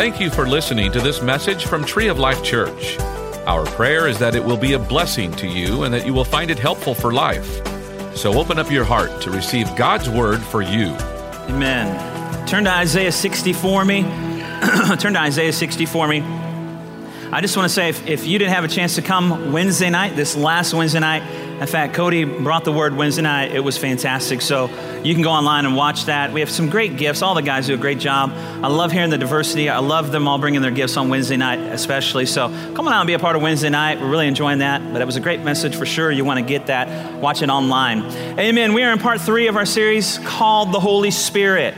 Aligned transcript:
Thank 0.00 0.18
you 0.18 0.30
for 0.30 0.46
listening 0.48 0.90
to 0.92 1.00
this 1.00 1.20
message 1.20 1.66
from 1.66 1.84
Tree 1.84 2.08
of 2.08 2.18
Life 2.18 2.42
Church. 2.42 2.98
Our 3.46 3.66
prayer 3.66 4.08
is 4.08 4.18
that 4.18 4.34
it 4.34 4.42
will 4.42 4.56
be 4.56 4.72
a 4.72 4.78
blessing 4.78 5.30
to 5.32 5.46
you 5.46 5.82
and 5.82 5.92
that 5.92 6.06
you 6.06 6.14
will 6.14 6.24
find 6.24 6.50
it 6.50 6.58
helpful 6.58 6.94
for 6.94 7.12
life. 7.12 7.46
So 8.16 8.32
open 8.40 8.58
up 8.58 8.70
your 8.70 8.82
heart 8.84 9.20
to 9.20 9.30
receive 9.30 9.76
God's 9.76 10.08
word 10.08 10.40
for 10.40 10.62
you. 10.62 10.86
Amen. 11.50 12.46
Turn 12.46 12.64
to 12.64 12.70
Isaiah 12.70 13.12
60 13.12 13.52
for 13.52 13.84
me. 13.84 14.00
Turn 14.98 15.12
to 15.12 15.20
Isaiah 15.20 15.52
60 15.52 15.84
for 15.84 16.08
me. 16.08 16.22
I 17.30 17.42
just 17.42 17.54
want 17.54 17.68
to 17.68 17.74
say 17.74 17.90
if, 17.90 18.06
if 18.06 18.26
you 18.26 18.38
didn't 18.38 18.54
have 18.54 18.64
a 18.64 18.68
chance 18.68 18.94
to 18.94 19.02
come 19.02 19.52
Wednesday 19.52 19.90
night, 19.90 20.16
this 20.16 20.34
last 20.34 20.72
Wednesday 20.72 21.00
night, 21.00 21.22
in 21.60 21.66
fact, 21.66 21.92
Cody 21.92 22.24
brought 22.24 22.64
the 22.64 22.72
word 22.72 22.96
Wednesday 22.96 23.20
night. 23.20 23.54
It 23.54 23.60
was 23.60 23.76
fantastic. 23.76 24.40
So 24.40 24.70
you 25.02 25.12
can 25.12 25.22
go 25.22 25.28
online 25.30 25.66
and 25.66 25.76
watch 25.76 26.06
that. 26.06 26.32
We 26.32 26.40
have 26.40 26.48
some 26.48 26.70
great 26.70 26.96
gifts. 26.96 27.20
All 27.20 27.34
the 27.34 27.42
guys 27.42 27.66
do 27.66 27.74
a 27.74 27.76
great 27.76 27.98
job. 27.98 28.30
I 28.32 28.68
love 28.68 28.92
hearing 28.92 29.10
the 29.10 29.18
diversity. 29.18 29.68
I 29.68 29.80
love 29.80 30.10
them 30.10 30.26
all 30.26 30.38
bringing 30.38 30.62
their 30.62 30.70
gifts 30.70 30.96
on 30.96 31.10
Wednesday 31.10 31.36
night, 31.36 31.58
especially. 31.58 32.24
So 32.24 32.48
come 32.74 32.88
on 32.88 32.94
out 32.94 33.00
and 33.00 33.06
be 33.06 33.12
a 33.12 33.18
part 33.18 33.36
of 33.36 33.42
Wednesday 33.42 33.68
night. 33.68 34.00
We're 34.00 34.08
really 34.08 34.26
enjoying 34.26 34.60
that. 34.60 34.90
But 34.90 35.02
it 35.02 35.04
was 35.04 35.16
a 35.16 35.20
great 35.20 35.40
message 35.40 35.76
for 35.76 35.84
sure. 35.84 36.10
You 36.10 36.24
want 36.24 36.40
to 36.40 36.46
get 36.46 36.68
that. 36.68 37.20
Watch 37.20 37.42
it 37.42 37.50
online. 37.50 38.04
Amen. 38.38 38.72
We 38.72 38.82
are 38.82 38.92
in 38.92 38.98
part 38.98 39.20
three 39.20 39.46
of 39.46 39.56
our 39.56 39.66
series 39.66 40.16
called 40.16 40.72
The 40.72 40.80
Holy 40.80 41.10
Spirit. 41.10 41.74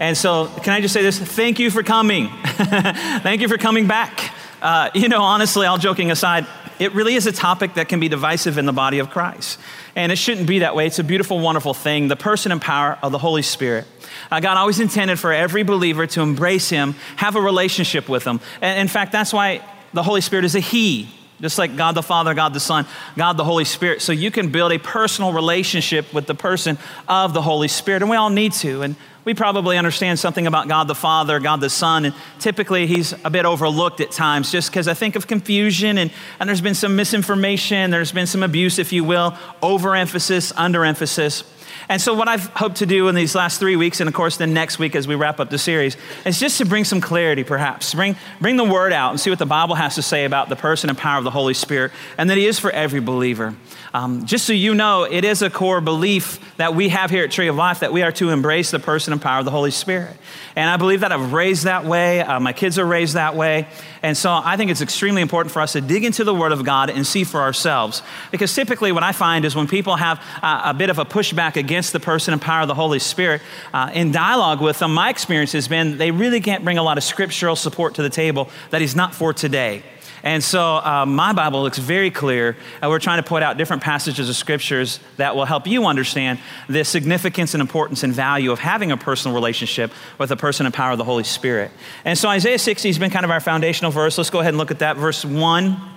And 0.00 0.18
so, 0.18 0.48
can 0.48 0.74
I 0.74 0.82
just 0.82 0.92
say 0.92 1.00
this? 1.00 1.18
Thank 1.18 1.58
you 1.58 1.70
for 1.70 1.82
coming. 1.82 2.28
Thank 2.44 3.40
you 3.40 3.48
for 3.48 3.56
coming 3.56 3.86
back. 3.86 4.32
Uh, 4.60 4.90
you 4.92 5.08
know, 5.08 5.22
honestly, 5.22 5.66
all 5.66 5.78
joking 5.78 6.10
aside, 6.10 6.46
it 6.78 6.94
really 6.94 7.14
is 7.14 7.26
a 7.26 7.32
topic 7.32 7.74
that 7.74 7.88
can 7.88 8.00
be 8.00 8.08
divisive 8.08 8.58
in 8.58 8.66
the 8.66 8.72
body 8.72 8.98
of 8.98 9.10
Christ. 9.10 9.58
And 9.96 10.10
it 10.10 10.16
shouldn't 10.16 10.46
be 10.46 10.60
that 10.60 10.74
way. 10.74 10.86
It's 10.86 10.98
a 10.98 11.04
beautiful, 11.04 11.38
wonderful 11.38 11.74
thing. 11.74 12.08
The 12.08 12.16
person 12.16 12.52
and 12.52 12.60
power 12.60 12.98
of 13.02 13.12
the 13.12 13.18
Holy 13.18 13.42
Spirit. 13.42 13.86
Uh, 14.30 14.40
God 14.40 14.56
always 14.56 14.80
intended 14.80 15.18
for 15.18 15.32
every 15.32 15.62
believer 15.62 16.06
to 16.08 16.20
embrace 16.20 16.70
Him, 16.70 16.94
have 17.16 17.36
a 17.36 17.40
relationship 17.40 18.08
with 18.08 18.24
Him. 18.24 18.40
And 18.60 18.78
in 18.80 18.88
fact, 18.88 19.12
that's 19.12 19.32
why 19.32 19.62
the 19.92 20.02
Holy 20.02 20.20
Spirit 20.20 20.44
is 20.44 20.54
a 20.54 20.60
He 20.60 21.08
just 21.40 21.58
like 21.58 21.76
God 21.76 21.92
the 21.94 22.02
Father, 22.02 22.32
God 22.32 22.54
the 22.54 22.60
Son, 22.60 22.86
God 23.16 23.36
the 23.36 23.44
Holy 23.44 23.64
Spirit. 23.64 24.00
So 24.00 24.12
you 24.12 24.30
can 24.30 24.50
build 24.50 24.72
a 24.72 24.78
personal 24.78 25.32
relationship 25.32 26.12
with 26.14 26.26
the 26.26 26.34
person 26.34 26.78
of 27.08 27.34
the 27.34 27.42
Holy 27.42 27.68
Spirit, 27.68 28.02
and 28.02 28.10
we 28.10 28.16
all 28.16 28.30
need 28.30 28.52
to. 28.54 28.82
And 28.82 28.96
we 29.24 29.34
probably 29.34 29.78
understand 29.78 30.18
something 30.18 30.46
about 30.46 30.68
God 30.68 30.88
the 30.88 30.94
Father, 30.94 31.40
God 31.40 31.60
the 31.60 31.70
Son, 31.70 32.04
and 32.04 32.14
typically 32.38 32.86
he's 32.86 33.14
a 33.24 33.30
bit 33.30 33.46
overlooked 33.46 34.00
at 34.00 34.10
times 34.10 34.52
just 34.52 34.70
because 34.70 34.88
I 34.88 34.94
think 34.94 35.16
of 35.16 35.26
confusion 35.26 35.98
and, 35.98 36.10
and 36.38 36.48
there's 36.48 36.60
been 36.60 36.74
some 36.74 36.96
misinformation, 36.96 37.90
there's 37.90 38.12
been 38.12 38.26
some 38.26 38.42
abuse, 38.42 38.78
if 38.78 38.92
you 38.92 39.04
will, 39.04 39.36
overemphasis, 39.62 40.52
underemphasis. 40.52 41.44
And 41.88 42.00
so, 42.00 42.14
what 42.14 42.28
I've 42.28 42.46
hoped 42.48 42.76
to 42.76 42.86
do 42.86 43.08
in 43.08 43.14
these 43.14 43.34
last 43.34 43.60
three 43.60 43.76
weeks, 43.76 44.00
and 44.00 44.08
of 44.08 44.14
course, 44.14 44.36
the 44.36 44.46
next 44.46 44.78
week 44.78 44.96
as 44.96 45.06
we 45.06 45.14
wrap 45.14 45.40
up 45.40 45.50
the 45.50 45.58
series, 45.58 45.96
is 46.24 46.40
just 46.40 46.58
to 46.58 46.64
bring 46.64 46.84
some 46.84 47.00
clarity, 47.00 47.44
perhaps. 47.44 47.94
Bring, 47.94 48.16
bring 48.40 48.56
the 48.56 48.64
word 48.64 48.92
out 48.92 49.10
and 49.10 49.20
see 49.20 49.30
what 49.30 49.38
the 49.38 49.46
Bible 49.46 49.74
has 49.74 49.96
to 49.96 50.02
say 50.02 50.24
about 50.24 50.48
the 50.48 50.56
person 50.56 50.88
and 50.88 50.98
power 50.98 51.18
of 51.18 51.24
the 51.24 51.30
Holy 51.30 51.54
Spirit, 51.54 51.92
and 52.16 52.30
that 52.30 52.38
He 52.38 52.46
is 52.46 52.58
for 52.58 52.70
every 52.70 53.00
believer. 53.00 53.54
Um, 53.92 54.26
just 54.26 54.44
so 54.44 54.52
you 54.52 54.74
know, 54.74 55.04
it 55.04 55.24
is 55.24 55.40
a 55.40 55.48
core 55.48 55.80
belief 55.80 56.40
that 56.56 56.74
we 56.74 56.88
have 56.88 57.10
here 57.10 57.22
at 57.22 57.30
Tree 57.30 57.46
of 57.46 57.54
Life 57.54 57.80
that 57.80 57.92
we 57.92 58.02
are 58.02 58.10
to 58.12 58.30
embrace 58.30 58.72
the 58.72 58.80
person 58.80 59.12
and 59.12 59.22
power 59.22 59.38
of 59.38 59.44
the 59.44 59.52
Holy 59.52 59.70
Spirit. 59.70 60.16
And 60.56 60.68
I 60.68 60.76
believe 60.76 61.00
that 61.00 61.12
I've 61.12 61.32
raised 61.32 61.64
that 61.64 61.84
way. 61.84 62.20
Uh, 62.20 62.40
my 62.40 62.52
kids 62.52 62.76
are 62.78 62.84
raised 62.84 63.14
that 63.14 63.36
way. 63.36 63.68
And 64.04 64.18
so 64.18 64.38
I 64.44 64.58
think 64.58 64.70
it's 64.70 64.82
extremely 64.82 65.22
important 65.22 65.50
for 65.50 65.62
us 65.62 65.72
to 65.72 65.80
dig 65.80 66.04
into 66.04 66.24
the 66.24 66.34
Word 66.34 66.52
of 66.52 66.62
God 66.62 66.90
and 66.90 67.06
see 67.06 67.24
for 67.24 67.40
ourselves. 67.40 68.02
Because 68.30 68.54
typically, 68.54 68.92
what 68.92 69.02
I 69.02 69.12
find 69.12 69.46
is 69.46 69.56
when 69.56 69.66
people 69.66 69.96
have 69.96 70.22
a 70.42 70.74
bit 70.74 70.90
of 70.90 70.98
a 70.98 71.06
pushback 71.06 71.56
against 71.56 71.94
the 71.94 72.00
person 72.00 72.34
and 72.34 72.42
power 72.42 72.60
of 72.60 72.68
the 72.68 72.74
Holy 72.74 72.98
Spirit, 72.98 73.40
uh, 73.72 73.90
in 73.94 74.12
dialogue 74.12 74.60
with 74.60 74.78
them, 74.78 74.92
my 74.92 75.08
experience 75.08 75.52
has 75.52 75.68
been 75.68 75.96
they 75.96 76.10
really 76.10 76.42
can't 76.42 76.62
bring 76.64 76.76
a 76.76 76.82
lot 76.82 76.98
of 76.98 77.04
scriptural 77.04 77.56
support 77.56 77.94
to 77.94 78.02
the 78.02 78.10
table 78.10 78.50
that 78.68 78.82
He's 78.82 78.94
not 78.94 79.14
for 79.14 79.32
today. 79.32 79.82
And 80.24 80.42
so 80.42 80.76
uh, 80.76 81.04
my 81.06 81.34
Bible 81.34 81.62
looks 81.62 81.78
very 81.78 82.10
clear, 82.10 82.56
and 82.80 82.90
we're 82.90 82.98
trying 82.98 83.22
to 83.22 83.28
point 83.28 83.44
out 83.44 83.58
different 83.58 83.82
passages 83.82 84.28
of 84.30 84.34
scriptures 84.34 84.98
that 85.18 85.36
will 85.36 85.44
help 85.44 85.66
you 85.66 85.84
understand 85.84 86.40
the 86.66 86.82
significance 86.82 87.54
and 87.54 87.60
importance 87.60 88.02
and 88.02 88.12
value 88.12 88.50
of 88.50 88.58
having 88.58 88.90
a 88.90 88.96
personal 88.96 89.34
relationship 89.34 89.92
with 90.18 90.30
the 90.30 90.36
person 90.36 90.64
and 90.64 90.74
power 90.74 90.92
of 90.92 90.98
the 90.98 91.04
Holy 91.04 91.24
Spirit. 91.24 91.70
And 92.06 92.18
so 92.18 92.30
Isaiah 92.30 92.58
60 92.58 92.88
has 92.88 92.98
been 92.98 93.10
kind 93.10 93.26
of 93.26 93.30
our 93.30 93.40
foundational 93.40 93.90
verse. 93.90 94.16
Let's 94.16 94.30
go 94.30 94.40
ahead 94.40 94.54
and 94.54 94.58
look 94.58 94.70
at 94.70 94.78
that. 94.78 94.96
Verse 94.96 95.24
1 95.24 95.93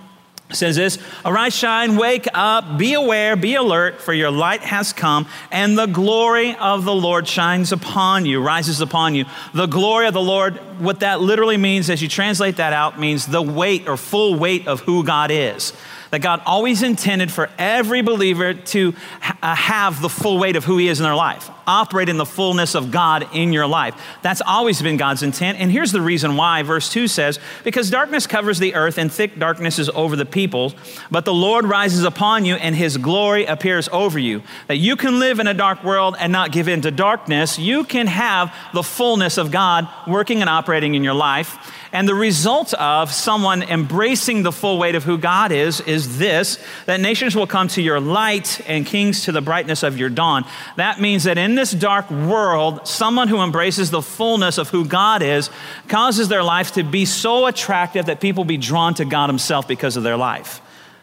says 0.50 0.76
this 0.76 0.98
Arise, 1.24 1.54
shine, 1.54 1.96
wake 1.96 2.26
up, 2.32 2.78
be 2.78 2.94
aware, 2.94 3.36
be 3.36 3.54
alert, 3.54 4.00
for 4.00 4.12
your 4.12 4.30
light 4.30 4.60
has 4.60 4.92
come, 4.92 5.26
and 5.50 5.76
the 5.76 5.86
glory 5.86 6.56
of 6.56 6.84
the 6.84 6.94
Lord 6.94 7.28
shines 7.28 7.72
upon 7.72 8.24
you, 8.24 8.40
rises 8.40 8.80
upon 8.80 9.14
you. 9.14 9.26
The 9.52 9.66
glory 9.66 10.06
of 10.06 10.14
the 10.14 10.22
Lord, 10.22 10.56
what 10.80 11.00
that 11.00 11.20
literally 11.20 11.56
means, 11.56 11.90
as 11.90 12.00
you 12.00 12.08
translate 12.08 12.56
that 12.56 12.72
out, 12.72 12.98
means 12.98 13.26
the 13.26 13.42
weight 13.42 13.88
or 13.88 13.96
full 13.96 14.38
weight 14.38 14.66
of 14.66 14.80
who 14.80 15.04
God 15.04 15.30
is 15.30 15.72
that 16.10 16.20
God 16.20 16.40
always 16.46 16.82
intended 16.82 17.30
for 17.30 17.50
every 17.58 18.02
believer 18.02 18.54
to 18.54 18.92
ha- 19.20 19.38
uh, 19.42 19.54
have 19.54 20.00
the 20.00 20.08
full 20.08 20.38
weight 20.38 20.56
of 20.56 20.64
who 20.64 20.78
He 20.78 20.88
is 20.88 21.00
in 21.00 21.04
their 21.04 21.14
life, 21.14 21.50
operate 21.66 22.08
in 22.08 22.16
the 22.16 22.26
fullness 22.26 22.74
of 22.74 22.90
God 22.90 23.28
in 23.32 23.52
your 23.52 23.66
life. 23.66 23.94
That's 24.22 24.40
always 24.40 24.80
been 24.80 24.96
God's 24.96 25.22
intent. 25.22 25.58
And 25.58 25.70
here's 25.70 25.92
the 25.92 26.00
reason 26.00 26.36
why. 26.36 26.62
Verse 26.62 26.90
2 26.90 27.08
says, 27.08 27.38
Because 27.64 27.90
darkness 27.90 28.26
covers 28.26 28.58
the 28.58 28.74
earth 28.74 28.98
and 28.98 29.12
thick 29.12 29.38
darkness 29.38 29.78
is 29.78 29.88
over 29.90 30.16
the 30.16 30.26
peoples, 30.26 30.74
but 31.10 31.24
the 31.24 31.34
Lord 31.34 31.64
rises 31.64 32.04
upon 32.04 32.44
you 32.44 32.54
and 32.56 32.74
His 32.74 32.96
glory 32.96 33.44
appears 33.44 33.88
over 33.92 34.18
you. 34.18 34.42
That 34.66 34.76
you 34.76 34.96
can 34.96 35.18
live 35.18 35.40
in 35.40 35.46
a 35.46 35.54
dark 35.54 35.84
world 35.84 36.16
and 36.18 36.32
not 36.32 36.52
give 36.52 36.68
in 36.68 36.80
to 36.82 36.90
darkness. 36.90 37.58
You 37.58 37.84
can 37.84 38.06
have 38.06 38.54
the 38.72 38.82
fullness 38.82 39.38
of 39.38 39.50
God 39.50 39.88
working 40.06 40.40
and 40.40 40.48
operating 40.50 40.94
in 40.94 41.04
your 41.04 41.14
life. 41.14 41.77
And 41.92 42.06
the 42.06 42.14
result 42.14 42.74
of 42.74 43.12
someone 43.12 43.62
embracing 43.62 44.42
the 44.42 44.52
full 44.52 44.78
weight 44.78 44.94
of 44.94 45.04
who 45.04 45.16
God 45.16 45.52
is 45.52 45.80
is 45.80 46.18
this 46.18 46.58
that 46.86 47.00
nations 47.00 47.34
will 47.34 47.46
come 47.46 47.68
to 47.68 47.82
your 47.82 48.00
light 48.00 48.60
and 48.68 48.84
kings 48.84 49.24
to 49.24 49.32
the 49.32 49.40
brightness 49.40 49.82
of 49.82 49.98
your 49.98 50.10
dawn. 50.10 50.44
That 50.76 51.00
means 51.00 51.24
that 51.24 51.38
in 51.38 51.54
this 51.54 51.72
dark 51.72 52.10
world, 52.10 52.86
someone 52.86 53.28
who 53.28 53.40
embraces 53.40 53.90
the 53.90 54.02
fullness 54.02 54.58
of 54.58 54.68
who 54.68 54.84
God 54.84 55.22
is 55.22 55.50
causes 55.88 56.28
their 56.28 56.42
life 56.42 56.72
to 56.72 56.82
be 56.82 57.04
so 57.04 57.46
attractive 57.46 58.06
that 58.06 58.20
people 58.20 58.44
be 58.44 58.58
drawn 58.58 58.94
to 58.94 59.04
God 59.04 59.28
Himself 59.30 59.66
because 59.66 59.96
of 59.96 60.02
their 60.02 60.16
life. 60.16 60.60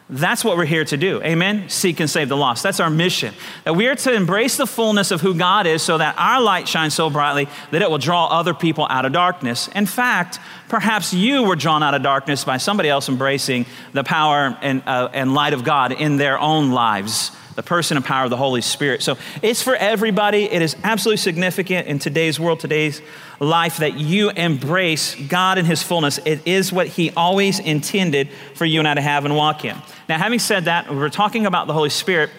That's 0.07 0.43
what 0.43 0.55
we're 0.55 0.65
here 0.65 0.85
to 0.85 0.97
do. 0.97 1.19
Amen? 1.23 1.67
Seek 1.67 1.99
and 1.99 2.07
save 2.07 2.29
the 2.29 2.37
lost. 2.37 2.61
That's 2.61 2.79
our 2.79 2.91
mission. 2.91 3.33
That 3.63 3.73
we 3.73 3.87
are 3.87 3.95
to 3.95 4.13
embrace 4.13 4.55
the 4.55 4.67
fullness 4.67 5.09
of 5.09 5.21
who 5.21 5.33
God 5.33 5.65
is 5.65 5.81
so 5.81 5.97
that 5.97 6.15
our 6.19 6.39
light 6.39 6.67
shines 6.67 6.93
so 6.93 7.09
brightly 7.09 7.47
that 7.71 7.81
it 7.81 7.89
will 7.89 7.97
draw 7.97 8.27
other 8.27 8.53
people 8.53 8.85
out 8.87 9.05
of 9.05 9.13
darkness. 9.13 9.67
In 9.69 9.87
fact, 9.87 10.39
perhaps 10.69 11.11
you 11.11 11.41
were 11.43 11.55
drawn 11.55 11.81
out 11.81 11.95
of 11.95 12.03
darkness 12.03 12.43
by 12.43 12.57
somebody 12.57 12.87
else 12.87 13.09
embracing 13.09 13.65
the 13.93 14.03
power 14.03 14.55
and, 14.61 14.83
uh, 14.85 15.09
and 15.11 15.33
light 15.33 15.53
of 15.53 15.63
God 15.63 15.91
in 15.91 16.17
their 16.17 16.37
own 16.37 16.71
lives 16.71 17.31
the 17.55 17.63
person 17.63 17.97
and 17.97 18.05
power 18.05 18.25
of 18.25 18.29
the 18.29 18.37
Holy 18.37 18.61
Spirit. 18.61 19.01
So 19.01 19.17
it's 19.41 19.61
for 19.61 19.75
everybody. 19.75 20.43
It 20.43 20.61
is 20.61 20.75
absolutely 20.83 21.17
significant 21.17 21.87
in 21.87 21.99
today's 21.99 22.39
world, 22.39 22.59
today's 22.59 23.01
life, 23.39 23.77
that 23.77 23.97
you 23.97 24.29
embrace 24.29 25.15
God 25.15 25.57
in 25.57 25.65
His 25.65 25.81
fullness. 25.81 26.19
It 26.25 26.45
is 26.45 26.73
what 26.73 26.87
He 26.87 27.11
always 27.11 27.59
intended 27.59 28.29
for 28.55 28.65
you 28.65 28.79
and 28.79 28.87
I 28.87 28.93
to 28.93 29.01
have 29.01 29.25
and 29.25 29.35
walk 29.35 29.65
in. 29.65 29.75
Now, 30.09 30.17
having 30.17 30.39
said 30.39 30.65
that, 30.65 30.93
we're 30.93 31.09
talking 31.09 31.45
about 31.45 31.67
the 31.67 31.73
Holy 31.73 31.89
Spirit, 31.89 32.29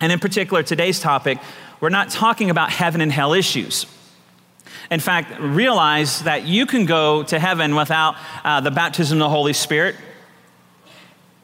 and 0.00 0.12
in 0.12 0.18
particular, 0.18 0.62
today's 0.62 1.00
topic, 1.00 1.38
we're 1.80 1.88
not 1.88 2.10
talking 2.10 2.50
about 2.50 2.70
heaven 2.70 3.00
and 3.00 3.12
hell 3.12 3.32
issues. 3.32 3.86
In 4.90 5.00
fact, 5.00 5.38
realize 5.40 6.22
that 6.24 6.44
you 6.44 6.66
can 6.66 6.84
go 6.84 7.22
to 7.24 7.38
heaven 7.38 7.76
without 7.76 8.16
uh, 8.42 8.60
the 8.60 8.72
baptism 8.72 9.18
of 9.18 9.20
the 9.20 9.28
Holy 9.28 9.52
Spirit 9.52 9.94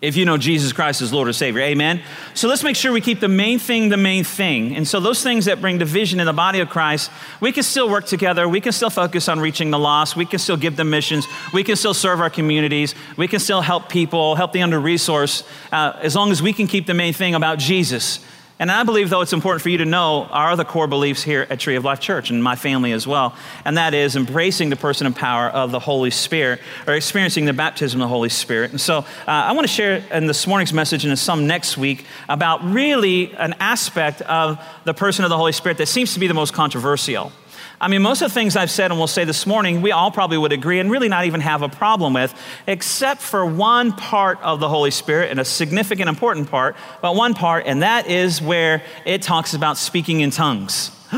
if 0.06 0.16
you 0.16 0.24
know 0.24 0.38
Jesus 0.38 0.72
Christ 0.72 1.02
as 1.02 1.12
Lord 1.12 1.26
or 1.26 1.32
Savior. 1.32 1.62
Amen? 1.62 2.00
So 2.34 2.46
let's 2.48 2.62
make 2.62 2.76
sure 2.76 2.92
we 2.92 3.00
keep 3.00 3.18
the 3.18 3.28
main 3.28 3.58
thing 3.58 3.88
the 3.88 3.96
main 3.96 4.22
thing. 4.22 4.76
And 4.76 4.86
so 4.86 5.00
those 5.00 5.22
things 5.22 5.46
that 5.46 5.60
bring 5.60 5.78
division 5.78 6.20
in 6.20 6.26
the 6.26 6.32
body 6.32 6.60
of 6.60 6.68
Christ, 6.68 7.10
we 7.40 7.50
can 7.50 7.64
still 7.64 7.90
work 7.90 8.06
together. 8.06 8.48
We 8.48 8.60
can 8.60 8.72
still 8.72 8.90
focus 8.90 9.28
on 9.28 9.40
reaching 9.40 9.70
the 9.70 9.78
lost. 9.78 10.14
We 10.14 10.24
can 10.24 10.38
still 10.38 10.56
give 10.56 10.76
them 10.76 10.90
missions. 10.90 11.26
We 11.52 11.64
can 11.64 11.74
still 11.74 11.94
serve 11.94 12.20
our 12.20 12.30
communities. 12.30 12.94
We 13.16 13.26
can 13.26 13.40
still 13.40 13.60
help 13.60 13.88
people, 13.88 14.36
help 14.36 14.52
the 14.52 14.62
under 14.62 14.78
resourced, 14.78 15.44
uh, 15.72 15.98
as 16.00 16.14
long 16.14 16.30
as 16.30 16.40
we 16.40 16.52
can 16.52 16.68
keep 16.68 16.86
the 16.86 16.94
main 16.94 17.12
thing 17.12 17.34
about 17.34 17.58
Jesus. 17.58 18.20
And 18.58 18.70
I 18.70 18.84
believe, 18.84 19.10
though, 19.10 19.20
it's 19.20 19.34
important 19.34 19.60
for 19.60 19.68
you 19.68 19.78
to 19.78 19.84
know 19.84 20.24
our 20.30 20.52
other 20.52 20.64
core 20.64 20.86
beliefs 20.86 21.22
here 21.22 21.46
at 21.50 21.60
Tree 21.60 21.76
of 21.76 21.84
Life 21.84 22.00
Church 22.00 22.30
and 22.30 22.42
my 22.42 22.56
family 22.56 22.92
as 22.92 23.06
well. 23.06 23.36
And 23.66 23.76
that 23.76 23.92
is 23.92 24.16
embracing 24.16 24.70
the 24.70 24.76
person 24.76 25.06
and 25.06 25.14
power 25.14 25.48
of 25.48 25.72
the 25.72 25.78
Holy 25.78 26.10
Spirit 26.10 26.60
or 26.86 26.94
experiencing 26.94 27.44
the 27.44 27.52
baptism 27.52 28.00
of 28.00 28.06
the 28.06 28.08
Holy 28.08 28.30
Spirit. 28.30 28.70
And 28.70 28.80
so 28.80 28.98
uh, 28.98 29.04
I 29.26 29.52
want 29.52 29.66
to 29.66 29.72
share 29.72 30.02
in 30.10 30.26
this 30.26 30.46
morning's 30.46 30.72
message 30.72 31.04
and 31.04 31.10
in 31.10 31.18
some 31.18 31.46
next 31.46 31.76
week 31.76 32.06
about 32.30 32.64
really 32.64 33.34
an 33.34 33.54
aspect 33.60 34.22
of 34.22 34.58
the 34.84 34.94
person 34.94 35.26
of 35.26 35.28
the 35.28 35.36
Holy 35.36 35.52
Spirit 35.52 35.76
that 35.76 35.86
seems 35.86 36.14
to 36.14 36.20
be 36.20 36.26
the 36.26 36.34
most 36.34 36.54
controversial. 36.54 37.32
I 37.80 37.88
mean, 37.88 38.02
most 38.02 38.22
of 38.22 38.30
the 38.30 38.34
things 38.34 38.56
I've 38.56 38.70
said 38.70 38.90
and 38.90 38.98
will 38.98 39.06
say 39.06 39.24
this 39.24 39.46
morning, 39.46 39.82
we 39.82 39.92
all 39.92 40.10
probably 40.10 40.38
would 40.38 40.52
agree 40.52 40.80
and 40.80 40.90
really 40.90 41.08
not 41.08 41.26
even 41.26 41.40
have 41.40 41.62
a 41.62 41.68
problem 41.68 42.14
with, 42.14 42.34
except 42.66 43.20
for 43.20 43.44
one 43.44 43.92
part 43.92 44.40
of 44.42 44.60
the 44.60 44.68
Holy 44.68 44.90
Spirit 44.90 45.30
and 45.30 45.40
a 45.40 45.44
significant, 45.44 46.08
important 46.08 46.50
part, 46.50 46.76
but 47.02 47.14
one 47.14 47.34
part, 47.34 47.66
and 47.66 47.82
that 47.82 48.06
is 48.06 48.40
where 48.40 48.82
it 49.04 49.22
talks 49.22 49.54
about 49.54 49.76
speaking 49.76 50.20
in 50.20 50.30
tongues. 50.30 50.90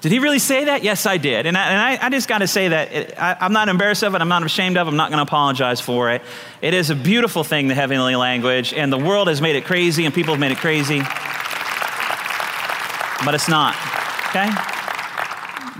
Did 0.00 0.12
he 0.12 0.20
really 0.20 0.38
say 0.38 0.66
that? 0.66 0.84
Yes, 0.84 1.06
I 1.06 1.16
did. 1.16 1.46
And 1.46 1.56
I, 1.56 1.68
and 1.68 2.00
I, 2.00 2.06
I 2.06 2.10
just 2.10 2.28
got 2.28 2.38
to 2.38 2.46
say 2.46 2.68
that 2.68 2.92
it, 2.92 3.14
I, 3.18 3.36
I'm 3.40 3.52
not 3.52 3.68
embarrassed 3.68 4.04
of 4.04 4.14
it. 4.14 4.20
I'm 4.20 4.28
not 4.28 4.44
ashamed 4.44 4.76
of 4.76 4.86
it. 4.86 4.90
I'm 4.90 4.96
not 4.96 5.10
going 5.10 5.18
to 5.18 5.24
apologize 5.24 5.80
for 5.80 6.12
it. 6.12 6.22
It 6.62 6.72
is 6.72 6.90
a 6.90 6.94
beautiful 6.94 7.42
thing, 7.42 7.66
the 7.66 7.74
heavenly 7.74 8.14
language, 8.14 8.72
and 8.72 8.92
the 8.92 8.98
world 8.98 9.26
has 9.26 9.42
made 9.42 9.56
it 9.56 9.64
crazy, 9.64 10.04
and 10.04 10.14
people 10.14 10.34
have 10.34 10.40
made 10.40 10.52
it 10.52 10.58
crazy. 10.58 11.02
But 13.24 13.34
it's 13.34 13.48
not, 13.48 13.74
okay? 14.28 14.50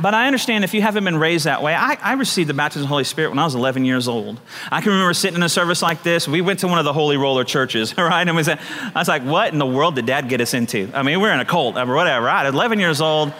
But 0.00 0.14
I 0.14 0.26
understand 0.26 0.62
if 0.62 0.74
you 0.74 0.82
haven't 0.82 1.04
been 1.04 1.16
raised 1.16 1.46
that 1.46 1.60
way. 1.60 1.74
I, 1.74 1.98
I, 2.00 2.12
received 2.12 2.48
the 2.48 2.54
baptism 2.54 2.82
of 2.82 2.84
the 2.84 2.88
Holy 2.88 3.04
Spirit 3.04 3.30
when 3.30 3.38
I 3.40 3.44
was 3.44 3.56
11 3.56 3.84
years 3.84 4.06
old. 4.06 4.40
I 4.70 4.80
can 4.80 4.92
remember 4.92 5.12
sitting 5.12 5.36
in 5.36 5.42
a 5.42 5.48
service 5.48 5.82
like 5.82 6.04
this. 6.04 6.28
We 6.28 6.40
went 6.40 6.60
to 6.60 6.68
one 6.68 6.78
of 6.78 6.84
the 6.84 6.92
Holy 6.92 7.16
Roller 7.16 7.42
churches, 7.42 7.94
right? 7.98 8.26
And 8.26 8.36
we 8.36 8.44
said, 8.44 8.60
I 8.94 9.00
was 9.00 9.08
like, 9.08 9.22
what 9.22 9.52
in 9.52 9.58
the 9.58 9.66
world 9.66 9.96
did 9.96 10.06
dad 10.06 10.28
get 10.28 10.40
us 10.40 10.54
into? 10.54 10.88
I 10.94 11.02
mean, 11.02 11.20
we're 11.20 11.32
in 11.32 11.40
a 11.40 11.44
cult 11.44 11.76
or 11.76 11.94
whatever, 11.94 12.24
right? 12.24 12.46
11 12.46 12.78
years 12.78 13.00
old. 13.00 13.32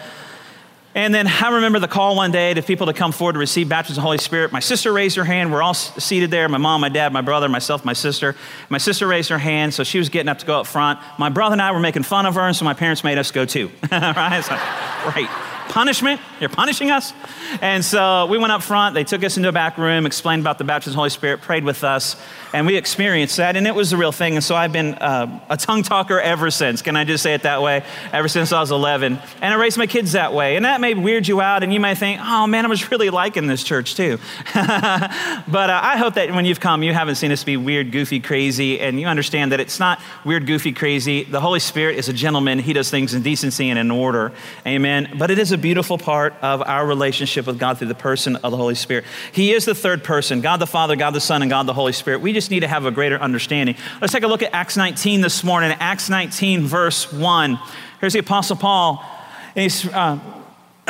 And 0.95 1.13
then 1.13 1.27
I 1.27 1.49
remember 1.51 1.77
the 1.79 1.87
call 1.87 2.15
one 2.15 2.31
day 2.31 2.53
to 2.53 2.63
people 2.63 2.87
to 2.87 2.93
come 2.93 3.11
forward 3.11 3.33
to 3.33 3.39
receive 3.39 3.69
baptism 3.69 3.93
of 3.99 4.03
the 4.03 4.07
Holy 4.07 4.17
Spirit. 4.17 4.51
My 4.51 4.59
sister 4.59 4.91
raised 4.91 5.15
her 5.17 5.23
hand. 5.23 5.51
We're 5.53 5.61
all 5.61 5.75
seated 5.75 6.31
there 6.31 6.49
my 6.49 6.57
mom, 6.57 6.81
my 6.81 6.89
dad, 6.89 7.13
my 7.13 7.21
brother, 7.21 7.47
myself, 7.47 7.85
my 7.85 7.93
sister. 7.93 8.35
My 8.69 8.79
sister 8.79 9.05
raised 9.05 9.29
her 9.29 9.37
hand, 9.37 9.73
so 9.73 9.83
she 9.83 9.99
was 9.99 10.09
getting 10.09 10.29
up 10.29 10.39
to 10.39 10.45
go 10.45 10.59
up 10.59 10.67
front. 10.67 10.99
My 11.19 11.29
brother 11.29 11.53
and 11.53 11.61
I 11.61 11.71
were 11.71 11.79
making 11.79 12.03
fun 12.03 12.25
of 12.25 12.35
her, 12.35 12.41
and 12.41 12.55
so 12.55 12.65
my 12.65 12.73
parents 12.73 13.03
made 13.03 13.19
us 13.19 13.29
go 13.31 13.45
too. 13.45 13.69
right? 13.91 14.43
Great 15.13 15.29
punishment. 15.69 16.19
You're 16.39 16.49
punishing 16.49 16.91
us. 16.91 17.13
And 17.61 17.85
so 17.85 18.25
we 18.25 18.37
went 18.37 18.51
up 18.51 18.61
front. 18.61 18.95
They 18.95 19.03
took 19.03 19.23
us 19.23 19.37
into 19.37 19.49
a 19.49 19.53
back 19.53 19.77
room, 19.77 20.05
explained 20.05 20.41
about 20.41 20.57
the 20.57 20.63
baptism 20.63 20.91
of 20.91 20.95
the 20.95 20.97
Holy 20.97 21.09
Spirit, 21.11 21.41
prayed 21.41 21.63
with 21.63 21.83
us, 21.83 22.15
and 22.53 22.65
we 22.65 22.75
experienced 22.75 23.37
that. 23.37 23.55
And 23.55 23.67
it 23.67 23.75
was 23.75 23.91
the 23.91 23.97
real 23.97 24.11
thing. 24.11 24.35
And 24.35 24.43
so 24.43 24.55
I've 24.55 24.71
been 24.71 24.95
uh, 24.95 25.39
a 25.49 25.57
tongue 25.57 25.83
talker 25.83 26.19
ever 26.19 26.49
since. 26.51 26.81
Can 26.81 26.95
I 26.95 27.03
just 27.03 27.23
say 27.23 27.33
it 27.33 27.43
that 27.43 27.61
way? 27.61 27.83
Ever 28.11 28.27
since 28.27 28.51
I 28.51 28.59
was 28.59 28.71
11. 28.71 29.19
And 29.41 29.53
I 29.53 29.57
raised 29.57 29.77
my 29.77 29.87
kids 29.87 30.13
that 30.13 30.33
way. 30.33 30.55
And 30.55 30.65
that 30.65 30.81
may 30.81 30.93
weird 30.93 31.27
you 31.27 31.41
out, 31.41 31.63
and 31.63 31.73
you 31.73 31.79
may 31.79 31.95
think, 31.95 32.19
oh 32.21 32.47
man, 32.47 32.65
I 32.65 32.67
was 32.67 32.91
really 32.91 33.09
liking 33.09 33.47
this 33.47 33.63
church 33.63 33.95
too. 33.95 34.17
but 34.53 34.59
uh, 35.69 35.79
I 35.81 35.97
hope 35.97 36.15
that 36.15 36.31
when 36.31 36.45
you've 36.45 36.59
come, 36.59 36.83
you 36.83 36.93
haven't 36.93 37.15
seen 37.15 37.31
us 37.31 37.43
be 37.43 37.57
weird, 37.57 37.91
goofy, 37.91 38.19
crazy, 38.19 38.79
and 38.79 38.99
you 38.99 39.07
understand 39.07 39.51
that 39.51 39.59
it's 39.59 39.79
not 39.79 39.99
weird, 40.25 40.47
goofy, 40.47 40.71
crazy. 40.71 41.23
The 41.23 41.41
Holy 41.41 41.59
Spirit 41.59 41.97
is 41.97 42.09
a 42.09 42.13
gentleman. 42.13 42.59
He 42.59 42.73
does 42.73 42.89
things 42.89 43.13
in 43.13 43.21
decency 43.21 43.69
and 43.69 43.77
in 43.77 43.91
order. 43.91 44.31
Amen. 44.65 45.13
But 45.17 45.31
it 45.31 45.39
is 45.39 45.51
a 45.51 45.57
beautiful 45.57 45.97
part 45.97 46.33
of 46.41 46.61
our 46.61 46.85
relationship 46.85 47.47
with 47.47 47.59
God 47.59 47.77
through 47.77 47.87
the 47.87 47.95
person 47.95 48.35
of 48.37 48.51
the 48.51 48.57
Holy 48.57 48.75
Spirit. 48.75 49.05
He 49.31 49.51
is 49.51 49.65
the 49.65 49.75
third 49.75 50.03
person 50.03 50.41
God 50.41 50.57
the 50.57 50.67
Father, 50.67 50.95
God 50.95 51.11
the 51.11 51.21
Son, 51.21 51.41
and 51.41 51.49
God 51.49 51.65
the 51.65 51.73
Holy 51.73 51.93
Spirit. 51.93 52.21
We 52.21 52.33
just 52.39 52.51
need 52.51 52.61
to 52.61 52.67
have 52.67 52.85
a 52.85 52.91
greater 52.91 53.19
understanding. 53.19 53.75
Let's 53.99 54.13
take 54.13 54.23
a 54.23 54.27
look 54.27 54.41
at 54.41 54.53
Acts 54.53 54.77
19 54.77 55.21
this 55.21 55.43
morning. 55.43 55.75
Acts 55.79 56.09
19, 56.09 56.63
verse 56.63 57.11
1. 57.11 57.59
Here's 57.99 58.13
the 58.13 58.19
Apostle 58.19 58.55
Paul. 58.55 59.03
And 59.55 59.63
he's. 59.63 59.85
Uh, 59.87 60.38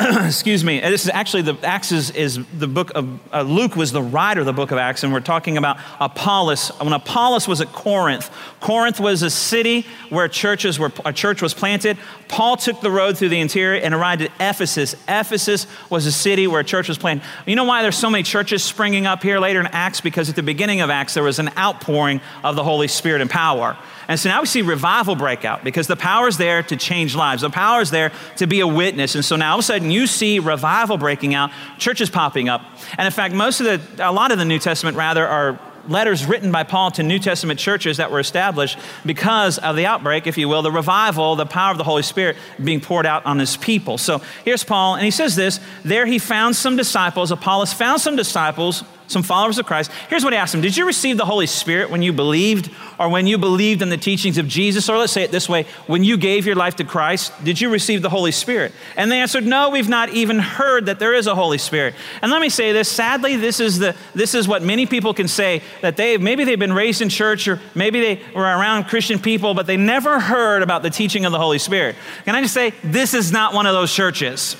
excuse 0.24 0.64
me, 0.64 0.80
this 0.80 1.04
is 1.04 1.10
actually 1.10 1.42
the 1.42 1.58
Acts 1.62 1.92
is, 1.92 2.10
is 2.12 2.38
the 2.56 2.66
book 2.66 2.90
of 2.94 3.20
uh, 3.34 3.42
Luke 3.42 3.76
was 3.76 3.92
the 3.92 4.00
writer 4.00 4.40
of 4.40 4.46
the 4.46 4.52
book 4.52 4.70
of 4.70 4.78
Acts, 4.78 5.02
and 5.02 5.12
we're 5.12 5.20
talking 5.20 5.58
about 5.58 5.78
Apollos. 5.98 6.68
When 6.80 6.94
Apollos 6.94 7.46
was 7.46 7.60
at 7.60 7.72
Corinth, 7.72 8.30
Corinth 8.60 8.98
was 8.98 9.22
a 9.22 9.28
city 9.28 9.84
where 10.08 10.26
churches 10.26 10.78
were 10.78 10.90
a 11.04 11.12
church 11.12 11.42
was 11.42 11.52
planted. 11.52 11.98
Paul 12.28 12.56
took 12.56 12.80
the 12.80 12.90
road 12.90 13.18
through 13.18 13.28
the 13.28 13.40
interior 13.40 13.78
and 13.78 13.92
arrived 13.92 14.22
at 14.22 14.30
Ephesus. 14.40 14.94
Ephesus 15.06 15.66
was 15.90 16.06
a 16.06 16.12
city 16.12 16.46
where 16.46 16.60
a 16.60 16.64
church 16.64 16.88
was 16.88 16.96
planted. 16.96 17.22
You 17.44 17.56
know 17.56 17.64
why 17.64 17.82
there's 17.82 17.98
so 17.98 18.08
many 18.08 18.22
churches 18.22 18.62
springing 18.62 19.06
up 19.06 19.22
here 19.22 19.38
later 19.38 19.60
in 19.60 19.66
Acts? 19.66 20.00
Because 20.00 20.30
at 20.30 20.36
the 20.36 20.42
beginning 20.42 20.80
of 20.80 20.88
Acts 20.88 21.12
there 21.12 21.24
was 21.24 21.38
an 21.38 21.50
outpouring 21.58 22.22
of 22.42 22.56
the 22.56 22.64
Holy 22.64 22.88
Spirit 22.88 23.20
and 23.20 23.28
power. 23.28 23.76
And 24.10 24.18
so 24.18 24.28
now 24.28 24.40
we 24.40 24.46
see 24.48 24.62
revival 24.62 25.14
break 25.14 25.44
out 25.44 25.62
because 25.62 25.86
the 25.86 25.94
power 25.94 26.26
is 26.26 26.36
there 26.36 26.64
to 26.64 26.76
change 26.76 27.14
lives. 27.14 27.42
The 27.42 27.48
power 27.48 27.80
is 27.80 27.92
there 27.92 28.10
to 28.38 28.48
be 28.48 28.58
a 28.58 28.66
witness. 28.66 29.14
And 29.14 29.24
so 29.24 29.36
now 29.36 29.52
all 29.52 29.58
of 29.58 29.60
a 29.60 29.62
sudden 29.62 29.92
you 29.92 30.08
see 30.08 30.40
revival 30.40 30.98
breaking 30.98 31.32
out, 31.32 31.52
churches 31.78 32.10
popping 32.10 32.48
up. 32.48 32.60
And 32.98 33.06
in 33.06 33.12
fact, 33.12 33.36
most 33.36 33.60
of 33.60 33.66
the, 33.66 34.10
a 34.10 34.10
lot 34.10 34.32
of 34.32 34.38
the 34.38 34.44
New 34.44 34.58
Testament 34.58 34.96
rather 34.96 35.24
are 35.24 35.60
letters 35.86 36.26
written 36.26 36.50
by 36.50 36.64
Paul 36.64 36.90
to 36.90 37.04
New 37.04 37.20
Testament 37.20 37.60
churches 37.60 37.98
that 37.98 38.10
were 38.10 38.18
established 38.18 38.80
because 39.06 39.58
of 39.58 39.76
the 39.76 39.86
outbreak, 39.86 40.26
if 40.26 40.36
you 40.36 40.48
will, 40.48 40.62
the 40.62 40.72
revival, 40.72 41.36
the 41.36 41.46
power 41.46 41.70
of 41.70 41.78
the 41.78 41.84
Holy 41.84 42.02
Spirit 42.02 42.36
being 42.62 42.80
poured 42.80 43.06
out 43.06 43.24
on 43.24 43.38
his 43.38 43.56
people. 43.56 43.96
So 43.96 44.20
here's 44.44 44.64
Paul, 44.64 44.96
and 44.96 45.04
he 45.04 45.12
says 45.12 45.36
this 45.36 45.60
There 45.84 46.04
he 46.04 46.18
found 46.18 46.56
some 46.56 46.76
disciples. 46.76 47.30
Apollos 47.30 47.72
found 47.72 48.00
some 48.00 48.16
disciples 48.16 48.82
some 49.10 49.22
followers 49.22 49.58
of 49.58 49.66
Christ. 49.66 49.90
Here's 50.08 50.22
what 50.22 50.32
he 50.32 50.38
asked 50.38 50.52
them 50.52 50.60
Did 50.60 50.76
you 50.76 50.86
receive 50.86 51.16
the 51.16 51.24
Holy 51.24 51.46
Spirit 51.46 51.90
when 51.90 52.02
you 52.02 52.12
believed, 52.12 52.70
or 52.98 53.08
when 53.08 53.26
you 53.26 53.38
believed 53.38 53.82
in 53.82 53.88
the 53.88 53.96
teachings 53.96 54.38
of 54.38 54.46
Jesus? 54.46 54.88
Or 54.88 54.96
let's 54.98 55.12
say 55.12 55.22
it 55.22 55.30
this 55.30 55.48
way 55.48 55.64
when 55.86 56.04
you 56.04 56.16
gave 56.16 56.46
your 56.46 56.54
life 56.54 56.76
to 56.76 56.84
Christ, 56.84 57.32
did 57.44 57.60
you 57.60 57.70
receive 57.70 58.02
the 58.02 58.10
Holy 58.10 58.32
Spirit? 58.32 58.72
And 58.96 59.10
they 59.10 59.18
answered, 59.18 59.44
No, 59.44 59.70
we've 59.70 59.88
not 59.88 60.10
even 60.10 60.38
heard 60.38 60.86
that 60.86 60.98
there 60.98 61.14
is 61.14 61.26
a 61.26 61.34
Holy 61.34 61.58
Spirit. 61.58 61.94
And 62.22 62.30
let 62.30 62.40
me 62.40 62.48
say 62.48 62.72
this 62.72 62.88
sadly, 62.88 63.36
this 63.36 63.60
is, 63.60 63.78
the, 63.78 63.96
this 64.14 64.34
is 64.34 64.46
what 64.46 64.62
many 64.62 64.86
people 64.86 65.14
can 65.14 65.28
say 65.28 65.62
that 65.82 65.96
they 65.96 66.16
maybe 66.16 66.44
they've 66.44 66.58
been 66.58 66.72
raised 66.72 67.02
in 67.02 67.08
church, 67.08 67.48
or 67.48 67.60
maybe 67.74 68.00
they 68.00 68.22
were 68.34 68.42
around 68.42 68.84
Christian 68.84 69.18
people, 69.18 69.54
but 69.54 69.66
they 69.66 69.76
never 69.76 70.20
heard 70.20 70.62
about 70.62 70.82
the 70.82 70.90
teaching 70.90 71.24
of 71.24 71.32
the 71.32 71.38
Holy 71.38 71.58
Spirit. 71.58 71.96
Can 72.24 72.34
I 72.34 72.42
just 72.42 72.54
say, 72.54 72.72
this 72.82 73.14
is 73.14 73.32
not 73.32 73.54
one 73.54 73.66
of 73.66 73.74
those 73.74 73.92
churches. 73.92 74.56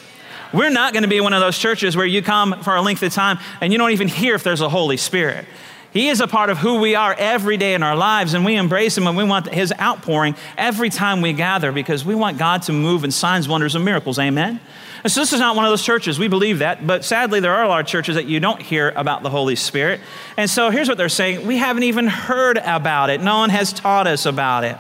We're 0.53 0.71
not 0.71 0.93
going 0.93 1.05
to 1.05 1.09
be 1.09 1.21
one 1.21 1.33
of 1.33 1.41
those 1.41 1.59
churches 1.59 1.97
where 1.97 2.07
you 2.07 2.23
come 2.23 2.63
for 2.63 2.75
a 2.75 2.83
length 2.83 3.03
of 3.03 3.13
time 3.13 3.39
and 3.61 3.73
you 3.73 3.79
don't 3.79 3.93
even 3.93 4.09
hear 4.09 4.35
if 4.35 4.43
there's 4.43 4.61
a 4.61 4.69
Holy 4.69 4.97
Spirit. 4.97 5.47
He 5.93 6.09
is 6.09 6.21
a 6.21 6.29
part 6.29 6.51
of 6.51 6.59
who 6.59 6.79
we 6.81 6.95
are 6.95 7.15
every 7.19 7.57
day 7.57 7.75
in 7.75 7.83
our 7.83 7.97
lives, 7.97 8.35
and 8.35 8.45
we 8.45 8.55
embrace 8.55 8.97
Him 8.97 9.09
and 9.09 9.17
we 9.17 9.25
want 9.25 9.53
His 9.53 9.73
outpouring 9.81 10.37
every 10.57 10.89
time 10.89 11.21
we 11.21 11.33
gather 11.33 11.73
because 11.73 12.05
we 12.05 12.15
want 12.15 12.39
God 12.39 12.63
to 12.63 12.73
move 12.73 13.03
in 13.03 13.11
signs, 13.11 13.49
wonders, 13.49 13.75
and 13.75 13.85
miracles. 13.85 14.19
Amen? 14.19 14.61
And 15.03 15.13
so 15.13 15.21
this 15.21 15.33
is 15.33 15.41
not 15.41 15.57
one 15.57 15.65
of 15.65 15.71
those 15.71 15.83
churches. 15.83 16.19
We 16.19 16.29
believe 16.29 16.59
that, 16.61 16.87
but 16.87 17.05
sadly, 17.05 17.41
there 17.41 17.55
are 17.55 17.65
a 17.65 17.69
lot 17.69 17.81
of 17.81 17.87
churches 17.87 18.15
that 18.17 18.27
you 18.27 18.39
don't 18.39 18.61
hear 18.61 18.93
about 18.95 19.23
the 19.23 19.31
Holy 19.31 19.57
Spirit. 19.57 20.01
And 20.37 20.49
so 20.49 20.71
here's 20.71 20.89
what 20.89 20.99
they're 20.99 21.09
saying 21.09 21.47
we 21.47 21.57
haven't 21.57 21.83
even 21.85 22.07
heard 22.07 22.59
about 22.59 23.11
it, 23.11 23.21
no 23.21 23.39
one 23.39 23.51
has 23.51 23.73
taught 23.73 24.07
us 24.07 24.27
about 24.27 24.65
it. 24.65 24.77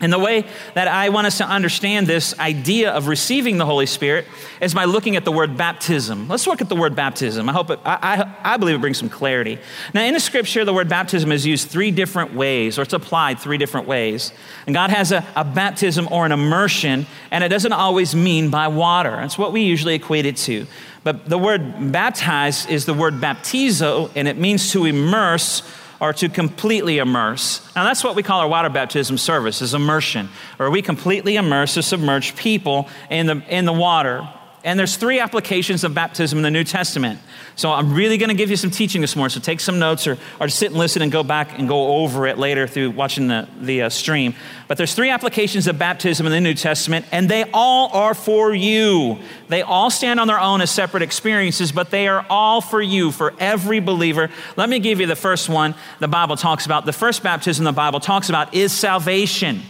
And 0.00 0.12
the 0.12 0.18
way 0.18 0.44
that 0.74 0.86
I 0.86 1.08
want 1.08 1.26
us 1.26 1.38
to 1.38 1.44
understand 1.44 2.06
this 2.06 2.38
idea 2.38 2.92
of 2.92 3.08
receiving 3.08 3.58
the 3.58 3.66
Holy 3.66 3.86
Spirit 3.86 4.26
is 4.60 4.72
by 4.72 4.84
looking 4.84 5.16
at 5.16 5.24
the 5.24 5.32
word 5.32 5.56
baptism. 5.56 6.28
Let's 6.28 6.46
look 6.46 6.60
at 6.60 6.68
the 6.68 6.76
word 6.76 6.94
baptism. 6.94 7.48
I 7.48 7.52
hope 7.52 7.70
it, 7.70 7.80
I, 7.84 7.98
I, 8.44 8.54
I, 8.54 8.56
believe 8.58 8.76
it 8.76 8.80
brings 8.80 8.98
some 8.98 9.08
clarity. 9.08 9.58
Now, 9.94 10.02
in 10.02 10.14
the 10.14 10.20
scripture, 10.20 10.64
the 10.64 10.72
word 10.72 10.88
baptism 10.88 11.32
is 11.32 11.44
used 11.44 11.68
three 11.68 11.90
different 11.90 12.32
ways, 12.32 12.78
or 12.78 12.82
it's 12.82 12.92
applied 12.92 13.40
three 13.40 13.58
different 13.58 13.88
ways. 13.88 14.32
And 14.66 14.74
God 14.74 14.90
has 14.90 15.10
a, 15.10 15.26
a 15.34 15.44
baptism 15.44 16.08
or 16.12 16.24
an 16.24 16.30
immersion, 16.30 17.06
and 17.32 17.42
it 17.42 17.48
doesn't 17.48 17.72
always 17.72 18.14
mean 18.14 18.50
by 18.50 18.68
water. 18.68 19.10
That's 19.10 19.36
what 19.36 19.52
we 19.52 19.62
usually 19.62 19.96
equate 19.96 20.26
it 20.26 20.36
to. 20.36 20.68
But 21.02 21.28
the 21.28 21.38
word 21.38 21.90
baptize 21.90 22.66
is 22.66 22.84
the 22.84 22.94
word 22.94 23.14
baptizo, 23.14 24.12
and 24.14 24.28
it 24.28 24.36
means 24.36 24.70
to 24.72 24.84
immerse 24.84 25.62
or 26.00 26.12
to 26.12 26.28
completely 26.28 26.98
immerse. 26.98 27.60
Now, 27.74 27.84
that's 27.84 28.04
what 28.04 28.14
we 28.14 28.22
call 28.22 28.40
our 28.40 28.48
water 28.48 28.68
baptism 28.68 29.18
service, 29.18 29.62
is 29.62 29.74
immersion, 29.74 30.28
where 30.56 30.70
we 30.70 30.82
completely 30.82 31.36
immerse 31.36 31.76
or 31.76 31.82
submerge 31.82 32.36
people 32.36 32.88
in 33.10 33.26
the, 33.26 33.42
in 33.48 33.64
the 33.64 33.72
water. 33.72 34.28
And 34.64 34.78
there's 34.78 34.96
three 34.96 35.20
applications 35.20 35.84
of 35.84 35.94
baptism 35.94 36.38
in 36.38 36.42
the 36.42 36.50
New 36.50 36.64
Testament. 36.64 37.20
So 37.54 37.70
I'm 37.70 37.94
really 37.94 38.18
going 38.18 38.28
to 38.28 38.34
give 38.34 38.50
you 38.50 38.56
some 38.56 38.70
teaching 38.70 39.00
this 39.00 39.14
morning. 39.14 39.30
So 39.30 39.40
take 39.40 39.60
some 39.60 39.78
notes 39.78 40.06
or, 40.06 40.18
or 40.40 40.48
sit 40.48 40.70
and 40.70 40.78
listen 40.78 41.00
and 41.00 41.12
go 41.12 41.22
back 41.22 41.58
and 41.58 41.68
go 41.68 42.02
over 42.02 42.26
it 42.26 42.38
later 42.38 42.66
through 42.66 42.90
watching 42.90 43.28
the, 43.28 43.48
the 43.60 43.82
uh, 43.82 43.88
stream. 43.88 44.34
But 44.66 44.76
there's 44.76 44.94
three 44.94 45.10
applications 45.10 45.68
of 45.68 45.78
baptism 45.78 46.26
in 46.26 46.32
the 46.32 46.40
New 46.40 46.54
Testament, 46.54 47.06
and 47.12 47.28
they 47.28 47.44
all 47.54 47.90
are 47.92 48.14
for 48.14 48.52
you. 48.52 49.20
They 49.48 49.62
all 49.62 49.90
stand 49.90 50.18
on 50.18 50.26
their 50.26 50.40
own 50.40 50.60
as 50.60 50.72
separate 50.72 51.04
experiences, 51.04 51.70
but 51.70 51.90
they 51.90 52.08
are 52.08 52.26
all 52.28 52.60
for 52.60 52.82
you, 52.82 53.12
for 53.12 53.34
every 53.38 53.78
believer. 53.78 54.28
Let 54.56 54.68
me 54.68 54.80
give 54.80 54.98
you 54.98 55.06
the 55.06 55.16
first 55.16 55.48
one 55.48 55.76
the 56.00 56.08
Bible 56.08 56.36
talks 56.36 56.66
about. 56.66 56.84
The 56.84 56.92
first 56.92 57.22
baptism 57.22 57.64
the 57.64 57.72
Bible 57.72 58.00
talks 58.00 58.28
about 58.28 58.54
is 58.54 58.72
salvation 58.72 59.62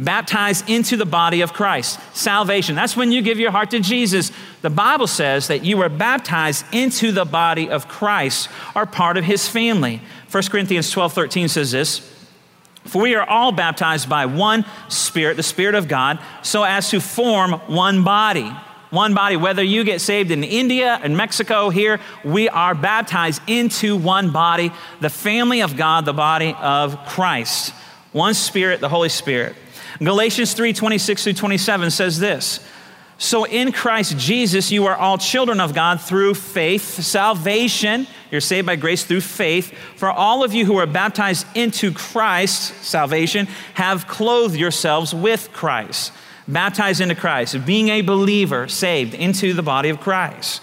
baptized 0.00 0.68
into 0.68 0.96
the 0.96 1.06
body 1.06 1.42
of 1.42 1.52
Christ. 1.52 2.00
Salvation. 2.16 2.74
That's 2.74 2.96
when 2.96 3.12
you 3.12 3.22
give 3.22 3.38
your 3.38 3.50
heart 3.50 3.70
to 3.70 3.80
Jesus. 3.80 4.32
The 4.62 4.70
Bible 4.70 5.06
says 5.06 5.48
that 5.48 5.64
you 5.64 5.80
are 5.82 5.88
baptized 5.88 6.64
into 6.72 7.12
the 7.12 7.24
body 7.24 7.68
of 7.68 7.86
Christ, 7.86 8.48
are 8.74 8.86
part 8.86 9.16
of 9.16 9.24
his 9.24 9.48
family. 9.48 10.00
1 10.30 10.42
Corinthians 10.44 10.90
12 10.90 11.12
13 11.12 11.48
says 11.48 11.70
this. 11.70 12.16
For 12.84 13.02
we 13.02 13.14
are 13.14 13.28
all 13.28 13.52
baptized 13.52 14.08
by 14.08 14.26
one 14.26 14.64
Spirit, 14.88 15.36
the 15.36 15.42
Spirit 15.42 15.74
of 15.74 15.86
God, 15.86 16.18
so 16.42 16.62
as 16.62 16.88
to 16.90 17.00
form 17.00 17.52
one 17.52 18.04
body. 18.04 18.50
One 18.88 19.14
body, 19.14 19.36
whether 19.36 19.62
you 19.62 19.84
get 19.84 20.00
saved 20.00 20.32
in 20.32 20.42
India 20.42 20.98
and 21.00 21.16
Mexico, 21.16 21.70
here, 21.70 22.00
we 22.24 22.48
are 22.48 22.74
baptized 22.74 23.40
into 23.46 23.96
one 23.96 24.32
body, 24.32 24.72
the 25.00 25.10
family 25.10 25.60
of 25.60 25.76
God, 25.76 26.04
the 26.04 26.12
body 26.12 26.56
of 26.58 27.06
Christ. 27.06 27.72
One 28.12 28.34
Spirit, 28.34 28.80
the 28.80 28.88
Holy 28.88 29.08
Spirit. 29.08 29.54
Galatians 30.02 30.54
3 30.54 30.72
26 30.72 31.24
through 31.24 31.32
27 31.34 31.90
says 31.90 32.18
this 32.18 32.60
So 33.18 33.44
in 33.44 33.70
Christ 33.70 34.16
Jesus, 34.16 34.72
you 34.72 34.86
are 34.86 34.96
all 34.96 35.18
children 35.18 35.60
of 35.60 35.74
God 35.74 36.00
through 36.00 36.34
faith, 36.34 37.02
salvation. 37.02 38.06
You're 38.30 38.40
saved 38.40 38.66
by 38.66 38.76
grace 38.76 39.04
through 39.04 39.20
faith. 39.20 39.74
For 39.96 40.10
all 40.10 40.42
of 40.42 40.54
you 40.54 40.64
who 40.64 40.78
are 40.78 40.86
baptized 40.86 41.46
into 41.54 41.92
Christ, 41.92 42.82
salvation, 42.82 43.46
have 43.74 44.06
clothed 44.06 44.56
yourselves 44.56 45.14
with 45.14 45.52
Christ. 45.52 46.12
baptized 46.48 47.00
into 47.00 47.14
Christ, 47.14 47.64
being 47.64 47.90
a 47.90 48.00
believer, 48.00 48.66
saved 48.66 49.14
into 49.14 49.54
the 49.54 49.62
body 49.62 49.88
of 49.88 50.00
Christ. 50.00 50.62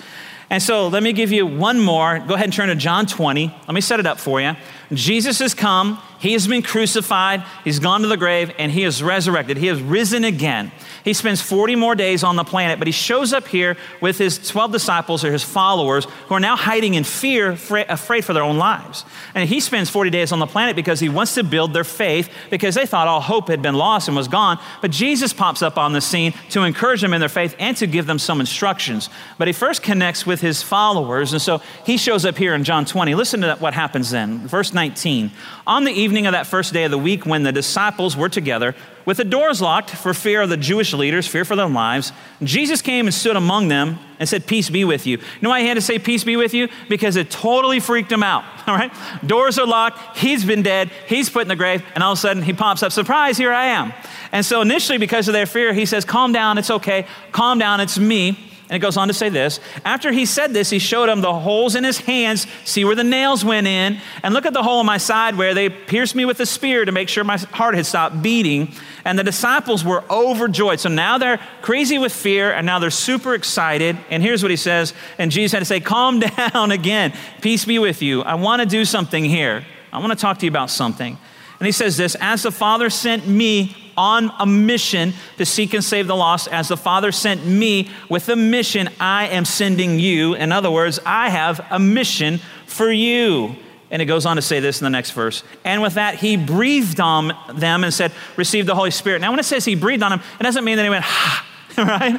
And 0.50 0.64
so 0.64 0.88
let 0.88 1.04
me 1.04 1.12
give 1.12 1.32
you 1.32 1.46
one 1.46 1.80
more. 1.80 2.20
Go 2.20 2.36
ahead 2.36 2.46
and 2.46 2.54
turn 2.54 2.70
to 2.70 2.76
John 2.76 3.06
20. 3.06 3.48
Let 3.48 3.74
me 3.74 3.82
set 3.82 4.00
it 4.00 4.06
up 4.06 4.18
for 4.18 4.40
you. 4.40 4.54
Jesus 4.94 5.40
has 5.40 5.54
come, 5.54 6.02
he 6.20 6.32
has 6.34 6.48
been 6.48 6.62
crucified, 6.62 7.44
he's 7.66 7.80
gone 7.80 8.02
to 8.02 8.08
the 8.08 8.16
grave, 8.16 8.52
and 8.58 8.72
he 8.72 8.84
is 8.84 9.04
resurrected. 9.04 9.58
He 9.58 9.68
has 9.68 9.82
risen 9.82 10.24
again. 10.24 10.72
He 11.04 11.14
spends 11.14 11.42
40 11.42 11.76
more 11.76 11.96
days 11.96 12.24
on 12.24 12.36
the 12.36 12.44
planet, 12.44 12.80
but 12.80 12.88
he 12.88 12.92
shows 12.92 13.34
up 13.34 13.48
here 13.48 13.78
with 14.02 14.18
his 14.18 14.38
12 14.48 14.72
disciples 14.72 15.24
or 15.24 15.32
his 15.32 15.44
followers 15.44 16.06
who 16.28 16.36
are 16.36 16.40
now 16.40 16.56
hiding 16.56 16.94
in 16.94 17.04
fear, 17.04 17.52
afraid 17.52 18.26
for 18.26 18.34
their 18.34 18.44
own 18.44 18.58
lives. 18.58 19.06
And 19.36 19.48
he 19.48 19.60
spends 19.60 19.90
40 19.90 20.10
days 20.10 20.32
on 20.32 20.40
the 20.40 20.48
planet 20.48 20.76
because 20.76 21.00
he 21.00 21.10
wants 21.10 21.36
to 21.36 21.44
build 21.44 21.74
their 21.74 21.84
faith 21.84 22.30
because 22.50 22.76
they 22.76 22.86
thought 22.86 23.08
all 23.08 23.22
hope 23.22 23.48
had 23.48 23.62
been 23.62 23.76
lost 23.76 24.08
and 24.08 24.18
was 24.18 24.28
gone. 24.28 24.60
But 24.82 24.92
Jesus 24.92 25.34
pops 25.34 25.62
up 25.62 25.78
on 25.78 25.94
the 25.94 26.02
scene 26.02 26.34
to 26.50 26.64
encourage 26.64 27.02
them 27.02 27.14
in 27.14 27.20
their 27.20 27.30
faith 27.30 27.56
and 27.60 27.76
to 27.78 27.88
give 27.88 28.06
them 28.06 28.20
some 28.20 28.40
instructions. 28.40 29.10
But 29.38 29.48
he 29.48 29.54
first 29.54 29.82
connects 29.82 30.26
with 30.26 30.42
his 30.42 30.62
followers, 30.62 31.34
and 31.34 31.42
so 31.42 31.62
he 31.86 31.98
shows 31.98 32.26
up 32.26 32.38
here 32.38 32.54
in 32.54 32.64
John 32.64 32.86
20. 32.86 33.16
Listen 33.16 33.42
to 33.42 33.56
what 33.56 33.74
happens 33.74 34.12
then. 34.12 34.48
Verse 34.48 34.74
19. 34.74 35.32
On 35.66 35.84
the 35.84 35.92
evening 35.92 36.28
of 36.28 36.34
that 36.34 36.48
first 36.48 36.74
day 36.74 36.84
of 36.84 36.92
the 36.92 36.98
week, 36.98 37.26
when 37.26 37.44
the 37.44 37.52
disciples 37.52 38.16
were 38.16 38.30
together, 38.30 38.76
with 39.08 39.16
the 39.16 39.24
doors 39.24 39.62
locked 39.62 39.90
for 39.90 40.14
fear 40.14 40.42
of 40.42 40.50
the 40.50 40.58
Jewish 40.58 40.94
leaders, 40.94 41.26
fear 41.26 41.46
for 41.46 41.56
their 41.56 41.70
lives, 41.70 42.12
Jesus 42.44 42.82
came 42.82 43.08
and 43.08 43.14
stood 43.14 43.38
among 43.38 43.70
them 43.70 44.00
and 44.20 44.28
said, 44.28 44.46
Peace 44.46 44.70
be 44.70 44.84
with 44.84 45.08
you. 45.08 45.18
You 45.18 45.24
know 45.42 45.50
why 45.50 45.62
he 45.62 45.68
had 45.68 45.76
to 45.76 45.82
say, 45.82 45.98
Peace 45.98 46.26
be 46.26 46.36
with 46.36 46.54
you? 46.54 46.68
Because 46.90 47.16
it 47.16 47.32
totally 47.32 47.80
freaked 47.80 48.12
him 48.12 48.22
out, 48.22 48.44
all 48.68 48.76
right? 48.76 48.92
Doors 49.26 49.58
are 49.58 49.66
locked, 49.66 50.18
he's 50.18 50.44
been 50.44 50.62
dead, 50.62 50.92
he's 51.08 51.30
put 51.30 51.44
in 51.44 51.48
the 51.48 51.56
grave, 51.56 51.86
and 51.96 52.04
all 52.04 52.12
of 52.12 52.18
a 52.18 52.22
sudden 52.22 52.44
he 52.44 52.52
pops 52.52 52.84
up, 52.84 52.92
Surprise, 52.92 53.38
here 53.38 53.54
I 53.54 53.68
am. 53.68 53.94
And 54.34 54.46
so 54.46 54.60
initially, 54.60 54.98
because 54.98 55.30
of 55.30 55.34
their 55.34 55.46
fear, 55.46 55.74
he 55.74 55.86
says, 55.86 56.04
Calm 56.04 56.34
down, 56.34 56.58
it's 56.58 56.70
okay, 56.70 57.08
calm 57.32 57.60
down, 57.60 57.80
it's 57.80 57.98
me. 57.98 58.47
And 58.70 58.76
it 58.76 58.80
goes 58.80 58.98
on 58.98 59.08
to 59.08 59.14
say 59.14 59.30
this 59.30 59.60
After 59.86 60.12
he 60.12 60.26
said 60.26 60.54
this, 60.54 60.70
he 60.70 60.80
showed 60.80 61.08
him 61.10 61.22
the 61.22 61.34
holes 61.34 61.76
in 61.76 61.84
his 61.84 62.00
hands, 62.00 62.48
see 62.66 62.84
where 62.84 62.96
the 62.96 63.04
nails 63.04 63.46
went 63.46 63.66
in, 63.66 64.00
and 64.24 64.34
look 64.34 64.46
at 64.46 64.54
the 64.54 64.64
hole 64.64 64.82
in 64.82 64.86
my 64.86 64.98
side 64.98 65.38
where 65.38 65.54
they 65.54 65.70
pierced 65.70 66.16
me 66.16 66.26
with 66.26 66.40
a 66.40 66.46
spear 66.46 66.84
to 66.84 66.92
make 66.92 67.08
sure 67.08 67.24
my 67.24 67.38
heart 67.38 67.76
had 67.76 67.86
stopped 67.86 68.22
beating. 68.22 68.74
And 69.06 69.18
the 69.18 69.24
disciples 69.24 69.86
were 69.86 70.04
overjoyed. 70.10 70.82
So 70.82 70.90
now 70.90 71.18
they're 71.18 71.40
crazy 71.62 71.98
with 71.98 72.12
fear, 72.12 72.52
and 72.52 72.66
now 72.66 72.80
they're 72.80 72.90
super 72.90 73.34
excited. 73.36 73.98
And 74.10 74.22
here's 74.22 74.44
what 74.44 74.52
he 74.52 74.58
says. 74.58 74.94
And 75.18 75.32
Jesus 75.32 75.54
had 75.54 75.60
to 75.60 75.66
say, 75.66 75.80
Calm 75.80 76.20
down 76.54 76.72
again. 76.72 77.14
Peace 77.42 77.64
be 77.64 77.80
with 77.80 78.02
you. 78.02 78.22
I 78.22 78.36
want 78.36 78.62
to 78.62 78.66
do 78.66 78.84
something 78.84 79.24
here. 79.24 79.66
I 79.94 80.00
want 80.00 80.12
to 80.12 80.18
talk 80.18 80.40
to 80.40 80.46
you 80.46 80.52
about 80.52 80.70
something. 80.70 81.18
And 81.60 81.66
he 81.66 81.72
says 81.72 81.98
this 81.98 82.16
As 82.20 82.44
the 82.44 82.52
Father 82.52 82.90
sent 82.90 83.28
me 83.28 83.76
on 83.98 84.32
a 84.40 84.46
mission 84.46 85.14
to 85.38 85.46
seek 85.46 85.74
and 85.74 85.84
save 85.84 86.08
the 86.08 86.16
lost, 86.16 86.48
as 86.50 86.68
the 86.68 86.78
Father 86.78 87.12
sent 87.12 87.46
me 87.46 87.90
with 88.10 88.30
a 88.30 88.36
mission, 88.36 88.90
I 89.00 89.28
am 89.30 89.44
sending 89.44 90.00
you. 90.00 90.36
In 90.36 90.52
other 90.52 90.70
words, 90.70 91.00
I 91.06 91.30
have 91.30 91.66
a 91.72 91.80
mission 91.80 92.40
for 92.68 92.92
you. 92.92 93.56
And 93.90 94.02
it 94.02 94.06
goes 94.06 94.26
on 94.26 94.36
to 94.36 94.42
say 94.42 94.60
this 94.60 94.82
in 94.82 94.84
the 94.84 94.90
next 94.90 95.12
verse. 95.12 95.44
And 95.64 95.82
with 95.82 95.94
that, 95.94 96.16
he 96.16 96.36
breathed 96.36 97.00
on 97.00 97.32
them 97.54 97.84
and 97.84 97.94
said, 97.94 98.12
Receive 98.36 98.66
the 98.66 98.76
Holy 98.76 98.92
Spirit. 98.92 99.22
Now, 99.22 99.32
when 99.32 99.40
it 99.40 99.46
says 99.46 99.66
he 99.66 99.76
breathed 99.76 100.04
on 100.04 100.12
them, 100.12 100.22
it 100.40 100.44
doesn't 100.44 100.66
mean 100.66 100.76
that 100.76 100.84
he 100.84 100.90
went, 100.90 101.06
ha, 101.06 101.46
right? 101.78 102.18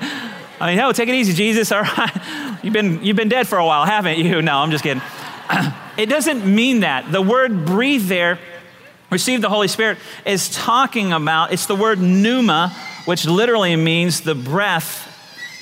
I 0.61 0.66
mean, 0.66 0.78
no, 0.78 0.90
take 0.92 1.09
it 1.09 1.14
easy, 1.14 1.35
Jesus. 1.35 1.71
All 1.71 1.83
right. 1.83 2.59
You've 2.64 2.73
been, 2.73 3.04
you've 3.04 3.16
been 3.16 3.28
dead 3.28 3.47
for 3.47 3.57
a 3.59 3.64
while, 3.64 3.85
haven't 3.85 4.18
you? 4.18 4.42
No, 4.42 4.59
I'm 4.59 4.73
just 4.73 4.83
kidding. 4.83 5.00
it 5.97 6.07
doesn't 6.07 6.45
mean 6.45 6.80
that. 6.80 7.12
The 7.12 7.23
word 7.23 7.64
breathe 7.64 8.09
there 8.09 8.40
receive 9.11 9.41
the 9.41 9.49
Holy 9.49 9.69
Spirit 9.69 9.99
is 10.25 10.49
talking 10.49 11.12
about, 11.12 11.53
it's 11.53 11.67
the 11.67 11.75
word 11.75 12.00
pneuma, 12.00 12.75
which 13.05 13.27
literally 13.27 13.75
means 13.77 14.21
the 14.21 14.35
breath, 14.35 15.07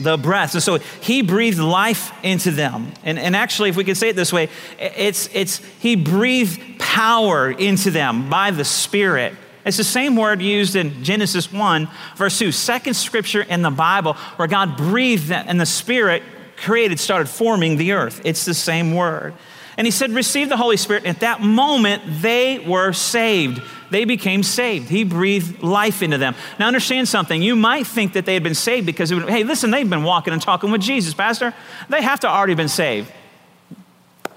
the 0.00 0.16
breath. 0.16 0.54
And 0.54 0.62
so 0.62 0.78
he 1.00 1.22
breathed 1.22 1.58
life 1.58 2.12
into 2.22 2.50
them. 2.50 2.92
And, 3.04 3.18
and 3.18 3.36
actually, 3.36 3.70
if 3.70 3.76
we 3.76 3.84
could 3.84 3.96
say 3.96 4.10
it 4.10 4.16
this 4.16 4.32
way, 4.32 4.48
it's, 4.78 5.28
it's 5.32 5.58
he 5.80 5.96
breathed 5.96 6.78
power 6.78 7.50
into 7.50 7.90
them 7.90 8.28
by 8.28 8.50
the 8.50 8.64
Spirit. 8.64 9.34
It's 9.64 9.76
the 9.76 9.84
same 9.84 10.14
word 10.14 10.40
used 10.40 10.76
in 10.76 11.02
Genesis 11.02 11.52
1, 11.52 11.88
verse 12.14 12.38
2, 12.38 12.52
second 12.52 12.94
scripture 12.94 13.42
in 13.42 13.62
the 13.62 13.70
Bible 13.70 14.14
where 14.36 14.46
God 14.46 14.76
breathed 14.76 15.32
and 15.32 15.60
the 15.60 15.66
Spirit 15.66 16.22
created, 16.56 17.00
started 17.00 17.28
forming 17.28 17.76
the 17.76 17.92
earth. 17.92 18.20
It's 18.24 18.44
the 18.44 18.54
same 18.54 18.94
word. 18.94 19.34
And 19.76 19.86
he 19.86 19.90
said, 19.90 20.10
Receive 20.10 20.48
the 20.48 20.56
Holy 20.56 20.76
Spirit. 20.76 21.04
At 21.04 21.20
that 21.20 21.40
moment, 21.40 22.02
they 22.06 22.58
were 22.58 22.92
saved. 22.92 23.62
They 23.90 24.04
became 24.04 24.42
saved. 24.42 24.88
He 24.88 25.04
breathed 25.04 25.62
life 25.62 26.02
into 26.02 26.18
them. 26.18 26.34
Now, 26.58 26.66
understand 26.66 27.08
something. 27.08 27.42
You 27.42 27.54
might 27.54 27.86
think 27.86 28.14
that 28.14 28.26
they 28.26 28.34
had 28.34 28.42
been 28.42 28.54
saved 28.54 28.86
because, 28.86 29.10
hey, 29.10 29.44
listen, 29.44 29.70
they've 29.70 29.88
been 29.88 30.02
walking 30.02 30.32
and 30.32 30.42
talking 30.42 30.70
with 30.70 30.80
Jesus, 30.80 31.14
Pastor. 31.14 31.54
They 31.88 32.02
have 32.02 32.20
to 32.20 32.28
already 32.28 32.54
been 32.54 32.68
saved. 32.68 33.12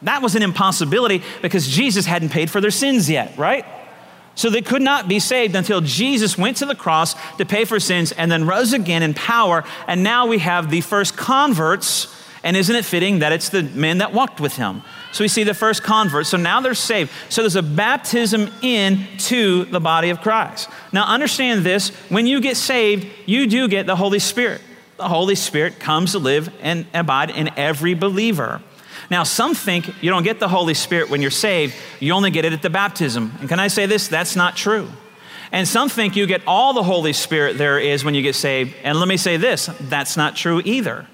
That 0.03 0.21
was 0.21 0.35
an 0.35 0.43
impossibility 0.43 1.23
because 1.41 1.67
Jesus 1.67 2.05
hadn't 2.05 2.29
paid 2.29 2.49
for 2.49 2.61
their 2.61 2.71
sins 2.71 3.09
yet, 3.09 3.37
right? 3.37 3.65
So 4.35 4.49
they 4.49 4.61
could 4.61 4.81
not 4.81 5.09
be 5.09 5.19
saved 5.19 5.55
until 5.55 5.81
Jesus 5.81 6.37
went 6.37 6.57
to 6.57 6.65
the 6.65 6.75
cross 6.75 7.15
to 7.37 7.45
pay 7.45 7.65
for 7.65 7.79
sins 7.79 8.13
and 8.13 8.31
then 8.31 8.47
rose 8.47 8.71
again 8.71 9.03
in 9.03 9.13
power. 9.13 9.65
And 9.87 10.03
now 10.03 10.27
we 10.27 10.37
have 10.39 10.71
the 10.71 10.81
first 10.81 11.17
converts. 11.17 12.15
And 12.43 12.55
isn't 12.55 12.75
it 12.75 12.85
fitting 12.85 13.19
that 13.19 13.33
it's 13.33 13.49
the 13.49 13.63
men 13.63 13.97
that 13.97 14.13
walked 14.13 14.39
with 14.39 14.55
him? 14.55 14.81
So 15.11 15.23
we 15.23 15.27
see 15.27 15.43
the 15.43 15.53
first 15.53 15.83
converts. 15.83 16.29
So 16.29 16.37
now 16.37 16.61
they're 16.61 16.73
saved. 16.73 17.11
So 17.29 17.41
there's 17.41 17.55
a 17.55 17.63
baptism 17.63 18.49
into 18.61 19.65
the 19.65 19.79
body 19.79 20.09
of 20.09 20.21
Christ. 20.21 20.69
Now 20.93 21.05
understand 21.05 21.65
this 21.65 21.89
when 22.09 22.27
you 22.27 22.39
get 22.39 22.55
saved, 22.55 23.07
you 23.25 23.47
do 23.47 23.67
get 23.67 23.85
the 23.85 23.95
Holy 23.95 24.19
Spirit. 24.19 24.61
The 24.97 25.09
Holy 25.09 25.35
Spirit 25.35 25.79
comes 25.79 26.13
to 26.13 26.19
live 26.19 26.53
and 26.61 26.85
abide 26.93 27.29
in 27.29 27.49
every 27.57 27.93
believer. 27.93 28.61
Now, 29.09 29.23
some 29.23 29.55
think 29.55 30.03
you 30.03 30.09
don't 30.11 30.23
get 30.23 30.39
the 30.39 30.49
Holy 30.49 30.75
Spirit 30.75 31.09
when 31.09 31.21
you're 31.21 31.31
saved, 31.31 31.73
you 31.99 32.13
only 32.13 32.29
get 32.29 32.45
it 32.45 32.53
at 32.53 32.61
the 32.61 32.69
baptism. 32.69 33.33
And 33.39 33.49
can 33.49 33.59
I 33.59 33.67
say 33.67 33.85
this? 33.85 34.07
That's 34.07 34.35
not 34.35 34.55
true. 34.55 34.87
And 35.51 35.67
some 35.67 35.89
think 35.89 36.15
you 36.15 36.27
get 36.27 36.41
all 36.45 36.73
the 36.73 36.83
Holy 36.83 37.13
Spirit 37.13 37.57
there 37.57 37.79
is 37.79 38.05
when 38.05 38.13
you 38.13 38.21
get 38.21 38.35
saved. 38.35 38.75
And 38.83 38.99
let 38.99 39.07
me 39.07 39.17
say 39.17 39.37
this 39.37 39.65
that's 39.81 40.15
not 40.15 40.35
true 40.35 40.61
either. 40.63 41.07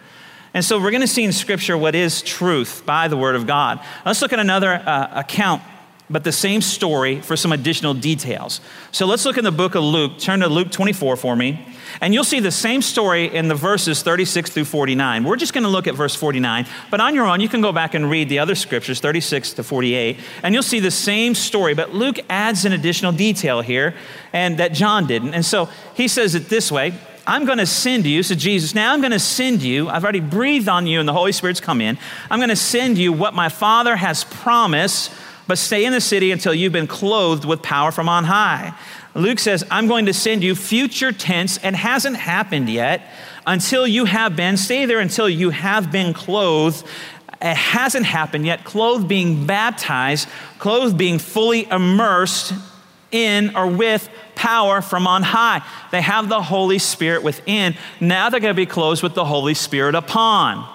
And 0.55 0.63
so 0.63 0.79
we're 0.79 0.91
going 0.91 1.01
to 1.01 1.07
see 1.07 1.25
in 1.25 1.33
Scripture 1.33 1.77
what 1.77 1.95
is 1.95 2.21
truth 2.21 2.83
by 2.85 3.09
the 3.09 3.17
Word 3.17 3.35
of 3.35 3.45
God. 3.45 3.81
Let's 4.05 4.21
look 4.21 4.31
at 4.31 4.39
another 4.39 4.71
uh, 4.71 5.11
account, 5.13 5.61
but 6.09 6.23
the 6.23 6.31
same 6.31 6.61
story 6.61 7.19
for 7.19 7.35
some 7.35 7.51
additional 7.51 7.93
details. 7.93 8.61
So 8.93 9.05
let's 9.05 9.25
look 9.25 9.37
in 9.37 9.43
the 9.43 9.51
book 9.51 9.75
of 9.75 9.83
Luke. 9.83 10.17
Turn 10.17 10.39
to 10.39 10.47
Luke 10.47 10.71
24 10.71 11.17
for 11.17 11.35
me. 11.35 11.59
And 11.99 12.13
you'll 12.13 12.23
see 12.23 12.39
the 12.39 12.51
same 12.53 12.81
story 12.81 13.25
in 13.25 13.49
the 13.49 13.55
verses 13.55 14.01
36 14.01 14.49
through 14.49 14.63
49. 14.63 15.25
We're 15.25 15.35
just 15.35 15.53
going 15.53 15.65
to 15.65 15.69
look 15.69 15.87
at 15.87 15.95
verse 15.95 16.15
49, 16.15 16.65
but 16.89 17.01
on 17.01 17.15
your 17.15 17.27
own, 17.27 17.41
you 17.41 17.49
can 17.49 17.59
go 17.59 17.73
back 17.73 17.93
and 17.93 18.09
read 18.09 18.29
the 18.29 18.39
other 18.39 18.55
scriptures, 18.55 19.01
36 19.01 19.53
to 19.53 19.63
48, 19.63 20.17
and 20.41 20.53
you'll 20.53 20.63
see 20.63 20.79
the 20.79 20.89
same 20.89 21.35
story. 21.35 21.73
But 21.73 21.93
Luke 21.93 22.19
adds 22.29 22.63
an 22.63 22.71
additional 22.71 23.11
detail 23.11 23.59
here, 23.59 23.93
and 24.31 24.57
that 24.59 24.71
John 24.71 25.05
didn't. 25.05 25.33
And 25.33 25.45
so 25.45 25.67
he 25.95 26.07
says 26.07 26.33
it 26.33 26.47
this 26.47 26.71
way 26.71 26.93
I'm 27.27 27.45
going 27.45 27.57
to 27.57 27.65
send 27.65 28.05
you, 28.05 28.23
so 28.23 28.35
Jesus, 28.35 28.75
now 28.75 28.93
I'm 28.93 29.01
going 29.01 29.11
to 29.11 29.19
send 29.19 29.63
you, 29.63 29.89
I've 29.89 30.03
already 30.03 30.19
breathed 30.19 30.69
on 30.69 30.85
you 30.85 30.99
and 30.99 31.07
the 31.07 31.13
Holy 31.13 31.31
Spirit's 31.31 31.59
come 31.59 31.81
in. 31.81 31.97
I'm 32.29 32.39
going 32.39 32.49
to 32.49 32.55
send 32.55 32.97
you 32.97 33.11
what 33.11 33.33
my 33.33 33.49
Father 33.49 33.95
has 33.95 34.23
promised, 34.23 35.11
but 35.47 35.57
stay 35.57 35.85
in 35.85 35.91
the 35.91 36.01
city 36.01 36.31
until 36.31 36.53
you've 36.53 36.73
been 36.73 36.87
clothed 36.87 37.45
with 37.45 37.61
power 37.61 37.91
from 37.91 38.09
on 38.09 38.25
high. 38.25 38.77
Luke 39.15 39.39
says, 39.39 39.63
I'm 39.71 39.87
going 39.87 40.07
to 40.07 40.13
send 40.13 40.43
you 40.43 40.55
future 40.55 41.11
tense 41.11 41.57
and 41.57 41.75
hasn't 41.75 42.17
happened 42.17 42.69
yet 42.69 43.09
until 43.47 43.87
you 43.87 44.05
have 44.05 44.35
been, 44.35 44.57
stay 44.57 44.85
there 44.85 44.99
until 44.99 45.29
you 45.29 45.51
have 45.51 45.91
been 45.91 46.13
clothed. 46.13 46.85
It 47.41 47.55
hasn't 47.55 48.05
happened 48.05 48.45
yet. 48.45 48.63
Clothed 48.63 49.07
being 49.07 49.45
baptized, 49.45 50.27
clothed 50.59 50.97
being 50.97 51.19
fully 51.19 51.65
immersed 51.69 52.53
in 53.11 53.55
or 53.55 53.67
with 53.67 54.09
power 54.35 54.81
from 54.81 55.07
on 55.07 55.23
high. 55.23 55.65
They 55.91 56.01
have 56.01 56.29
the 56.29 56.41
Holy 56.41 56.79
Spirit 56.79 57.23
within. 57.23 57.75
Now 57.99 58.29
they're 58.29 58.39
going 58.39 58.53
to 58.53 58.55
be 58.55 58.65
closed 58.65 59.03
with 59.03 59.13
the 59.13 59.25
Holy 59.25 59.53
Spirit 59.53 59.95
upon. 59.95 60.67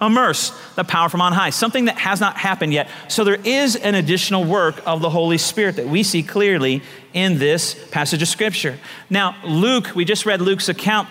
Immerse 0.00 0.50
the 0.76 0.84
power 0.84 1.08
from 1.08 1.20
on 1.20 1.32
high, 1.32 1.50
something 1.50 1.84
that 1.86 1.98
has 1.98 2.20
not 2.20 2.36
happened 2.36 2.72
yet. 2.72 2.88
So 3.08 3.22
there 3.22 3.40
is 3.44 3.76
an 3.76 3.94
additional 3.94 4.44
work 4.44 4.80
of 4.86 5.02
the 5.02 5.10
Holy 5.10 5.36
Spirit 5.36 5.76
that 5.76 5.88
we 5.88 6.02
see 6.02 6.22
clearly 6.22 6.82
in 7.12 7.38
this 7.38 7.74
passage 7.90 8.22
of 8.22 8.28
Scripture. 8.28 8.78
Now, 9.10 9.36
Luke, 9.44 9.94
we 9.94 10.04
just 10.04 10.24
read 10.24 10.40
Luke's 10.40 10.68
account 10.70 11.08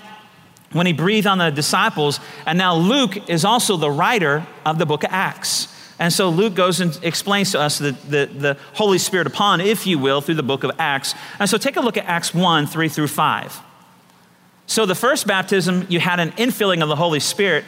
when 0.71 0.87
he 0.87 0.93
breathed 0.93 1.27
on 1.27 1.37
the 1.37 1.49
disciples, 1.49 2.19
and 2.45 2.57
now 2.57 2.75
Luke 2.75 3.29
is 3.29 3.43
also 3.45 3.77
the 3.77 3.91
writer 3.91 4.47
of 4.65 4.79
the 4.79 4.85
book 4.85 5.03
of 5.03 5.11
Acts. 5.11 5.67
And 5.99 6.13
so 6.13 6.29
Luke 6.29 6.55
goes 6.55 6.79
and 6.79 6.97
explains 7.03 7.51
to 7.51 7.59
us 7.59 7.77
the, 7.77 7.91
the, 7.91 8.25
the, 8.25 8.57
Holy 8.73 8.97
Spirit 8.97 9.27
upon, 9.27 9.59
if 9.59 9.85
you 9.85 9.99
will, 9.99 10.21
through 10.21 10.35
the 10.35 10.43
book 10.43 10.63
of 10.63 10.71
Acts. 10.79 11.13
And 11.39 11.49
so 11.49 11.57
take 11.57 11.75
a 11.75 11.81
look 11.81 11.97
at 11.97 12.05
Acts 12.05 12.33
1 12.33 12.67
3 12.67 12.87
through 12.87 13.07
5. 13.07 13.61
So 14.65 14.85
the 14.85 14.95
first 14.95 15.27
baptism, 15.27 15.85
you 15.89 15.99
had 15.99 16.21
an 16.21 16.31
infilling 16.31 16.81
of 16.81 16.87
the 16.87 16.95
Holy 16.95 17.19
Spirit, 17.19 17.65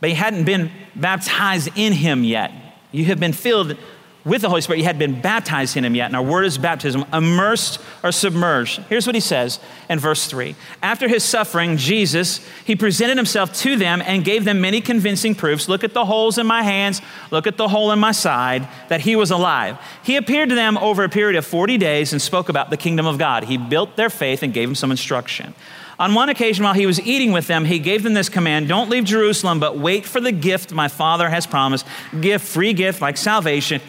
but 0.00 0.10
you 0.10 0.16
hadn't 0.16 0.44
been 0.44 0.70
baptized 0.94 1.70
in 1.74 1.94
Him 1.94 2.22
yet. 2.22 2.52
You 2.92 3.06
have 3.06 3.18
been 3.18 3.32
filled 3.32 3.78
with 4.26 4.42
the 4.42 4.48
Holy 4.48 4.60
Spirit. 4.60 4.80
You 4.80 4.84
had 4.84 4.98
been 4.98 5.20
baptized 5.20 5.76
in 5.76 5.84
him 5.84 5.94
yet. 5.94 6.06
And 6.06 6.16
our 6.16 6.22
word 6.22 6.44
is 6.44 6.58
baptism, 6.58 7.04
immersed 7.12 7.80
or 8.02 8.10
submerged. 8.10 8.80
Here's 8.88 9.06
what 9.06 9.14
he 9.14 9.20
says 9.20 9.60
in 9.88 10.00
verse 10.00 10.26
3. 10.26 10.56
After 10.82 11.08
his 11.08 11.22
suffering, 11.22 11.76
Jesus, 11.76 12.46
he 12.64 12.74
presented 12.74 13.16
himself 13.16 13.54
to 13.60 13.76
them 13.76 14.02
and 14.04 14.24
gave 14.24 14.44
them 14.44 14.60
many 14.60 14.80
convincing 14.80 15.36
proofs. 15.36 15.68
Look 15.68 15.84
at 15.84 15.94
the 15.94 16.04
holes 16.04 16.38
in 16.38 16.46
my 16.46 16.62
hands, 16.62 17.00
look 17.30 17.46
at 17.46 17.56
the 17.56 17.68
hole 17.68 17.92
in 17.92 18.00
my 18.00 18.12
side, 18.12 18.68
that 18.88 19.00
he 19.00 19.14
was 19.14 19.30
alive. 19.30 19.78
He 20.02 20.16
appeared 20.16 20.48
to 20.48 20.56
them 20.56 20.76
over 20.78 21.04
a 21.04 21.08
period 21.08 21.36
of 21.36 21.46
40 21.46 21.78
days 21.78 22.12
and 22.12 22.20
spoke 22.20 22.48
about 22.48 22.70
the 22.70 22.76
kingdom 22.76 23.06
of 23.06 23.18
God. 23.18 23.44
He 23.44 23.56
built 23.56 23.94
their 23.94 24.10
faith 24.10 24.42
and 24.42 24.52
gave 24.52 24.68
them 24.68 24.74
some 24.74 24.90
instruction. 24.90 25.54
On 25.98 26.12
one 26.12 26.28
occasion, 26.28 26.62
while 26.62 26.74
he 26.74 26.84
was 26.84 27.00
eating 27.00 27.32
with 27.32 27.46
them, 27.46 27.64
he 27.64 27.78
gave 27.78 28.02
them 28.02 28.12
this 28.12 28.28
command 28.28 28.68
Don't 28.68 28.90
leave 28.90 29.04
Jerusalem, 29.04 29.60
but 29.60 29.78
wait 29.78 30.04
for 30.04 30.20
the 30.20 30.32
gift 30.32 30.72
my 30.72 30.88
Father 30.88 31.30
has 31.30 31.46
promised. 31.46 31.86
Gift, 32.20 32.46
free 32.46 32.74
gift 32.74 33.00
like 33.00 33.16
salvation 33.16 33.80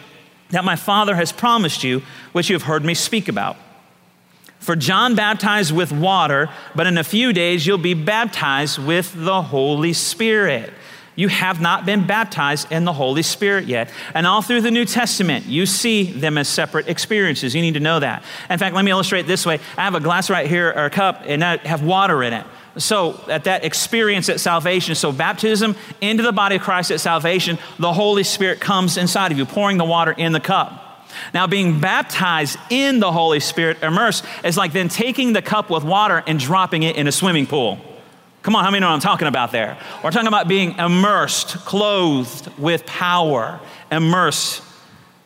that 0.50 0.64
my 0.64 0.76
Father 0.76 1.14
has 1.14 1.32
promised 1.32 1.84
you, 1.84 2.02
which 2.32 2.48
you 2.48 2.54
have 2.54 2.62
heard 2.62 2.84
me 2.84 2.94
speak 2.94 3.28
about. 3.28 3.56
For 4.58 4.74
John 4.76 5.14
baptized 5.14 5.74
with 5.74 5.92
water, 5.92 6.50
but 6.74 6.86
in 6.86 6.98
a 6.98 7.04
few 7.04 7.32
days 7.32 7.66
you'll 7.66 7.78
be 7.78 7.94
baptized 7.94 8.78
with 8.78 9.12
the 9.14 9.42
Holy 9.42 9.92
Spirit. 9.92 10.72
You 11.14 11.28
have 11.28 11.60
not 11.60 11.84
been 11.84 12.06
baptized 12.06 12.70
in 12.70 12.84
the 12.84 12.92
Holy 12.92 13.22
Spirit 13.22 13.66
yet. 13.66 13.90
And 14.14 14.24
all 14.24 14.40
through 14.40 14.60
the 14.60 14.70
New 14.70 14.84
Testament, 14.84 15.46
you 15.46 15.66
see 15.66 16.04
them 16.04 16.38
as 16.38 16.48
separate 16.48 16.86
experiences. 16.86 17.56
You 17.56 17.62
need 17.62 17.74
to 17.74 17.80
know 17.80 17.98
that. 17.98 18.22
In 18.48 18.56
fact, 18.58 18.76
let 18.76 18.84
me 18.84 18.92
illustrate 18.92 19.26
this 19.26 19.44
way 19.44 19.58
I 19.76 19.82
have 19.82 19.96
a 19.96 20.00
glass 20.00 20.30
right 20.30 20.46
here, 20.46 20.68
or 20.68 20.84
a 20.84 20.90
cup, 20.90 21.22
and 21.26 21.42
I 21.42 21.56
have 21.58 21.82
water 21.82 22.22
in 22.22 22.34
it. 22.34 22.46
So, 22.78 23.20
at 23.28 23.44
that 23.44 23.64
experience 23.64 24.28
at 24.28 24.40
salvation, 24.40 24.94
so 24.94 25.12
baptism 25.12 25.76
into 26.00 26.22
the 26.22 26.32
body 26.32 26.56
of 26.56 26.62
Christ 26.62 26.90
at 26.90 27.00
salvation, 27.00 27.58
the 27.78 27.92
Holy 27.92 28.22
Spirit 28.22 28.60
comes 28.60 28.96
inside 28.96 29.32
of 29.32 29.38
you, 29.38 29.44
pouring 29.44 29.78
the 29.78 29.84
water 29.84 30.12
in 30.12 30.32
the 30.32 30.40
cup. 30.40 30.84
Now, 31.34 31.46
being 31.46 31.80
baptized 31.80 32.58
in 32.70 33.00
the 33.00 33.10
Holy 33.10 33.40
Spirit, 33.40 33.82
immersed, 33.82 34.24
is 34.44 34.56
like 34.56 34.72
then 34.72 34.88
taking 34.88 35.32
the 35.32 35.42
cup 35.42 35.70
with 35.70 35.84
water 35.84 36.22
and 36.26 36.38
dropping 36.38 36.82
it 36.82 36.96
in 36.96 37.06
a 37.06 37.12
swimming 37.12 37.46
pool. 37.46 37.78
Come 38.42 38.54
on, 38.54 38.64
how 38.64 38.70
many 38.70 38.80
know 38.80 38.86
what 38.86 38.94
I'm 38.94 39.00
talking 39.00 39.28
about 39.28 39.52
there? 39.52 39.76
We're 40.02 40.10
talking 40.10 40.28
about 40.28 40.48
being 40.48 40.78
immersed, 40.78 41.56
clothed 41.64 42.56
with 42.58 42.86
power, 42.86 43.60
immersed 43.90 44.62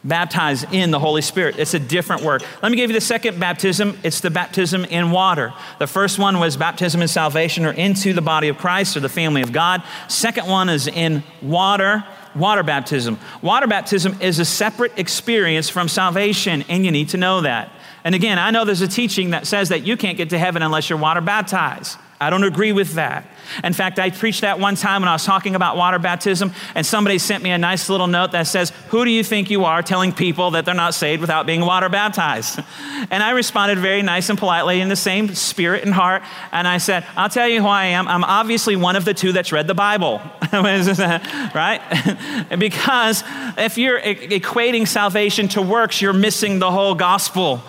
baptized 0.05 0.73
in 0.73 0.91
the 0.91 0.99
Holy 0.99 1.23
Spirit. 1.23 1.59
It's 1.59 1.75
a 1.75 1.79
different 1.79 2.23
word. 2.23 2.45
Let 2.63 2.71
me 2.71 2.77
give 2.77 2.91
you 2.91 2.95
the 2.95 3.01
second 3.01 3.39
baptism. 3.39 3.99
It's 4.03 4.21
the 4.21 4.31
baptism 4.31 4.85
in 4.87 5.11
water. 5.11 5.53
The 5.79 5.87
first 5.87 6.19
one 6.19 6.41
was 6.41 6.57
baptism 6.57 7.03
in 7.03 7.09
salvation 7.09 7.65
or 7.65 7.73
into 7.73 8.13
the 8.13 8.23
body 8.23 8.49
of 8.49 8.59
Christ 8.59 8.97
or 8.97 9.01
the 9.01 9.09
family 9.09 9.43
of 9.43 9.53
God. 9.53 9.83
Second 10.09 10.49
one 10.49 10.69
is 10.69 10.89
in 10.89 11.23
water. 11.41 12.05
Water 12.35 12.63
baptism. 12.63 13.19
Water 13.43 13.67
baptism 13.67 14.17
is 14.21 14.39
a 14.39 14.45
separate 14.45 14.99
experience 14.99 15.69
from 15.69 15.87
salvation, 15.87 16.65
and 16.69 16.85
you 16.85 16.91
need 16.91 17.11
to 17.11 17.19
know 17.19 17.43
that. 17.43 17.71
And 18.05 18.15
again, 18.15 18.39
I 18.39 18.51
know 18.51 18.65
there's 18.65 18.81
a 18.81 18.89
teaching 18.89 19.31
that 19.31 19.47
says 19.47 19.69
that 19.69 19.87
you 19.87 19.99
can't 19.99 20.17
get 20.17 20.31
to 20.31 20.39
heaven 20.39 20.63
unless 20.63 20.89
you're 20.89 20.99
water 20.99 21.21
baptized. 21.21 21.99
I 22.23 22.31
don't 22.31 22.45
agree 22.45 22.73
with 22.73 22.95
that. 22.95 23.27
In 23.65 23.73
fact, 23.73 23.99
I 23.99 24.11
preached 24.11 24.43
that 24.43 24.59
one 24.59 24.77
time 24.77 25.03
when 25.03 25.09
I 25.09 25.13
was 25.13 25.25
talking 25.25 25.55
about 25.55 25.77
water 25.77 25.99
baptism, 25.99 26.53
and 26.75 26.87
somebody 26.87 27.19
sent 27.19 27.43
me 27.43 27.51
a 27.51 27.59
nice 27.59 27.89
little 27.89 28.07
note 28.07 28.33
that 28.33 28.47
says, 28.47 28.71
Who 28.89 29.05
do 29.05 29.11
you 29.11 29.25
think 29.25 29.51
you 29.51 29.65
are 29.65 29.83
telling 29.83 30.13
people 30.13 30.53
that 30.53 30.65
they're 30.65 30.75
not 30.75 30.95
saved 30.95 31.21
without 31.21 31.47
being 31.47 31.61
water 31.61 31.89
baptized? 31.89 32.61
And 33.11 33.21
I 33.21 33.31
responded 33.31 33.81
very 33.81 34.01
nice 34.01 34.31
and 34.31 34.39
politely 34.39 34.81
in 34.81 34.89
the 34.89 34.97
same 34.97 35.35
spirit 35.35 35.83
and 35.83 35.93
heart. 35.93 36.23
And 36.53 36.69
I 36.69 36.79
said, 36.79 37.05
I'll 37.17 37.29
tell 37.29 37.49
you 37.49 37.61
who 37.61 37.67
I 37.67 37.87
am. 37.87 38.07
I'm 38.07 38.23
obviously 38.23 38.77
one 38.77 38.95
of 38.95 39.05
the 39.05 39.13
two 39.13 39.33
that's 39.33 39.51
read 39.51 39.67
the 39.67 39.75
Bible, 39.75 40.23
right? 40.53 41.81
because 42.59 43.25
if 43.59 43.77
you're 43.77 44.01
equating 44.01 44.87
salvation 44.87 45.49
to 45.49 45.63
works, 45.63 46.01
you're 46.01 46.13
missing 46.13 46.61
the 46.61 46.71
whole 46.71 46.95
gospel. 46.95 47.61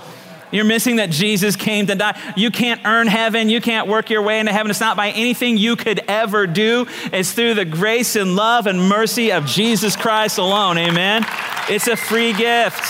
You're 0.53 0.65
missing 0.65 0.97
that 0.97 1.09
Jesus 1.09 1.55
came 1.55 1.87
to 1.87 1.95
die. 1.95 2.33
You 2.37 2.51
can't 2.51 2.79
earn 2.85 3.07
heaven. 3.07 3.49
You 3.49 3.59
can't 3.59 3.87
work 3.87 4.11
your 4.11 4.21
way 4.21 4.39
into 4.39 4.53
heaven. 4.53 4.69
It's 4.69 4.79
not 4.79 4.95
by 4.95 5.09
anything 5.09 5.57
you 5.57 5.75
could 5.75 5.99
ever 6.07 6.45
do. 6.45 6.85
It's 7.11 7.31
through 7.31 7.55
the 7.55 7.65
grace 7.65 8.15
and 8.15 8.35
love 8.35 8.67
and 8.67 8.87
mercy 8.87 9.31
of 9.31 9.47
Jesus 9.47 9.95
Christ 9.95 10.37
alone. 10.37 10.77
Amen. 10.77 11.25
It's 11.69 11.87
a 11.87 11.95
free 11.95 12.33
gift. 12.33 12.83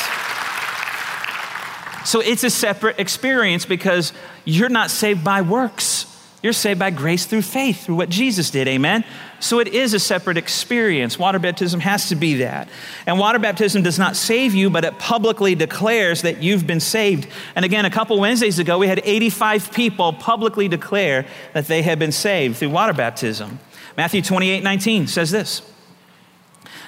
So 2.06 2.20
it's 2.20 2.44
a 2.44 2.50
separate 2.50 3.00
experience 3.00 3.66
because 3.66 4.12
you're 4.44 4.68
not 4.68 4.92
saved 4.92 5.24
by 5.24 5.42
works. 5.42 6.06
You're 6.44 6.52
saved 6.52 6.80
by 6.80 6.90
grace 6.90 7.26
through 7.26 7.44
faith, 7.44 7.86
through 7.86 7.96
what 7.96 8.10
Jesus 8.10 8.50
did. 8.50 8.68
Amen. 8.68 9.06
So 9.44 9.60
it 9.60 9.68
is 9.68 9.94
a 9.94 10.00
separate 10.00 10.38
experience. 10.38 11.20
Water 11.20 11.38
baptism 11.38 11.82
has 11.82 12.08
to 12.08 12.16
be 12.16 12.36
that. 12.36 12.70
And 13.06 13.20
water 13.20 13.40
baptism 13.40 13.84
does 13.84 14.00
not 14.00 14.16
save 14.16 14.54
you, 14.56 14.70
but 14.70 14.86
it 14.86 14.98
publicly 15.00 15.54
declares 15.54 16.22
that 16.22 16.42
you've 16.42 16.66
been 16.66 16.80
saved. 16.80 17.28
And 17.54 17.66
again, 17.66 17.84
a 17.84 17.90
couple 17.90 18.18
Wednesdays 18.18 18.58
ago, 18.58 18.78
we 18.78 18.88
had 18.88 19.02
85 19.04 19.74
people 19.74 20.14
publicly 20.14 20.70
declare 20.70 21.26
that 21.52 21.68
they 21.68 21.82
had 21.82 22.00
been 22.00 22.14
saved 22.14 22.56
through 22.56 22.70
water 22.70 22.94
baptism. 22.94 23.60
Matthew 23.98 24.22
28 24.22 24.64
19 24.64 25.08
says 25.08 25.30
this 25.30 25.62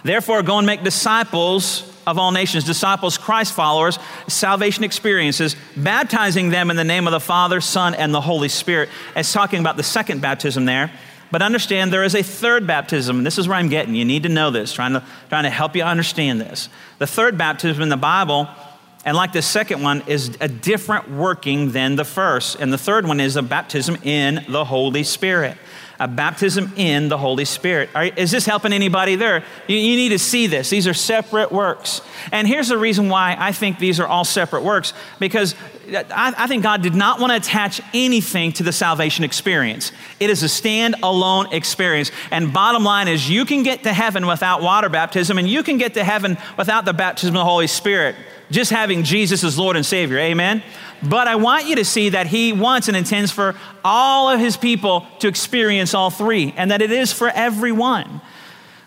Therefore, 0.06 0.42
go 0.42 0.58
and 0.58 0.66
make 0.66 0.82
disciples 0.82 1.92
of 2.08 2.18
all 2.18 2.32
nations, 2.32 2.64
disciples, 2.64 3.18
Christ 3.18 3.52
followers, 3.52 4.00
salvation 4.30 4.86
experiences, 4.86 5.58
baptizing 5.76 6.52
them 6.52 6.70
in 6.70 6.78
the 6.78 6.86
name 6.86 7.06
of 7.06 7.12
the 7.12 7.20
Father, 7.20 7.60
Son, 7.60 7.94
and 7.94 8.14
the 8.14 8.22
Holy 8.22 8.48
Spirit. 8.48 8.88
It's 9.14 9.34
talking 9.34 9.60
about 9.60 9.76
the 9.76 9.84
second 9.84 10.22
baptism 10.22 10.64
there. 10.64 10.94
But 11.32 11.42
understand 11.42 11.92
there 11.92 12.04
is 12.04 12.16
a 12.16 12.24
third 12.24 12.68
baptism, 12.68 13.24
this 13.24 13.38
is 13.38 13.48
where 13.48 13.58
I'm 13.58 13.70
getting. 13.70 13.96
You 13.96 14.06
need 14.06 14.24
to 14.24 14.30
know 14.30 14.52
this, 14.52 14.74
trying 14.74 14.94
to, 14.94 15.04
trying 15.30 15.44
to 15.44 15.50
help 15.50 15.76
you 15.76 15.84
understand 15.84 16.40
this. 16.40 16.70
The 17.00 17.08
third 17.08 17.38
baptism 17.38 17.82
in 17.82 17.90
the 17.90 17.98
Bible, 17.98 18.48
and 19.04 19.18
like 19.18 19.34
the 19.34 19.42
second 19.42 19.82
one, 19.82 20.04
is 20.08 20.38
a 20.40 20.48
different 20.48 21.10
working 21.12 21.72
than 21.72 21.96
the 21.96 22.06
first. 22.06 22.58
And 22.60 22.72
the 22.72 22.78
third 22.78 23.08
one 23.08 23.20
is 23.20 23.36
a 23.36 23.42
baptism 23.42 23.98
in 24.04 24.46
the 24.50 24.66
Holy 24.66 25.04
Spirit 25.04 25.58
a 26.00 26.08
baptism 26.08 26.74
in 26.76 27.10
the 27.10 27.18
Holy 27.18 27.46
Spirit. 27.46 27.90
Is 28.18 28.32
this 28.32 28.46
helping 28.46 28.74
anybody 28.74 29.16
there? 29.16 29.44
You, 29.68 29.78
you, 29.78 29.96
need 29.96 30.10
to 30.10 30.20
see 30.20 30.48
this. 30.48 30.70
These 30.70 30.88
are 30.88 30.94
separate 30.94 31.52
works. 31.52 32.02
And 32.32 32.48
here's 32.48 32.68
the 32.68 32.78
reason 32.78 33.10
why 33.10 33.36
I 33.40 33.52
think 33.52 33.80
these 33.80 34.00
are 34.00 34.08
all 34.08 34.26
separate 34.26 34.64
works 34.64 34.94
because 35.20 35.56
I, 35.88 36.34
I 36.38 36.48
think 36.48 36.64
God 36.64 36.82
did 36.82 36.96
not 36.96 37.20
want 37.20 37.32
to 37.32 37.38
attach 37.38 37.82
anything 37.94 38.52
to 38.54 38.64
the 38.64 38.72
salvation 38.72 39.24
experience. 39.24 39.92
It 40.20 40.30
is 40.30 40.44
a 40.44 40.50
stand-alone 40.50 41.54
experience. 41.54 42.12
And 42.32 42.52
bottom 42.52 42.84
line 42.84 43.08
is, 43.08 43.30
you 43.30 43.46
can 43.46 43.64
get 43.64 43.84
to 43.84 43.94
heaven 43.94 44.26
without 44.26 44.62
water 44.62 44.90
baptism, 44.90 45.38
and 45.38 45.48
you 45.48 45.64
can 45.64 45.78
get 45.78 45.94
to 45.94 46.04
heaven 46.04 46.38
without 46.58 46.86
the 46.86 46.94
baptism 46.94 47.36
of 47.36 47.42
the 47.42 47.46
Holy 47.46 47.68
Spirit, 47.68 48.16
just 48.50 48.72
having 48.72 49.04
Jesus 49.04 49.44
as 49.44 49.58
Lord 49.58 49.76
and 49.76 49.86
Savior. 49.86 50.18
Amen? 50.18 50.64
But 51.04 51.28
I 51.28 51.36
want 51.36 51.68
you 51.68 51.76
to 51.76 51.86
see 51.86 52.10
that 52.10 52.28
He 52.28 52.54
wants 52.54 52.88
and 52.88 52.98
intends 52.98 53.32
for 53.32 53.56
all 53.84 54.30
of 54.30 54.40
His 54.40 54.58
people 54.58 55.06
to 55.20 55.28
experience 55.28 55.94
all 55.94 56.10
three, 56.10 56.54
and 56.58 56.72
that 56.72 56.82
it 56.82 56.92
is 56.92 57.14
for 57.14 57.30
everyone. 57.30 58.22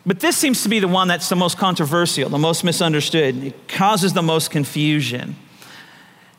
But 0.04 0.20
this 0.20 0.36
seems 0.36 0.62
to 0.62 0.68
be 0.68 0.80
the 0.80 0.88
one 0.88 1.06
that's 1.06 1.28
the 1.28 1.36
most 1.36 1.58
controversial, 1.58 2.30
the 2.30 2.38
most 2.38 2.64
misunderstood. 2.64 3.44
It 3.44 3.68
causes 3.68 4.14
the 4.14 4.22
most 4.22 4.50
confusion. 4.50 5.36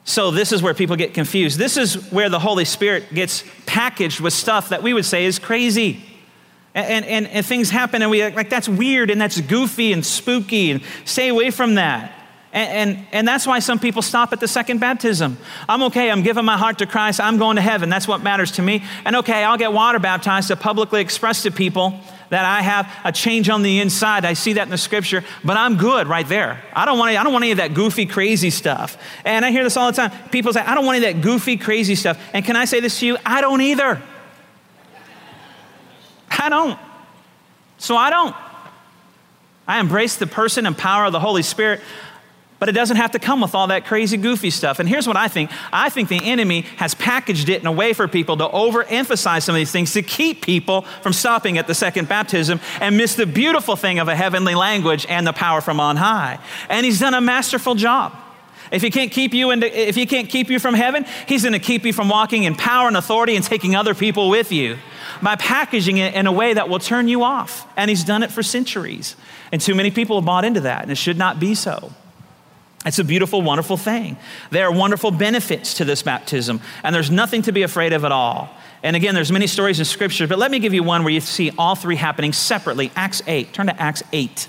So, 0.09 0.31
this 0.31 0.51
is 0.51 0.63
where 0.63 0.73
people 0.73 0.95
get 0.95 1.13
confused. 1.13 1.59
This 1.59 1.77
is 1.77 2.11
where 2.11 2.29
the 2.29 2.39
Holy 2.39 2.65
Spirit 2.65 3.13
gets 3.13 3.43
packaged 3.67 4.19
with 4.19 4.33
stuff 4.33 4.69
that 4.69 4.81
we 4.81 4.91
would 4.91 5.05
say 5.05 5.25
is 5.25 5.37
crazy. 5.37 6.03
And, 6.73 7.05
and, 7.05 7.27
and 7.27 7.45
things 7.45 7.69
happen, 7.69 8.01
and 8.01 8.09
we 8.09 8.27
like, 8.27 8.49
that's 8.49 8.67
weird 8.67 9.11
and 9.11 9.21
that's 9.21 9.39
goofy 9.39 9.93
and 9.93 10.03
spooky, 10.03 10.71
and 10.71 10.81
stay 11.05 11.27
away 11.27 11.51
from 11.51 11.75
that. 11.75 12.11
And, 12.51 12.89
and, 12.89 13.07
and, 13.11 13.27
that's 13.27 13.45
why 13.45 13.59
some 13.59 13.77
people 13.77 14.01
stop 14.01 14.33
at 14.33 14.39
the 14.39 14.47
second 14.47 14.79
baptism. 14.79 15.37
I'm 15.67 15.83
okay, 15.83 16.09
I'm 16.09 16.23
giving 16.23 16.43
my 16.43 16.57
heart 16.57 16.79
to 16.79 16.87
Christ, 16.87 17.19
I'm 17.21 17.37
going 17.37 17.57
to 17.57 17.61
heaven. 17.61 17.89
That's 17.89 18.07
what 18.07 18.23
matters 18.23 18.53
to 18.53 18.63
me. 18.63 18.83
And 19.05 19.15
okay, 19.17 19.43
I'll 19.43 19.59
get 19.59 19.73
water 19.73 19.99
baptized 19.99 20.47
to 20.47 20.55
publicly 20.55 21.01
express 21.01 21.43
to 21.43 21.51
people 21.51 21.99
that 22.29 22.45
I 22.45 22.61
have 22.61 22.91
a 23.03 23.11
change 23.11 23.49
on 23.49 23.61
the 23.63 23.79
inside. 23.79 24.25
I 24.25 24.33
see 24.33 24.53
that 24.53 24.63
in 24.63 24.69
the 24.69 24.77
scripture, 24.77 25.23
but 25.43 25.57
I'm 25.57 25.77
good 25.77 26.07
right 26.07 26.27
there. 26.27 26.63
I 26.73 26.85
don't 26.85 26.97
want 26.97 27.09
any, 27.09 27.17
I 27.17 27.23
don't 27.23 27.33
want 27.33 27.43
any 27.43 27.51
of 27.51 27.57
that 27.57 27.73
goofy, 27.73 28.05
crazy 28.05 28.49
stuff. 28.49 28.97
And 29.25 29.43
I 29.43 29.51
hear 29.51 29.63
this 29.63 29.77
all 29.77 29.91
the 29.91 29.95
time. 29.95 30.11
People 30.29 30.53
say, 30.53 30.61
I 30.61 30.75
don't 30.75 30.85
want 30.85 30.97
any 30.97 31.07
of 31.07 31.15
that 31.15 31.21
goofy, 31.21 31.57
crazy 31.57 31.95
stuff. 31.95 32.19
And 32.33 32.45
can 32.45 32.55
I 32.55 32.65
say 32.65 32.79
this 32.79 32.99
to 32.99 33.05
you? 33.05 33.17
I 33.25 33.41
don't 33.41 33.61
either. 33.61 34.01
I 36.29 36.49
don't. 36.49 36.79
So 37.77 37.95
I 37.95 38.09
don't. 38.09 38.35
I 39.67 39.79
embrace 39.79 40.15
the 40.15 40.27
person 40.27 40.65
and 40.65 40.77
power 40.77 41.05
of 41.05 41.11
the 41.11 41.19
Holy 41.19 41.43
Spirit. 41.43 41.81
But 42.59 42.67
it 42.67 42.73
doesn't 42.73 42.97
have 42.97 43.11
to 43.11 43.19
come 43.19 43.39
with 43.39 43.55
all 43.55 43.67
that 43.67 43.85
crazy, 43.85 44.17
goofy 44.17 44.49
stuff. 44.49 44.79
And 44.79 44.89
here's 44.89 45.07
what 45.07 45.15
I 45.15 45.29
think 45.29 45.49
I 45.71 45.89
think 45.89 46.09
the 46.09 46.23
enemy 46.23 46.61
has 46.75 46.93
packaged 46.93 47.47
it 47.47 47.61
in 47.61 47.67
a 47.67 47.71
way 47.71 47.93
for 47.93 48.07
people 48.07 48.35
to 48.37 48.47
overemphasize 48.47 49.43
some 49.43 49.55
of 49.55 49.59
these 49.59 49.71
things 49.71 49.93
to 49.93 50.01
keep 50.01 50.43
people 50.43 50.81
from 51.01 51.13
stopping 51.13 51.57
at 51.57 51.67
the 51.67 51.73
second 51.73 52.09
baptism 52.09 52.59
and 52.81 52.97
miss 52.97 53.15
the 53.15 53.25
beautiful 53.25 53.77
thing 53.77 53.97
of 53.99 54.09
a 54.09 54.15
heavenly 54.15 54.55
language 54.55 55.05
and 55.07 55.25
the 55.25 55.33
power 55.33 55.61
from 55.61 55.79
on 55.79 55.95
high. 55.95 56.39
And 56.69 56.85
he's 56.85 56.99
done 56.99 57.13
a 57.13 57.21
masterful 57.21 57.75
job. 57.75 58.13
If 58.71 58.81
he 58.81 58.91
can't 58.91 59.11
keep 59.11 59.33
you 59.33 59.51
into, 59.51 59.67
if 59.67 59.95
he 59.95 60.05
can't 60.05 60.29
keep 60.29 60.49
you 60.49 60.59
from 60.59 60.75
heaven, 60.75 61.05
he's 61.27 61.41
going 61.41 61.53
to 61.53 61.59
keep 61.59 61.85
you 61.85 61.93
from 61.93 62.09
walking 62.09 62.43
in 62.43 62.55
power 62.55 62.87
and 62.87 62.97
authority 62.97 63.35
and 63.35 63.43
taking 63.43 63.75
other 63.75 63.95
people 63.95 64.29
with 64.29 64.51
you 64.51 64.77
by 65.23 65.35
packaging 65.37 65.97
it 65.97 66.13
in 66.13 66.27
a 66.27 66.31
way 66.31 66.53
that 66.53 66.69
will 66.69 66.77
turn 66.77 67.07
you 67.07 67.23
off. 67.23 67.67
And 67.75 67.89
he's 67.89 68.03
done 68.03 68.21
it 68.21 68.31
for 68.31 68.43
centuries. 68.43 69.15
And 69.51 69.59
too 69.59 69.73
many 69.73 69.89
people 69.89 70.17
have 70.17 70.25
bought 70.25 70.45
into 70.45 70.59
that, 70.61 70.83
and 70.83 70.91
it 70.91 70.97
should 70.97 71.17
not 71.17 71.39
be 71.39 71.55
so. 71.55 71.91
It's 72.85 72.99
a 72.99 73.03
beautiful, 73.03 73.41
wonderful 73.41 73.77
thing. 73.77 74.17
There 74.51 74.65
are 74.65 74.71
wonderful 74.71 75.11
benefits 75.11 75.75
to 75.75 75.85
this 75.85 76.01
baptism, 76.01 76.61
and 76.83 76.95
there's 76.95 77.11
nothing 77.11 77.41
to 77.43 77.51
be 77.51 77.63
afraid 77.63 77.93
of 77.93 78.05
at 78.05 78.11
all. 78.11 78.49
And 78.83 78.95
again, 78.95 79.13
there's 79.15 79.31
many 79.31 79.47
stories 79.47 79.79
in 79.79 79.85
Scripture, 79.85 80.27
but 80.27 80.39
let 80.39 80.49
me 80.51 80.59
give 80.59 80.73
you 80.73 80.83
one 80.83 81.03
where 81.03 81.13
you 81.13 81.19
see 81.19 81.51
all 81.57 81.75
three 81.75 81.97
happening 81.97 82.31
separately. 82.31 82.91
Acts 82.95 83.21
8. 83.27 83.53
Turn 83.53 83.67
to 83.67 83.81
Acts 83.81 84.03
8 84.13 84.47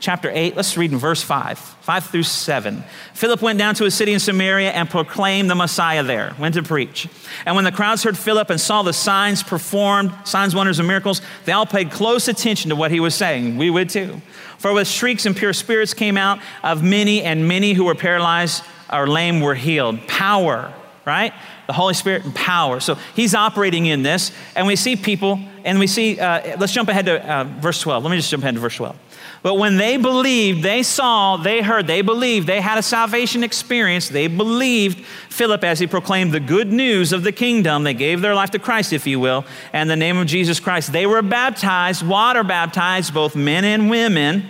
chapter 0.00 0.30
8. 0.32 0.56
Let's 0.56 0.76
read 0.76 0.92
in 0.92 0.98
verse 0.98 1.22
5, 1.22 1.58
5 1.58 2.04
through 2.06 2.22
7. 2.24 2.84
Philip 3.14 3.42
went 3.42 3.58
down 3.58 3.74
to 3.76 3.84
a 3.84 3.90
city 3.90 4.12
in 4.12 4.20
Samaria 4.20 4.70
and 4.70 4.88
proclaimed 4.88 5.50
the 5.50 5.54
Messiah 5.54 6.02
there, 6.02 6.34
went 6.38 6.54
to 6.54 6.62
preach. 6.62 7.08
And 7.46 7.54
when 7.56 7.64
the 7.64 7.72
crowds 7.72 8.02
heard 8.02 8.18
Philip 8.18 8.50
and 8.50 8.60
saw 8.60 8.82
the 8.82 8.92
signs 8.92 9.42
performed, 9.42 10.12
signs, 10.24 10.54
wonders, 10.54 10.78
and 10.78 10.88
miracles, 10.88 11.20
they 11.44 11.52
all 11.52 11.66
paid 11.66 11.90
close 11.90 12.28
attention 12.28 12.70
to 12.70 12.76
what 12.76 12.90
he 12.90 13.00
was 13.00 13.14
saying. 13.14 13.56
We 13.56 13.70
would 13.70 13.88
too. 13.88 14.20
For 14.58 14.72
with 14.72 14.88
shrieks 14.88 15.26
and 15.26 15.36
pure 15.36 15.52
spirits 15.52 15.94
came 15.94 16.16
out 16.16 16.40
of 16.62 16.82
many, 16.82 17.22
and 17.22 17.46
many 17.46 17.74
who 17.74 17.84
were 17.84 17.94
paralyzed 17.94 18.62
or 18.92 19.06
lame 19.06 19.40
were 19.40 19.54
healed. 19.54 20.06
Power, 20.06 20.72
right? 21.04 21.32
The 21.66 21.72
Holy 21.72 21.94
Spirit 21.94 22.24
and 22.24 22.34
power. 22.34 22.80
So 22.80 22.96
he's 23.14 23.34
operating 23.34 23.86
in 23.86 24.02
this, 24.02 24.32
and 24.56 24.66
we 24.66 24.76
see 24.76 24.96
people, 24.96 25.38
and 25.64 25.78
we 25.78 25.86
see, 25.86 26.18
uh, 26.18 26.56
let's 26.58 26.72
jump 26.72 26.88
ahead 26.88 27.06
to 27.06 27.30
uh, 27.30 27.44
verse 27.44 27.80
12. 27.80 28.04
Let 28.04 28.10
me 28.10 28.16
just 28.16 28.30
jump 28.30 28.42
ahead 28.42 28.54
to 28.54 28.60
verse 28.60 28.76
12. 28.76 28.96
But 29.44 29.58
when 29.58 29.76
they 29.76 29.98
believed, 29.98 30.62
they 30.62 30.82
saw, 30.82 31.36
they 31.36 31.60
heard, 31.60 31.86
they 31.86 32.00
believed, 32.00 32.46
they 32.46 32.62
had 32.62 32.78
a 32.78 32.82
salvation 32.82 33.44
experience, 33.44 34.08
they 34.08 34.26
believed 34.26 35.04
Philip 35.28 35.62
as 35.64 35.78
he 35.78 35.86
proclaimed 35.86 36.32
the 36.32 36.40
good 36.40 36.72
news 36.72 37.12
of 37.12 37.24
the 37.24 37.30
kingdom. 37.30 37.84
They 37.84 37.92
gave 37.92 38.22
their 38.22 38.34
life 38.34 38.52
to 38.52 38.58
Christ, 38.58 38.94
if 38.94 39.06
you 39.06 39.20
will, 39.20 39.44
and 39.74 39.90
the 39.90 39.96
name 39.96 40.16
of 40.16 40.28
Jesus 40.28 40.60
Christ. 40.60 40.92
They 40.92 41.04
were 41.04 41.20
baptized, 41.20 42.06
water 42.06 42.42
baptized, 42.42 43.12
both 43.12 43.36
men 43.36 43.66
and 43.66 43.90
women. 43.90 44.48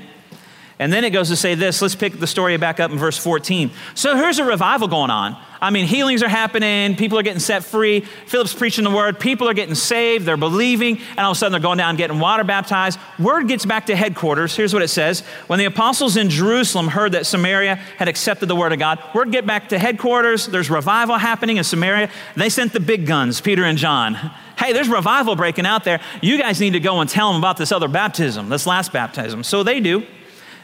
And 0.78 0.92
then 0.92 1.04
it 1.04 1.10
goes 1.10 1.28
to 1.28 1.36
say 1.36 1.54
this. 1.54 1.80
Let's 1.80 1.94
pick 1.94 2.18
the 2.18 2.26
story 2.26 2.56
back 2.56 2.80
up 2.80 2.90
in 2.90 2.98
verse 2.98 3.16
14. 3.16 3.70
So 3.94 4.16
here's 4.16 4.38
a 4.38 4.44
revival 4.44 4.88
going 4.88 5.10
on. 5.10 5.36
I 5.60 5.70
mean, 5.70 5.86
healings 5.86 6.22
are 6.22 6.28
happening, 6.28 6.94
people 6.94 7.18
are 7.18 7.22
getting 7.22 7.40
set 7.40 7.64
free. 7.64 8.00
Philip's 8.00 8.52
preaching 8.52 8.84
the 8.84 8.90
word, 8.90 9.18
people 9.18 9.48
are 9.48 9.54
getting 9.54 9.74
saved, 9.74 10.26
they're 10.26 10.36
believing, 10.36 10.98
and 11.10 11.20
all 11.20 11.30
of 11.30 11.36
a 11.36 11.38
sudden 11.38 11.52
they're 11.52 11.60
going 11.60 11.78
down 11.78 11.96
getting 11.96 12.18
water 12.18 12.44
baptized. 12.44 12.98
Word 13.18 13.48
gets 13.48 13.64
back 13.64 13.86
to 13.86 13.96
headquarters. 13.96 14.54
Here's 14.54 14.74
what 14.74 14.82
it 14.82 14.88
says 14.88 15.20
When 15.46 15.58
the 15.58 15.64
apostles 15.64 16.18
in 16.18 16.28
Jerusalem 16.28 16.88
heard 16.88 17.12
that 17.12 17.24
Samaria 17.24 17.76
had 17.76 18.08
accepted 18.08 18.46
the 18.46 18.56
word 18.56 18.72
of 18.72 18.78
God, 18.78 19.02
word 19.14 19.32
get 19.32 19.46
back 19.46 19.70
to 19.70 19.78
headquarters. 19.78 20.46
There's 20.46 20.68
revival 20.68 21.16
happening 21.16 21.56
in 21.56 21.64
Samaria. 21.64 22.10
They 22.36 22.50
sent 22.50 22.74
the 22.74 22.80
big 22.80 23.06
guns, 23.06 23.40
Peter 23.40 23.64
and 23.64 23.78
John. 23.78 24.18
Hey, 24.56 24.72
there's 24.72 24.88
revival 24.88 25.34
breaking 25.34 25.66
out 25.66 25.82
there. 25.82 26.00
You 26.22 26.38
guys 26.38 26.60
need 26.60 26.74
to 26.74 26.80
go 26.80 27.00
and 27.00 27.10
tell 27.10 27.32
them 27.32 27.40
about 27.40 27.56
this 27.56 27.72
other 27.72 27.88
baptism, 27.88 28.48
this 28.48 28.68
last 28.68 28.92
baptism. 28.92 29.42
So 29.42 29.64
they 29.64 29.80
do. 29.80 30.06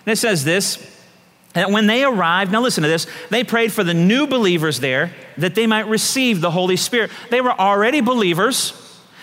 And 0.07 0.13
it 0.13 0.17
says 0.17 0.45
this 0.45 0.79
and 1.55 1.73
when 1.73 1.87
they 1.87 2.05
arrived, 2.05 2.53
now 2.53 2.61
listen 2.61 2.83
to 2.83 2.89
this, 2.89 3.07
they 3.29 3.43
prayed 3.43 3.73
for 3.73 3.83
the 3.83 3.95
new 3.95 4.27
believers 4.27 4.79
there 4.79 5.13
that 5.37 5.55
they 5.55 5.67
might 5.67 5.89
receive 5.89 6.41
the 6.41 6.51
Holy 6.51 6.77
Spirit. 6.77 7.11
They 7.31 7.41
were 7.41 7.51
already 7.51 8.01
believers, 8.01 8.73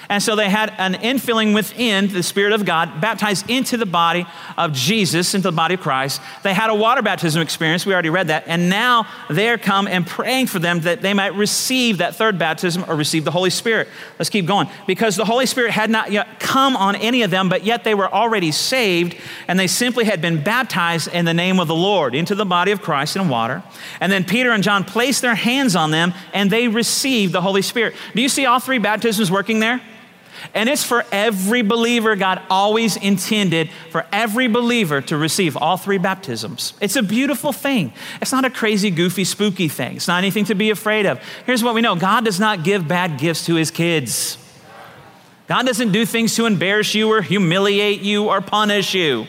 and 0.10 0.24
so 0.24 0.36
they 0.36 0.50
had 0.50 0.74
an 0.78 0.94
infilling 0.94 1.54
within 1.54 2.08
the 2.08 2.24
Spirit 2.24 2.54
of 2.54 2.64
God, 2.66 3.02
baptized 3.02 3.50
into 3.50 3.76
the 3.76 3.86
body 3.86 4.26
of 4.58 4.72
Jesus, 4.72 5.34
into 5.34 5.50
the 5.50 5.56
body 5.56 5.74
of 5.74 5.82
Christ. 5.82 6.22
They 6.44 6.54
had 6.54 6.70
a 6.70 6.76
water 6.76 7.02
baptism 7.02 7.42
experience. 7.42 7.86
We 7.86 7.94
already 7.94 8.10
read 8.10 8.28
that. 8.28 8.46
And 8.48 8.70
now 8.70 9.08
they're 9.30 9.58
come 9.58 9.88
and 9.88 10.08
praying 10.08 10.48
for 10.48 10.60
them 10.60 10.82
that 10.82 11.02
they 11.02 11.14
might 11.14 11.36
receive 11.36 11.98
that 11.98 12.16
third 12.16 12.40
baptism 12.40 12.86
or 12.88 12.96
receive 12.96 13.26
the 13.26 13.32
Holy 13.32 13.50
Spirit. 13.50 13.90
Let's 14.18 14.30
keep 14.30 14.46
going. 14.46 14.70
Because 14.86 15.16
the 15.18 15.26
Holy 15.26 15.46
Spirit 15.46 15.72
had 15.72 15.90
not 15.90 16.12
yet 16.12 16.40
come 16.40 16.78
on 16.78 16.96
any 16.96 17.24
of 17.24 17.32
them, 17.32 17.50
but 17.50 17.66
yet 17.66 17.84
they 17.84 17.94
were 17.94 18.12
already 18.12 18.52
saved, 18.52 19.18
and 19.48 19.60
they 19.60 19.68
simply 19.68 20.06
had 20.06 20.22
been 20.22 20.42
baptized 20.42 21.10
in 21.14 21.26
the 21.26 21.34
name 21.34 21.60
of 21.60 21.68
the 21.68 21.76
Lord 21.76 22.16
into 22.16 22.34
the 22.34 22.46
body 22.46 22.72
of 22.72 22.82
Christ 22.82 23.16
in 23.18 23.28
water. 23.28 23.62
And 24.00 24.12
then 24.12 24.24
Peter 24.24 24.52
and 24.52 24.64
John 24.64 24.86
placed 24.86 25.22
their 25.22 25.36
hands 25.36 25.76
on 25.76 25.92
them, 25.92 26.14
and 26.34 26.50
they 26.50 26.68
received 26.68 27.34
the 27.34 27.42
Holy 27.42 27.62
Spirit. 27.62 27.96
Do 28.16 28.22
you 28.22 28.30
see 28.30 28.46
all 28.46 28.60
three 28.60 28.78
baptisms 28.78 29.30
working 29.30 29.60
there? 29.60 29.82
And 30.54 30.70
it's 30.70 30.84
for 30.84 31.06
every 31.12 31.62
believer. 31.62 32.16
God 32.16 32.42
always 32.50 32.96
intended 32.98 33.70
for 33.92 34.06
every 34.12 34.48
believer 34.48 35.02
to 35.02 35.18
receive 35.18 35.58
all 35.58 35.78
three 35.78 35.98
baptisms. 35.98 36.74
It's 36.82 36.96
a 36.96 37.04
beautiful 37.04 37.54
thing. 37.54 37.94
It's 38.22 38.32
not 38.32 38.46
a 38.46 38.50
crazy, 38.50 38.92
goofy, 38.92 39.24
spooky 39.24 39.68
thing. 39.68 39.98
It's 39.98 40.08
not 40.08 40.20
anything 40.20 40.46
to 40.46 40.56
be 40.56 40.70
afraid 40.70 41.06
of. 41.06 41.20
Here's 41.46 41.64
what 41.64 41.76
we 41.76 41.82
know 41.82 41.96
God 41.96 42.26
does 42.26 42.40
not 42.40 42.64
give 42.64 42.88
bad 42.88 43.20
gifts 43.20 43.46
to 43.46 43.56
his 43.56 43.72
kids. 43.72 44.38
God 45.48 45.66
doesn't 45.66 45.92
do 45.92 46.06
things 46.06 46.36
to 46.36 46.46
embarrass 46.46 46.94
you 46.94 47.10
or 47.10 47.22
humiliate 47.22 48.02
you 48.02 48.26
or 48.26 48.42
punish 48.42 48.94
you. 48.94 49.28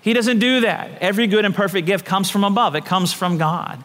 He 0.00 0.12
doesn't 0.14 0.38
do 0.38 0.60
that. 0.62 0.90
Every 1.00 1.26
good 1.26 1.44
and 1.44 1.54
perfect 1.54 1.86
gift 1.86 2.04
comes 2.04 2.30
from 2.30 2.42
above, 2.42 2.74
it 2.74 2.84
comes 2.84 3.12
from 3.12 3.38
God. 3.38 3.82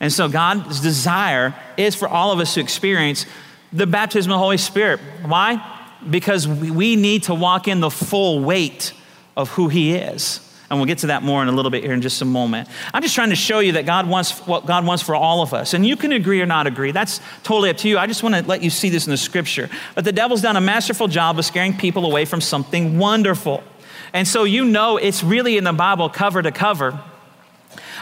And 0.00 0.10
so 0.10 0.28
God's 0.28 0.80
desire 0.80 1.54
is 1.76 1.94
for 1.94 2.08
all 2.08 2.32
of 2.32 2.40
us 2.40 2.54
to 2.54 2.60
experience 2.60 3.26
the 3.72 3.86
baptism 3.86 4.32
of 4.32 4.36
the 4.36 4.38
Holy 4.38 4.56
Spirit. 4.56 4.98
Why? 5.24 5.78
Because 6.08 6.46
we 6.46 6.96
need 6.96 7.24
to 7.24 7.34
walk 7.34 7.68
in 7.68 7.80
the 7.80 7.90
full 7.90 8.40
weight 8.40 8.92
of 9.36 9.50
who 9.50 9.68
He 9.68 9.94
is. 9.94 10.46
And 10.70 10.78
we'll 10.78 10.86
get 10.86 10.98
to 10.98 11.08
that 11.08 11.24
more 11.24 11.42
in 11.42 11.48
a 11.48 11.52
little 11.52 11.72
bit 11.72 11.82
here 11.82 11.92
in 11.92 12.00
just 12.00 12.22
a 12.22 12.24
moment. 12.24 12.68
I'm 12.94 13.02
just 13.02 13.16
trying 13.16 13.30
to 13.30 13.36
show 13.36 13.58
you 13.58 13.72
that 13.72 13.86
God 13.86 14.08
wants 14.08 14.38
what 14.46 14.66
God 14.66 14.86
wants 14.86 15.02
for 15.02 15.16
all 15.16 15.42
of 15.42 15.52
us. 15.52 15.74
And 15.74 15.84
you 15.84 15.96
can 15.96 16.12
agree 16.12 16.40
or 16.40 16.46
not 16.46 16.68
agree. 16.68 16.92
That's 16.92 17.20
totally 17.42 17.70
up 17.70 17.76
to 17.78 17.88
you. 17.88 17.98
I 17.98 18.06
just 18.06 18.22
want 18.22 18.36
to 18.36 18.42
let 18.42 18.62
you 18.62 18.70
see 18.70 18.88
this 18.88 19.04
in 19.04 19.10
the 19.10 19.16
scripture. 19.16 19.68
But 19.96 20.04
the 20.04 20.12
devil's 20.12 20.42
done 20.42 20.56
a 20.56 20.60
masterful 20.60 21.08
job 21.08 21.40
of 21.40 21.44
scaring 21.44 21.76
people 21.76 22.06
away 22.06 22.24
from 22.24 22.40
something 22.40 22.98
wonderful. 22.98 23.64
And 24.12 24.28
so 24.28 24.44
you 24.44 24.64
know 24.64 24.96
it's 24.96 25.24
really 25.24 25.56
in 25.56 25.64
the 25.64 25.72
Bible 25.72 26.08
cover 26.08 26.40
to 26.40 26.52
cover 26.52 27.00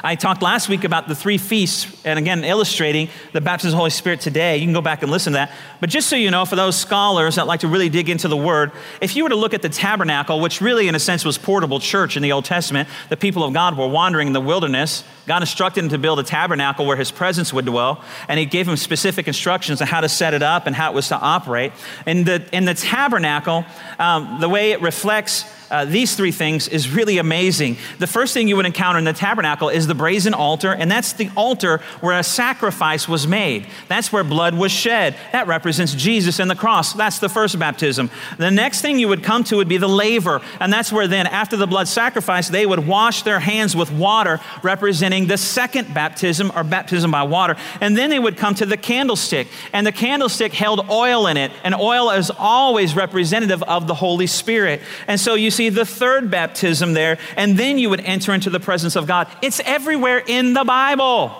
I 0.02 0.14
talked 0.14 0.42
last 0.42 0.68
week 0.68 0.84
about 0.84 1.08
the 1.08 1.14
three 1.14 1.38
feasts, 1.38 1.86
and 2.04 2.18
again, 2.18 2.44
illustrating 2.44 3.08
the 3.32 3.40
baptism 3.40 3.68
of 3.68 3.72
the 3.72 3.76
Holy 3.78 3.90
Spirit 3.90 4.20
today. 4.20 4.56
You 4.56 4.66
can 4.66 4.72
go 4.72 4.80
back 4.80 5.02
and 5.02 5.10
listen 5.10 5.32
to 5.32 5.38
that. 5.38 5.52
But 5.80 5.90
just 5.90 6.08
so 6.08 6.16
you 6.16 6.30
know, 6.30 6.44
for 6.44 6.56
those 6.56 6.76
scholars 6.76 7.34
that 7.36 7.46
like 7.46 7.60
to 7.60 7.68
really 7.68 7.88
dig 7.88 8.08
into 8.08 8.28
the 8.28 8.36
Word, 8.36 8.72
if 9.00 9.16
you 9.16 9.24
were 9.24 9.28
to 9.30 9.36
look 9.36 9.54
at 9.54 9.62
the 9.62 9.68
tabernacle, 9.68 10.40
which 10.40 10.60
really, 10.60 10.88
in 10.88 10.94
a 10.94 10.98
sense, 10.98 11.24
was 11.24 11.38
portable 11.38 11.80
church 11.80 12.16
in 12.16 12.22
the 12.22 12.32
Old 12.32 12.44
Testament, 12.44 12.88
the 13.08 13.16
people 13.16 13.44
of 13.44 13.52
God 13.52 13.76
were 13.76 13.88
wandering 13.88 14.28
in 14.28 14.32
the 14.32 14.40
wilderness. 14.40 15.04
God 15.26 15.42
instructed 15.42 15.84
him 15.84 15.90
to 15.90 15.98
build 15.98 16.18
a 16.20 16.22
tabernacle 16.22 16.86
where 16.86 16.96
his 16.96 17.10
presence 17.10 17.52
would 17.52 17.66
dwell, 17.66 18.02
and 18.28 18.38
he 18.38 18.46
gave 18.46 18.68
him 18.68 18.76
specific 18.76 19.26
instructions 19.26 19.80
on 19.80 19.88
how 19.88 20.00
to 20.00 20.08
set 20.08 20.34
it 20.34 20.42
up 20.42 20.66
and 20.66 20.74
how 20.74 20.90
it 20.90 20.94
was 20.94 21.08
to 21.08 21.16
operate. 21.16 21.72
In 22.06 22.24
the, 22.24 22.48
in 22.52 22.64
the 22.64 22.74
tabernacle, 22.74 23.64
um, 23.98 24.38
the 24.40 24.48
way 24.48 24.72
it 24.72 24.80
reflects 24.80 25.44
uh, 25.70 25.84
these 25.84 26.14
three 26.14 26.32
things 26.32 26.68
is 26.68 26.90
really 26.90 27.18
amazing. 27.18 27.76
The 27.98 28.06
first 28.06 28.34
thing 28.34 28.48
you 28.48 28.56
would 28.56 28.66
encounter 28.66 28.98
in 28.98 29.04
the 29.04 29.12
tabernacle 29.12 29.68
is 29.68 29.86
the 29.86 29.94
brazen 29.94 30.34
altar, 30.34 30.72
and 30.72 30.90
that's 30.90 31.12
the 31.12 31.30
altar 31.36 31.78
where 32.00 32.18
a 32.18 32.22
sacrifice 32.22 33.08
was 33.08 33.26
made. 33.26 33.66
That's 33.88 34.12
where 34.12 34.24
blood 34.24 34.54
was 34.54 34.72
shed. 34.72 35.16
That 35.32 35.46
represents 35.46 35.94
Jesus 35.94 36.38
and 36.38 36.50
the 36.50 36.56
cross. 36.56 36.92
That's 36.92 37.18
the 37.18 37.28
first 37.28 37.58
baptism. 37.58 38.10
The 38.38 38.50
next 38.50 38.80
thing 38.80 38.98
you 38.98 39.08
would 39.08 39.22
come 39.22 39.44
to 39.44 39.56
would 39.56 39.68
be 39.68 39.76
the 39.76 39.88
laver, 39.88 40.40
and 40.60 40.72
that's 40.72 40.92
where 40.92 41.08
then, 41.08 41.26
after 41.26 41.56
the 41.56 41.66
blood 41.66 41.88
sacrifice, 41.88 42.48
they 42.48 42.66
would 42.66 42.86
wash 42.86 43.22
their 43.22 43.40
hands 43.40 43.76
with 43.76 43.92
water, 43.92 44.40
representing 44.62 45.26
the 45.26 45.38
second 45.38 45.92
baptism 45.92 46.50
or 46.54 46.64
baptism 46.64 47.10
by 47.10 47.22
water. 47.22 47.56
And 47.80 47.96
then 47.96 48.10
they 48.10 48.18
would 48.18 48.36
come 48.36 48.54
to 48.56 48.66
the 48.66 48.76
candlestick, 48.76 49.48
and 49.72 49.86
the 49.86 49.92
candlestick 49.92 50.52
held 50.52 50.88
oil 50.90 51.26
in 51.26 51.36
it, 51.36 51.52
and 51.64 51.74
oil 51.74 52.10
is 52.10 52.30
always 52.38 52.94
representative 52.94 53.62
of 53.64 53.86
the 53.86 53.94
Holy 53.94 54.26
Spirit. 54.26 54.80
And 55.06 55.20
so 55.20 55.34
you 55.34 55.50
see 55.58 55.68
the 55.68 55.84
third 55.84 56.30
baptism 56.30 56.94
there, 56.94 57.18
and 57.36 57.58
then 57.58 57.78
you 57.78 57.90
would 57.90 58.00
enter 58.00 58.32
into 58.32 58.48
the 58.48 58.60
presence 58.60 58.94
of 58.96 59.06
God. 59.06 59.26
It's 59.42 59.60
everywhere 59.64 60.22
in 60.24 60.54
the 60.54 60.64
Bible, 60.64 61.36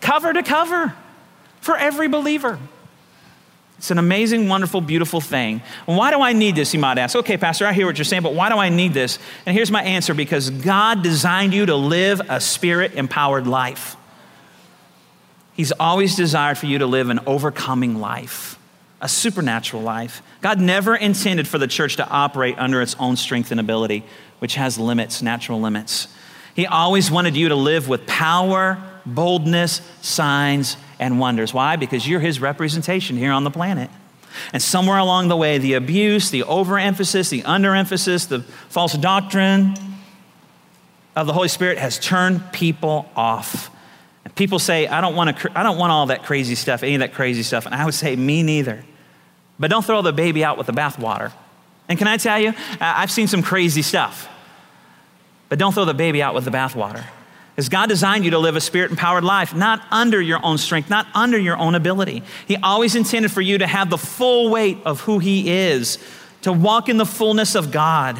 cover 0.00 0.32
to 0.32 0.42
cover, 0.42 0.94
for 1.60 1.76
every 1.76 2.08
believer. 2.08 2.58
It's 3.76 3.90
an 3.92 3.98
amazing, 3.98 4.48
wonderful, 4.48 4.80
beautiful 4.80 5.20
thing. 5.20 5.62
And 5.86 5.96
why 5.96 6.10
do 6.10 6.20
I 6.20 6.32
need 6.32 6.56
this? 6.56 6.74
You 6.74 6.80
might 6.80 6.98
ask. 6.98 7.14
Okay, 7.14 7.36
Pastor, 7.36 7.66
I 7.66 7.72
hear 7.72 7.86
what 7.86 7.96
you're 7.96 8.04
saying, 8.04 8.22
but 8.22 8.34
why 8.34 8.48
do 8.48 8.56
I 8.56 8.70
need 8.70 8.92
this? 8.92 9.18
And 9.46 9.54
here's 9.54 9.70
my 9.70 9.82
answer 9.82 10.14
because 10.14 10.50
God 10.50 11.02
designed 11.02 11.54
you 11.54 11.66
to 11.66 11.76
live 11.76 12.20
a 12.28 12.40
spirit 12.40 12.94
empowered 12.94 13.46
life. 13.46 13.96
He's 15.52 15.70
always 15.72 16.16
desired 16.16 16.58
for 16.58 16.66
you 16.66 16.78
to 16.78 16.86
live 16.86 17.10
an 17.10 17.20
overcoming 17.26 18.00
life 18.00 18.57
a 19.00 19.08
supernatural 19.08 19.82
life. 19.82 20.22
God 20.40 20.60
never 20.60 20.96
intended 20.96 21.46
for 21.46 21.58
the 21.58 21.66
church 21.66 21.96
to 21.96 22.08
operate 22.08 22.58
under 22.58 22.82
its 22.82 22.96
own 22.98 23.16
strength 23.16 23.50
and 23.50 23.60
ability, 23.60 24.04
which 24.40 24.56
has 24.56 24.78
limits, 24.78 25.22
natural 25.22 25.60
limits. 25.60 26.08
He 26.54 26.66
always 26.66 27.10
wanted 27.10 27.36
you 27.36 27.50
to 27.50 27.54
live 27.54 27.88
with 27.88 28.06
power, 28.06 28.82
boldness, 29.06 29.80
signs, 30.00 30.76
and 30.98 31.20
wonders. 31.20 31.54
Why? 31.54 31.76
Because 31.76 32.08
you're 32.08 32.20
his 32.20 32.40
representation 32.40 33.16
here 33.16 33.30
on 33.30 33.44
the 33.44 33.50
planet. 33.50 33.90
And 34.52 34.62
somewhere 34.62 34.98
along 34.98 35.28
the 35.28 35.36
way, 35.36 35.58
the 35.58 35.74
abuse, 35.74 36.30
the 36.30 36.42
overemphasis, 36.42 37.30
the 37.30 37.42
underemphasis, 37.42 38.28
the 38.28 38.40
false 38.68 38.94
doctrine 38.94 39.74
of 41.14 41.26
the 41.26 41.32
Holy 41.32 41.48
Spirit 41.48 41.78
has 41.78 41.98
turned 41.98 42.52
people 42.52 43.10
off 43.16 43.70
People 44.34 44.58
say, 44.58 44.86
I 44.86 45.00
don't, 45.00 45.14
want 45.14 45.36
to, 45.38 45.58
I 45.58 45.62
don't 45.62 45.78
want 45.78 45.92
all 45.92 46.06
that 46.06 46.24
crazy 46.24 46.54
stuff, 46.54 46.82
any 46.82 46.94
of 46.94 47.00
that 47.00 47.14
crazy 47.14 47.42
stuff. 47.42 47.66
And 47.66 47.74
I 47.74 47.84
would 47.84 47.94
say, 47.94 48.16
me 48.16 48.42
neither. 48.42 48.84
But 49.58 49.70
don't 49.70 49.84
throw 49.84 50.02
the 50.02 50.12
baby 50.12 50.44
out 50.44 50.58
with 50.58 50.66
the 50.66 50.72
bathwater. 50.72 51.32
And 51.88 51.98
can 51.98 52.06
I 52.06 52.16
tell 52.16 52.38
you, 52.38 52.52
I've 52.80 53.10
seen 53.10 53.28
some 53.28 53.42
crazy 53.42 53.82
stuff. 53.82 54.28
But 55.48 55.58
don't 55.58 55.72
throw 55.72 55.84
the 55.84 55.94
baby 55.94 56.22
out 56.22 56.34
with 56.34 56.44
the 56.44 56.50
bathwater. 56.50 57.04
Because 57.54 57.68
God 57.68 57.88
designed 57.88 58.24
you 58.24 58.30
to 58.32 58.38
live 58.38 58.54
a 58.54 58.60
spirit 58.60 58.90
empowered 58.90 59.24
life, 59.24 59.54
not 59.54 59.82
under 59.90 60.20
your 60.20 60.38
own 60.44 60.58
strength, 60.58 60.90
not 60.90 61.08
under 61.14 61.38
your 61.38 61.56
own 61.56 61.74
ability. 61.74 62.22
He 62.46 62.56
always 62.56 62.94
intended 62.94 63.32
for 63.32 63.40
you 63.40 63.58
to 63.58 63.66
have 63.66 63.90
the 63.90 63.98
full 63.98 64.50
weight 64.50 64.78
of 64.84 65.00
who 65.00 65.18
He 65.18 65.50
is, 65.50 65.98
to 66.42 66.52
walk 66.52 66.88
in 66.88 66.98
the 66.98 67.06
fullness 67.06 67.56
of 67.56 67.72
God. 67.72 68.16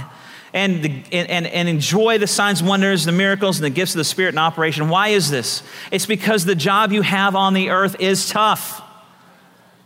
And, 0.55 0.83
the, 0.83 1.03
and, 1.13 1.47
and 1.47 1.69
enjoy 1.69 2.19
the 2.19 2.27
signs, 2.27 2.63
wonders, 2.63 3.05
the 3.05 3.13
miracles, 3.13 3.59
and 3.59 3.65
the 3.65 3.71
gifts 3.71 3.95
of 3.95 3.99
the 3.99 4.05
Spirit 4.05 4.35
in 4.35 4.39
operation. 4.39 4.89
Why 4.89 5.09
is 5.09 5.31
this? 5.31 5.63
It's 5.91 6.07
because 6.07 6.45
the 6.45 6.55
job 6.55 6.91
you 6.91 7.03
have 7.03 7.37
on 7.37 7.53
the 7.53 7.69
earth 7.69 7.97
is 8.01 8.31
tough. 8.31 8.83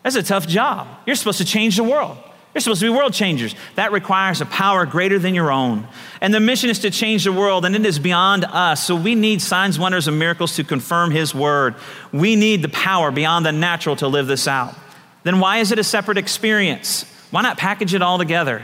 That's 0.03 0.17
a 0.17 0.23
tough 0.23 0.47
job. 0.47 0.87
You're 1.07 1.17
supposed 1.17 1.39
to 1.39 1.45
change 1.45 1.77
the 1.77 1.85
world. 1.85 2.17
You're 2.55 2.61
supposed 2.61 2.81
to 2.81 2.87
be 2.87 2.97
world 2.97 3.15
changers. 3.15 3.55
That 3.77 3.93
requires 3.93 4.43
a 4.43 4.47
power 4.47 4.85
greater 4.85 5.19
than 5.19 5.35
your 5.35 5.51
own. 5.51 5.89
And 6.21 6.35
the 6.35 6.41
mission 6.41 6.69
is 6.69 6.81
to 6.81 6.91
change 6.91 7.25
the 7.25 7.33
world, 7.33 7.65
and 7.65 7.75
it 7.75 7.87
is 7.87 7.99
beyond 7.99 8.45
us. 8.45 8.87
So 8.87 8.95
we 8.95 9.15
need 9.15 9.41
signs, 9.41 9.79
wonders, 9.79 10.07
and 10.07 10.19
miracles 10.19 10.57
to 10.57 10.65
confirm 10.65 11.13
His 11.13 11.35
word. 11.35 11.77
We 12.13 12.37
need 12.37 12.61
the 12.63 12.69
power 12.69 13.11
beyond 13.11 13.47
the 13.47 13.53
natural 13.53 13.97
to 13.97 14.09
live 14.09 14.27
this 14.27 14.47
out. 14.47 14.75
Then 15.23 15.41
why 15.41 15.59
is 15.59 15.73
it 15.73 15.79
a 15.79 15.85
separate 15.85 16.19
experience? 16.19 17.05
Why 17.31 17.41
not 17.41 17.57
package 17.57 17.95
it 17.95 18.03
all 18.03 18.19
together? 18.19 18.63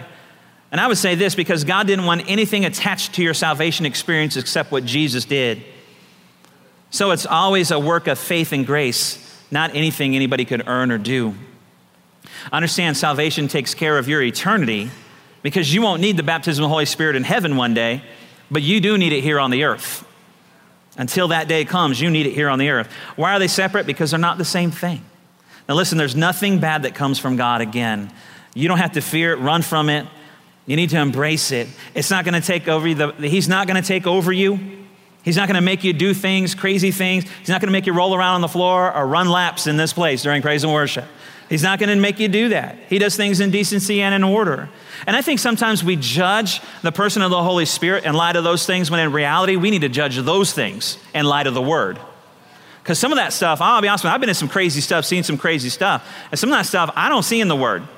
And 0.71 0.81
I 0.81 0.87
would 0.87 0.99
say 0.99 1.15
this 1.15 1.35
because 1.35 1.65
God 1.65 1.87
didn't 1.87 2.05
want 2.05 2.29
anything 2.29 2.65
attached 2.65 3.15
to 3.15 3.23
your 3.23 3.35
salvation 3.35 3.87
experience 3.87 4.37
except 4.37 4.71
what 4.71 4.85
Jesus 4.85 5.25
did. 5.25 5.63
So 6.91 7.11
it's 7.11 7.27
always 7.27 7.71
a 7.71 7.79
work 7.79 8.07
of 8.07 8.19
faith 8.19 8.53
and 8.53 8.67
grace, 8.67 9.43
not 9.51 9.75
anything 9.75 10.15
anybody 10.15 10.45
could 10.45 10.67
earn 10.67 10.91
or 10.91 10.99
do. 10.99 11.35
Understand 12.53 12.97
salvation 12.97 13.49
takes 13.49 13.75
care 13.75 13.99
of 13.99 14.09
your 14.09 14.23
eternity 14.23 14.91
because 15.43 15.73
you 15.73 15.83
won't 15.83 16.01
need 16.01 16.17
the 16.17 16.23
baptism 16.23 16.65
of 16.65 16.69
the 16.69 16.73
Holy 16.73 16.87
Spirit 16.87 17.17
in 17.17 17.25
heaven 17.25 17.57
one 17.57 17.75
day, 17.75 18.03
but 18.51 18.63
you 18.63 18.81
do 18.81 18.99
need 18.99 19.13
it 19.13 19.23
here 19.23 19.41
on 19.41 19.51
the 19.51 19.65
earth. 19.65 20.07
Until 20.97 21.29
that 21.29 21.47
day 21.47 21.65
comes, 21.65 22.01
you 22.01 22.11
need 22.11 22.27
it 22.27 22.33
here 22.33 22.49
on 22.49 22.59
the 22.59 22.71
earth. 22.71 22.91
Why 23.17 23.35
are 23.35 23.39
they 23.39 23.49
separate? 23.49 23.87
Because 23.87 24.11
they're 24.11 24.19
not 24.21 24.37
the 24.37 24.45
same 24.45 24.71
thing. 24.71 25.03
Now, 25.69 25.75
listen, 25.77 25.99
there's 25.99 26.17
nothing 26.17 26.59
bad 26.59 26.83
that 26.83 26.95
comes 26.95 27.19
from 27.19 27.37
God 27.37 27.61
again. 27.61 28.11
You 28.55 28.69
don't 28.69 28.79
have 28.79 28.93
to 28.93 29.01
fear 29.01 29.33
it, 29.33 29.37
run 29.37 29.63
from 29.63 29.91
it. 29.91 30.07
You 30.69 30.77
need 30.77 30.91
to 30.91 31.01
embrace 31.01 31.51
it. 31.51 31.67
It's 31.95 32.11
not 32.11 32.27
going 32.27 32.39
to 32.39 32.47
take 32.47 32.69
over 32.69 32.87
you. 32.87 33.13
He's 33.13 33.49
not 33.49 33.67
going 33.67 33.83
to 33.83 33.87
take 33.87 34.07
over 34.07 34.31
you. 34.31 34.61
He's 35.23 35.37
not 35.37 35.49
going 35.49 35.55
to 35.55 35.63
make 35.63 35.83
you 35.83 35.95
do 35.95 36.13
things, 36.13 36.55
crazy 36.55 36.91
things. 36.91 37.25
He's 37.41 37.49
not 37.49 37.63
going 37.63 37.69
to 37.69 37.73
make 37.73 37.87
you 37.87 37.95
roll 37.95 38.15
around 38.15 38.35
on 38.35 38.41
the 38.43 38.49
floor 38.49 38.95
or 38.95 39.07
run 39.07 39.31
laps 39.31 39.67
in 39.67 39.79
this 39.79 39.95
place 39.95 40.23
during 40.23 40.43
praise 40.43 40.65
and 40.65 40.73
worship. 40.73 41.07
He's 41.49 41.63
not 41.63 41.79
going 41.79 41.89
to 41.89 41.97
make 41.97 42.21
you 42.21 42.29
do 42.29 42.51
that. 42.51 42.77
He 42.91 42.99
does 42.99 43.17
things 43.17 43.41
in 43.41 43.51
decency 43.51 44.03
and 44.03 44.15
in 44.15 44.23
order. 44.23 44.69
And 45.07 45.17
I 45.17 45.23
think 45.23 45.41
sometimes 45.41 45.83
we 45.83 45.97
judge 45.97 46.61
the 46.83 46.93
person 46.93 47.23
of 47.23 47.31
the 47.31 47.43
Holy 47.43 47.65
Spirit 47.65 48.05
in 48.05 48.13
light 48.13 48.37
of 48.37 48.45
those 48.45 48.67
things 48.67 48.91
when 48.91 49.01
in 49.01 49.11
reality 49.11 49.57
we 49.57 49.71
need 49.71 49.81
to 49.81 49.89
judge 49.89 50.19
those 50.19 50.53
things 50.53 50.99
in 51.15 51.25
light 51.25 51.47
of 51.47 51.55
the 51.55 51.63
Word. 51.63 51.99
Because 52.83 52.99
some 52.99 53.11
of 53.11 53.17
that 53.17 53.33
stuff, 53.33 53.63
I'll 53.63 53.81
be 53.81 53.89
honest 53.89 54.05
with 54.05 54.11
you, 54.11 54.15
I've 54.15 54.21
been 54.21 54.29
in 54.29 54.35
some 54.35 54.49
crazy 54.49 54.83
stuff, 54.83 55.07
seen 55.07 55.23
some 55.23 55.39
crazy 55.39 55.71
stuff. 55.71 56.07
And 56.31 56.39
some 56.39 56.51
of 56.51 56.59
that 56.59 56.67
stuff 56.67 56.91
I 56.95 57.09
don't 57.09 57.23
see 57.23 57.41
in 57.41 57.49
the 57.49 57.57
Word. 57.57 57.89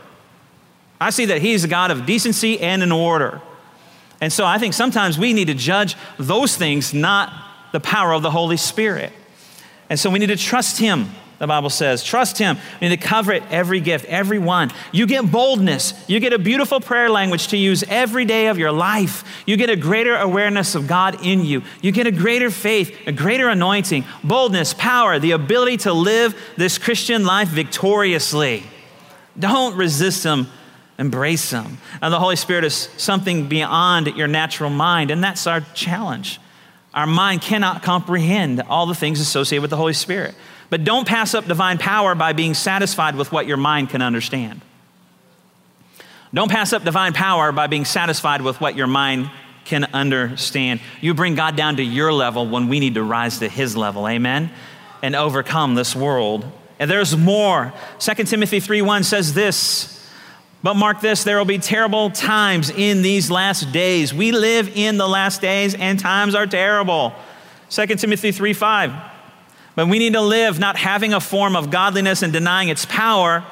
I 1.00 1.10
see 1.10 1.26
that 1.26 1.40
He's 1.40 1.64
a 1.64 1.68
God 1.68 1.90
of 1.90 2.06
decency 2.06 2.60
and 2.60 2.82
in 2.82 2.92
order. 2.92 3.40
And 4.20 4.32
so 4.32 4.44
I 4.44 4.58
think 4.58 4.74
sometimes 4.74 5.18
we 5.18 5.32
need 5.32 5.46
to 5.46 5.54
judge 5.54 5.96
those 6.18 6.56
things, 6.56 6.92
not 6.92 7.32
the 7.72 7.80
power 7.80 8.12
of 8.12 8.22
the 8.22 8.30
Holy 8.30 8.58
Spirit. 8.58 9.12
And 9.88 9.98
so 9.98 10.10
we 10.10 10.18
need 10.18 10.26
to 10.26 10.36
trust 10.36 10.78
Him 10.78 11.10
the 11.40 11.46
Bible 11.46 11.70
says. 11.70 12.04
Trust 12.04 12.36
Him. 12.36 12.58
We 12.80 12.88
need 12.88 13.00
to 13.00 13.08
covet 13.08 13.42
every 13.50 13.80
gift, 13.80 14.04
every 14.04 14.38
one. 14.38 14.70
You 14.92 15.06
get 15.06 15.32
boldness. 15.32 15.94
You 16.06 16.20
get 16.20 16.34
a 16.34 16.38
beautiful 16.38 16.80
prayer 16.80 17.08
language 17.08 17.48
to 17.48 17.56
use 17.56 17.82
every 17.88 18.26
day 18.26 18.48
of 18.48 18.58
your 18.58 18.72
life. 18.72 19.24
You 19.46 19.56
get 19.56 19.70
a 19.70 19.76
greater 19.76 20.14
awareness 20.14 20.74
of 20.74 20.86
God 20.86 21.24
in 21.24 21.46
you. 21.46 21.62
You 21.80 21.92
get 21.92 22.06
a 22.06 22.12
greater 22.12 22.50
faith, 22.50 22.94
a 23.06 23.12
greater 23.12 23.48
anointing, 23.48 24.04
boldness, 24.22 24.74
power, 24.74 25.18
the 25.18 25.30
ability 25.30 25.78
to 25.78 25.94
live 25.94 26.38
this 26.58 26.76
Christian 26.76 27.24
life 27.24 27.48
victoriously. 27.48 28.62
Don't 29.38 29.74
resist 29.78 30.22
Him. 30.22 30.46
Embrace 31.00 31.50
Him. 31.50 31.78
And 32.00 32.12
the 32.12 32.20
Holy 32.20 32.36
Spirit 32.36 32.62
is 32.62 32.90
something 32.96 33.48
beyond 33.48 34.06
your 34.08 34.28
natural 34.28 34.70
mind, 34.70 35.10
and 35.10 35.24
that's 35.24 35.46
our 35.46 35.62
challenge. 35.74 36.38
Our 36.92 37.06
mind 37.06 37.40
cannot 37.40 37.82
comprehend 37.82 38.60
all 38.62 38.86
the 38.86 38.94
things 38.94 39.18
associated 39.18 39.62
with 39.62 39.70
the 39.70 39.76
Holy 39.76 39.94
Spirit. 39.94 40.34
But 40.68 40.84
don't 40.84 41.08
pass 41.08 41.34
up 41.34 41.46
divine 41.46 41.78
power 41.78 42.14
by 42.14 42.32
being 42.32 42.54
satisfied 42.54 43.16
with 43.16 43.32
what 43.32 43.46
your 43.46 43.56
mind 43.56 43.88
can 43.88 44.02
understand. 44.02 44.60
Don't 46.32 46.50
pass 46.50 46.72
up 46.72 46.84
divine 46.84 47.12
power 47.12 47.50
by 47.50 47.66
being 47.66 47.84
satisfied 47.84 48.42
with 48.42 48.60
what 48.60 48.76
your 48.76 48.86
mind 48.86 49.30
can 49.64 49.84
understand. 49.86 50.80
You 51.00 51.14
bring 51.14 51.34
God 51.34 51.56
down 51.56 51.76
to 51.76 51.82
your 51.82 52.12
level 52.12 52.46
when 52.46 52.68
we 52.68 52.78
need 52.78 52.94
to 52.94 53.02
rise 53.02 53.38
to 53.38 53.48
his 53.48 53.76
level. 53.76 54.06
Amen. 54.06 54.50
And 55.02 55.16
overcome 55.16 55.74
this 55.74 55.96
world. 55.96 56.44
And 56.78 56.90
there's 56.90 57.16
more. 57.16 57.72
2 57.98 58.26
Timothy 58.26 58.60
3:1 58.60 59.04
says 59.04 59.34
this, 59.34 59.99
but 60.62 60.74
mark 60.74 61.00
this, 61.00 61.24
there 61.24 61.38
will 61.38 61.46
be 61.46 61.58
terrible 61.58 62.10
times 62.10 62.70
in 62.70 63.02
these 63.02 63.30
last 63.30 63.72
days. 63.72 64.12
We 64.12 64.32
live 64.32 64.76
in 64.76 64.98
the 64.98 65.08
last 65.08 65.40
days 65.40 65.74
and 65.74 65.98
times 65.98 66.34
are 66.34 66.46
terrible. 66.46 67.14
2 67.70 67.86
Timothy 67.86 68.32
3 68.32 68.52
5. 68.52 68.92
But 69.74 69.88
we 69.88 69.98
need 69.98 70.12
to 70.12 70.20
live 70.20 70.58
not 70.58 70.76
having 70.76 71.14
a 71.14 71.20
form 71.20 71.56
of 71.56 71.70
godliness 71.70 72.22
and 72.22 72.32
denying 72.32 72.68
its 72.68 72.84
power, 72.84 73.44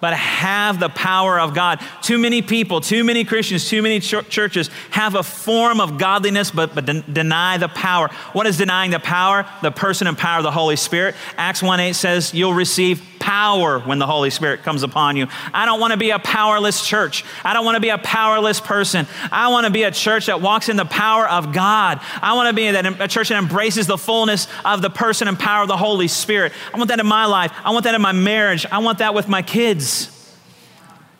but 0.00 0.12
have 0.14 0.80
the 0.80 0.88
power 0.88 1.38
of 1.38 1.54
God. 1.54 1.80
Too 2.02 2.18
many 2.18 2.42
people, 2.42 2.80
too 2.80 3.04
many 3.04 3.24
Christians, 3.24 3.68
too 3.68 3.80
many 3.80 4.00
ch- 4.00 4.28
churches 4.28 4.68
have 4.90 5.14
a 5.14 5.22
form 5.22 5.80
of 5.80 5.98
godliness 5.98 6.50
but, 6.50 6.74
but 6.74 6.86
de- 6.86 7.02
deny 7.02 7.56
the 7.56 7.68
power. 7.68 8.08
What 8.32 8.46
is 8.46 8.58
denying 8.58 8.90
the 8.90 8.98
power? 8.98 9.46
The 9.62 9.70
person 9.70 10.06
and 10.06 10.18
power 10.18 10.38
of 10.38 10.42
the 10.42 10.50
Holy 10.50 10.76
Spirit. 10.76 11.14
Acts 11.36 11.62
1 11.62 11.80
8 11.80 11.92
says, 11.94 12.34
You'll 12.34 12.54
receive 12.54 13.02
power 13.20 13.78
when 13.78 14.00
the 14.00 14.06
Holy 14.06 14.30
Spirit 14.30 14.64
comes 14.64 14.82
upon 14.82 15.16
you. 15.16 15.28
I 15.54 15.66
don't 15.66 15.78
want 15.78 15.92
to 15.92 15.98
be 15.98 16.10
a 16.10 16.18
powerless 16.18 16.84
church. 16.84 17.24
I 17.44 17.52
don't 17.52 17.64
want 17.64 17.76
to 17.76 17.80
be 17.80 17.90
a 17.90 17.98
powerless 17.98 18.60
person. 18.60 19.06
I 19.30 19.48
want 19.48 19.66
to 19.66 19.72
be 19.72 19.84
a 19.84 19.92
church 19.92 20.26
that 20.26 20.40
walks 20.40 20.68
in 20.68 20.76
the 20.76 20.84
power 20.84 21.28
of 21.28 21.52
God. 21.52 22.00
I 22.20 22.34
want 22.34 22.48
to 22.48 22.54
be 22.54 22.66
a 22.66 23.08
church 23.08 23.28
that 23.28 23.38
embraces 23.38 23.86
the 23.86 23.98
fullness 23.98 24.48
of 24.64 24.82
the 24.82 24.90
person 24.90 25.28
and 25.28 25.38
power 25.38 25.62
of 25.62 25.68
the 25.68 25.76
Holy 25.76 26.08
Spirit. 26.08 26.52
I 26.74 26.78
want 26.78 26.88
that 26.88 26.98
in 26.98 27.06
my 27.06 27.26
life. 27.26 27.52
I 27.62 27.70
want 27.70 27.84
that 27.84 27.94
in 27.94 28.02
my 28.02 28.12
marriage. 28.12 28.66
I 28.66 28.78
want 28.78 28.98
that 28.98 29.14
with 29.14 29.28
my 29.28 29.42
kids. 29.42 30.16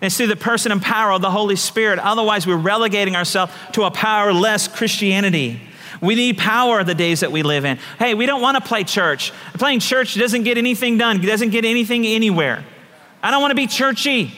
And 0.00 0.06
it's 0.06 0.16
through 0.16 0.28
the 0.28 0.36
person 0.36 0.72
and 0.72 0.80
power 0.80 1.12
of 1.12 1.20
the 1.20 1.30
Holy 1.30 1.56
Spirit. 1.56 1.98
Otherwise, 1.98 2.46
we're 2.46 2.56
relegating 2.56 3.14
ourselves 3.14 3.52
to 3.72 3.82
a 3.82 3.90
powerless 3.90 4.66
Christianity. 4.66 5.60
We 6.00 6.14
need 6.14 6.38
power 6.38 6.82
the 6.82 6.94
days 6.94 7.20
that 7.20 7.30
we 7.30 7.42
live 7.42 7.64
in. 7.64 7.78
Hey, 7.98 8.14
we 8.14 8.26
don't 8.26 8.40
want 8.40 8.56
to 8.56 8.62
play 8.62 8.84
church. 8.84 9.32
Playing 9.54 9.80
church 9.80 10.14
doesn't 10.14 10.44
get 10.44 10.56
anything 10.56 10.96
done, 10.96 11.20
doesn't 11.20 11.50
get 11.50 11.64
anything 11.64 12.06
anywhere. 12.06 12.64
I 13.22 13.30
don't 13.30 13.42
want 13.42 13.50
to 13.50 13.56
be 13.56 13.66
churchy. 13.66 14.32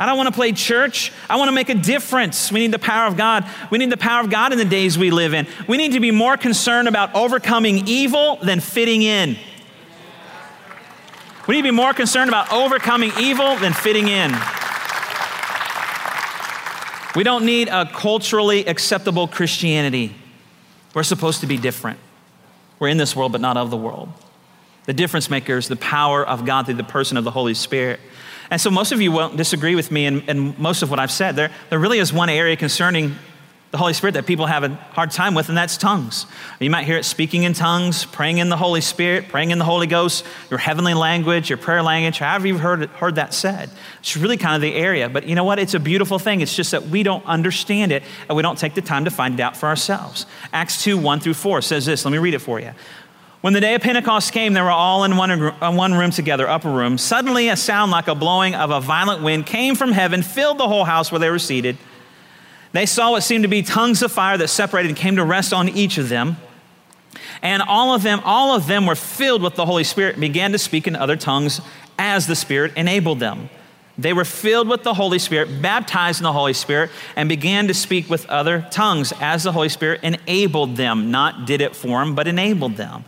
I 0.00 0.06
don't 0.06 0.16
want 0.16 0.28
to 0.28 0.34
play 0.34 0.52
church. 0.52 1.12
I 1.28 1.36
want 1.36 1.48
to 1.48 1.52
make 1.52 1.68
a 1.68 1.74
difference. 1.74 2.52
We 2.52 2.60
need 2.60 2.72
the 2.72 2.78
power 2.78 3.06
of 3.06 3.16
God. 3.16 3.44
We 3.70 3.78
need 3.78 3.90
the 3.90 3.96
power 3.96 4.20
of 4.20 4.30
God 4.30 4.52
in 4.52 4.58
the 4.58 4.64
days 4.64 4.96
we 4.96 5.10
live 5.10 5.34
in. 5.34 5.46
We 5.66 5.76
need 5.76 5.92
to 5.92 6.00
be 6.00 6.12
more 6.12 6.36
concerned 6.36 6.86
about 6.86 7.14
overcoming 7.14 7.86
evil 7.88 8.36
than 8.36 8.60
fitting 8.60 9.02
in. 9.02 9.36
We 11.48 11.56
need 11.56 11.62
to 11.62 11.68
be 11.68 11.76
more 11.76 11.94
concerned 11.94 12.28
about 12.28 12.52
overcoming 12.52 13.10
evil 13.18 13.56
than 13.56 13.72
fitting 13.72 14.06
in. 14.06 14.36
We 17.16 17.24
don't 17.24 17.44
need 17.44 17.68
a 17.68 17.86
culturally 17.86 18.66
acceptable 18.66 19.26
Christianity. 19.26 20.14
We're 20.98 21.04
supposed 21.04 21.42
to 21.42 21.46
be 21.46 21.58
different. 21.58 22.00
We're 22.80 22.88
in 22.88 22.96
this 22.96 23.14
world, 23.14 23.30
but 23.30 23.40
not 23.40 23.56
of 23.56 23.70
the 23.70 23.76
world. 23.76 24.08
The 24.86 24.92
difference 24.92 25.30
maker 25.30 25.56
is 25.56 25.68
the 25.68 25.76
power 25.76 26.26
of 26.26 26.44
God 26.44 26.66
through 26.66 26.74
the 26.74 26.82
person 26.82 27.16
of 27.16 27.22
the 27.22 27.30
Holy 27.30 27.54
Spirit. 27.54 28.00
And 28.50 28.60
so, 28.60 28.68
most 28.68 28.90
of 28.90 29.00
you 29.00 29.12
won't 29.12 29.36
disagree 29.36 29.76
with 29.76 29.92
me 29.92 30.06
in, 30.06 30.56
most 30.58 30.82
of 30.82 30.90
what 30.90 30.98
I've 30.98 31.12
said. 31.12 31.36
There, 31.36 31.52
there 31.70 31.78
really 31.78 32.00
is 32.00 32.12
one 32.12 32.28
area 32.28 32.56
concerning 32.56 33.14
the 33.70 33.76
Holy 33.76 33.92
Spirit 33.92 34.14
that 34.14 34.26
people 34.26 34.46
have 34.46 34.64
a 34.64 34.70
hard 34.92 35.10
time 35.10 35.34
with, 35.34 35.50
and 35.50 35.58
that's 35.58 35.76
tongues. 35.76 36.24
You 36.58 36.70
might 36.70 36.86
hear 36.86 36.96
it 36.96 37.04
speaking 37.04 37.42
in 37.42 37.52
tongues, 37.52 38.06
praying 38.06 38.38
in 38.38 38.48
the 38.48 38.56
Holy 38.56 38.80
Spirit, 38.80 39.28
praying 39.28 39.50
in 39.50 39.58
the 39.58 39.64
Holy 39.64 39.86
Ghost, 39.86 40.24
your 40.48 40.58
heavenly 40.58 40.94
language, 40.94 41.50
your 41.50 41.58
prayer 41.58 41.82
language, 41.82 42.18
however 42.18 42.46
you've 42.46 42.60
heard, 42.60 42.82
it, 42.82 42.90
heard 42.90 43.16
that 43.16 43.34
said. 43.34 43.68
It's 44.00 44.16
really 44.16 44.38
kind 44.38 44.54
of 44.54 44.62
the 44.62 44.74
area. 44.74 45.10
But 45.10 45.26
you 45.26 45.34
know 45.34 45.44
what? 45.44 45.58
It's 45.58 45.74
a 45.74 45.80
beautiful 45.80 46.18
thing. 46.18 46.40
It's 46.40 46.56
just 46.56 46.70
that 46.70 46.86
we 46.86 47.02
don't 47.02 47.24
understand 47.26 47.92
it, 47.92 48.04
and 48.26 48.36
we 48.36 48.42
don't 48.42 48.58
take 48.58 48.74
the 48.74 48.80
time 48.80 49.04
to 49.04 49.10
find 49.10 49.34
it 49.34 49.40
out 49.40 49.54
for 49.54 49.66
ourselves. 49.66 50.24
Acts 50.50 50.82
2 50.82 50.96
1 50.96 51.20
through 51.20 51.34
4 51.34 51.60
says 51.60 51.84
this. 51.84 52.06
Let 52.06 52.12
me 52.12 52.18
read 52.18 52.34
it 52.34 52.40
for 52.40 52.58
you. 52.58 52.72
When 53.42 53.52
the 53.52 53.60
day 53.60 53.74
of 53.74 53.82
Pentecost 53.82 54.32
came, 54.32 54.54
they 54.54 54.62
were 54.62 54.70
all 54.70 55.04
in 55.04 55.16
one, 55.16 55.30
in 55.30 55.76
one 55.76 55.94
room 55.94 56.10
together, 56.10 56.48
upper 56.48 56.70
room. 56.70 56.96
Suddenly, 56.96 57.50
a 57.50 57.56
sound 57.56 57.92
like 57.92 58.08
a 58.08 58.14
blowing 58.14 58.54
of 58.54 58.70
a 58.70 58.80
violent 58.80 59.22
wind 59.22 59.46
came 59.46 59.74
from 59.74 59.92
heaven, 59.92 60.22
filled 60.22 60.58
the 60.58 60.66
whole 60.66 60.84
house 60.84 61.12
where 61.12 61.18
they 61.18 61.30
were 61.30 61.38
seated. 61.38 61.76
They 62.72 62.86
saw 62.86 63.12
what 63.12 63.22
seemed 63.22 63.44
to 63.44 63.48
be 63.48 63.62
tongues 63.62 64.02
of 64.02 64.12
fire 64.12 64.36
that 64.38 64.48
separated 64.48 64.88
and 64.88 64.96
came 64.96 65.16
to 65.16 65.24
rest 65.24 65.52
on 65.52 65.68
each 65.68 65.98
of 65.98 66.08
them. 66.08 66.36
And 67.42 67.62
all 67.62 67.94
of 67.94 68.02
them, 68.02 68.20
all 68.24 68.54
of 68.54 68.66
them 68.66 68.86
were 68.86 68.94
filled 68.94 69.42
with 69.42 69.54
the 69.54 69.66
Holy 69.66 69.84
Spirit 69.84 70.14
and 70.14 70.20
began 70.20 70.52
to 70.52 70.58
speak 70.58 70.86
in 70.86 70.96
other 70.96 71.16
tongues 71.16 71.60
as 71.98 72.26
the 72.26 72.36
Spirit 72.36 72.72
enabled 72.76 73.20
them. 73.20 73.48
They 73.96 74.12
were 74.12 74.24
filled 74.24 74.68
with 74.68 74.84
the 74.84 74.94
Holy 74.94 75.18
Spirit, 75.18 75.60
baptized 75.60 76.20
in 76.20 76.24
the 76.24 76.32
Holy 76.32 76.52
Spirit, 76.52 76.90
and 77.16 77.28
began 77.28 77.66
to 77.66 77.74
speak 77.74 78.08
with 78.08 78.26
other 78.26 78.66
tongues 78.70 79.12
as 79.20 79.42
the 79.42 79.50
Holy 79.50 79.68
Spirit 79.68 80.02
enabled 80.04 80.76
them, 80.76 81.10
not 81.10 81.46
did 81.46 81.60
it 81.60 81.74
for 81.74 81.98
them, 81.98 82.14
but 82.14 82.28
enabled 82.28 82.76
them. 82.76 83.04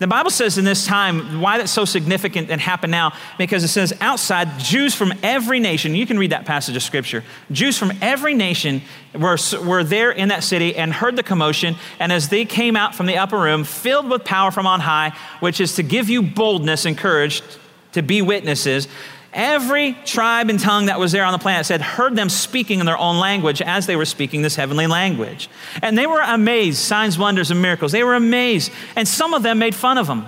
The 0.00 0.08
Bible 0.08 0.30
says 0.30 0.58
in 0.58 0.64
this 0.64 0.84
time, 0.84 1.40
why 1.40 1.58
that's 1.58 1.70
so 1.70 1.84
significant 1.84 2.50
and 2.50 2.60
happen 2.60 2.90
now, 2.90 3.12
because 3.38 3.62
it 3.62 3.68
says 3.68 3.92
outside, 4.00 4.58
Jews 4.58 4.92
from 4.92 5.14
every 5.22 5.60
nation, 5.60 5.94
you 5.94 6.04
can 6.04 6.18
read 6.18 6.32
that 6.32 6.44
passage 6.44 6.74
of 6.74 6.82
scripture. 6.82 7.22
Jews 7.52 7.78
from 7.78 7.92
every 8.02 8.34
nation 8.34 8.82
were, 9.14 9.38
were 9.64 9.84
there 9.84 10.10
in 10.10 10.28
that 10.30 10.42
city 10.42 10.74
and 10.74 10.92
heard 10.92 11.14
the 11.14 11.22
commotion. 11.22 11.76
And 12.00 12.12
as 12.12 12.28
they 12.28 12.44
came 12.44 12.74
out 12.74 12.96
from 12.96 13.06
the 13.06 13.18
upper 13.18 13.38
room, 13.38 13.62
filled 13.62 14.10
with 14.10 14.24
power 14.24 14.50
from 14.50 14.66
on 14.66 14.80
high, 14.80 15.16
which 15.38 15.60
is 15.60 15.76
to 15.76 15.84
give 15.84 16.10
you 16.10 16.22
boldness 16.22 16.86
and 16.86 16.98
courage 16.98 17.42
to 17.92 18.02
be 18.02 18.20
witnesses, 18.20 18.88
Every 19.34 19.94
tribe 20.04 20.48
and 20.48 20.60
tongue 20.60 20.86
that 20.86 21.00
was 21.00 21.10
there 21.10 21.24
on 21.24 21.32
the 21.32 21.40
planet 21.40 21.66
said, 21.66 21.82
heard 21.82 22.14
them 22.14 22.28
speaking 22.28 22.78
in 22.78 22.86
their 22.86 22.96
own 22.96 23.18
language 23.18 23.60
as 23.60 23.86
they 23.86 23.96
were 23.96 24.04
speaking 24.04 24.42
this 24.42 24.54
heavenly 24.54 24.86
language. 24.86 25.50
And 25.82 25.98
they 25.98 26.06
were 26.06 26.20
amazed, 26.20 26.78
signs, 26.78 27.18
wonders, 27.18 27.50
and 27.50 27.60
miracles. 27.60 27.90
They 27.90 28.04
were 28.04 28.14
amazed. 28.14 28.70
And 28.94 29.08
some 29.08 29.34
of 29.34 29.42
them 29.42 29.58
made 29.58 29.74
fun 29.74 29.98
of 29.98 30.06
them. 30.06 30.24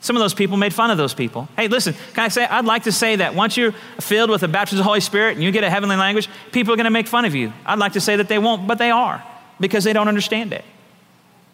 Some 0.00 0.16
of 0.16 0.20
those 0.20 0.32
people 0.32 0.56
made 0.56 0.72
fun 0.72 0.90
of 0.90 0.96
those 0.96 1.12
people. 1.12 1.48
Hey, 1.56 1.68
listen, 1.68 1.94
can 2.14 2.24
I 2.24 2.28
say, 2.28 2.46
I'd 2.46 2.64
like 2.64 2.84
to 2.84 2.92
say 2.92 3.16
that 3.16 3.34
once 3.34 3.58
you're 3.58 3.72
filled 4.00 4.30
with 4.30 4.40
the 4.40 4.48
baptism 4.48 4.78
of 4.78 4.84
the 4.84 4.88
Holy 4.88 5.00
Spirit 5.00 5.34
and 5.34 5.44
you 5.44 5.50
get 5.50 5.62
a 5.62 5.70
heavenly 5.70 5.96
language, 5.96 6.28
people 6.52 6.72
are 6.72 6.76
going 6.76 6.84
to 6.84 6.90
make 6.90 7.08
fun 7.08 7.26
of 7.26 7.34
you. 7.34 7.52
I'd 7.66 7.78
like 7.78 7.92
to 7.92 8.00
say 8.00 8.16
that 8.16 8.28
they 8.28 8.38
won't, 8.38 8.66
but 8.66 8.78
they 8.78 8.90
are 8.90 9.22
because 9.60 9.84
they 9.84 9.92
don't 9.92 10.08
understand 10.08 10.54
it. 10.54 10.64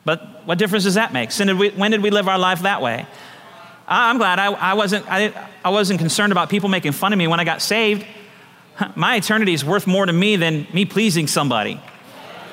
But 0.05 0.47
what 0.47 0.59
difference 0.59 0.85
does 0.85 0.95
that 0.95 1.13
make? 1.13 1.33
when 1.33 1.91
did 1.91 2.03
we 2.03 2.11
live 2.11 2.29
our 2.29 2.39
life 2.39 2.63
that 2.63 2.81
way? 2.81 3.07
I'm 3.89 4.19
glad 4.19 4.39
I, 4.39 4.53
I, 4.53 4.75
wasn't, 4.75 5.07
I, 5.11 5.33
I 5.65 5.71
wasn't 5.71 6.01
concerned 6.01 6.33
about 6.33 6.51
people 6.51 6.69
making 6.69 6.93
fun 6.93 7.13
of 7.13 7.19
me 7.19 7.27
when 7.27 7.41
I 7.41 7.45
got 7.45 7.63
saved. 7.63 8.05
My 8.97 9.17
eternity 9.17 9.53
is 9.53 9.65
worth 9.65 9.87
more 9.87 10.07
to 10.07 10.13
me 10.13 10.37
than 10.37 10.67
me 10.73 10.85
pleasing 10.85 11.27
somebody, 11.27 11.81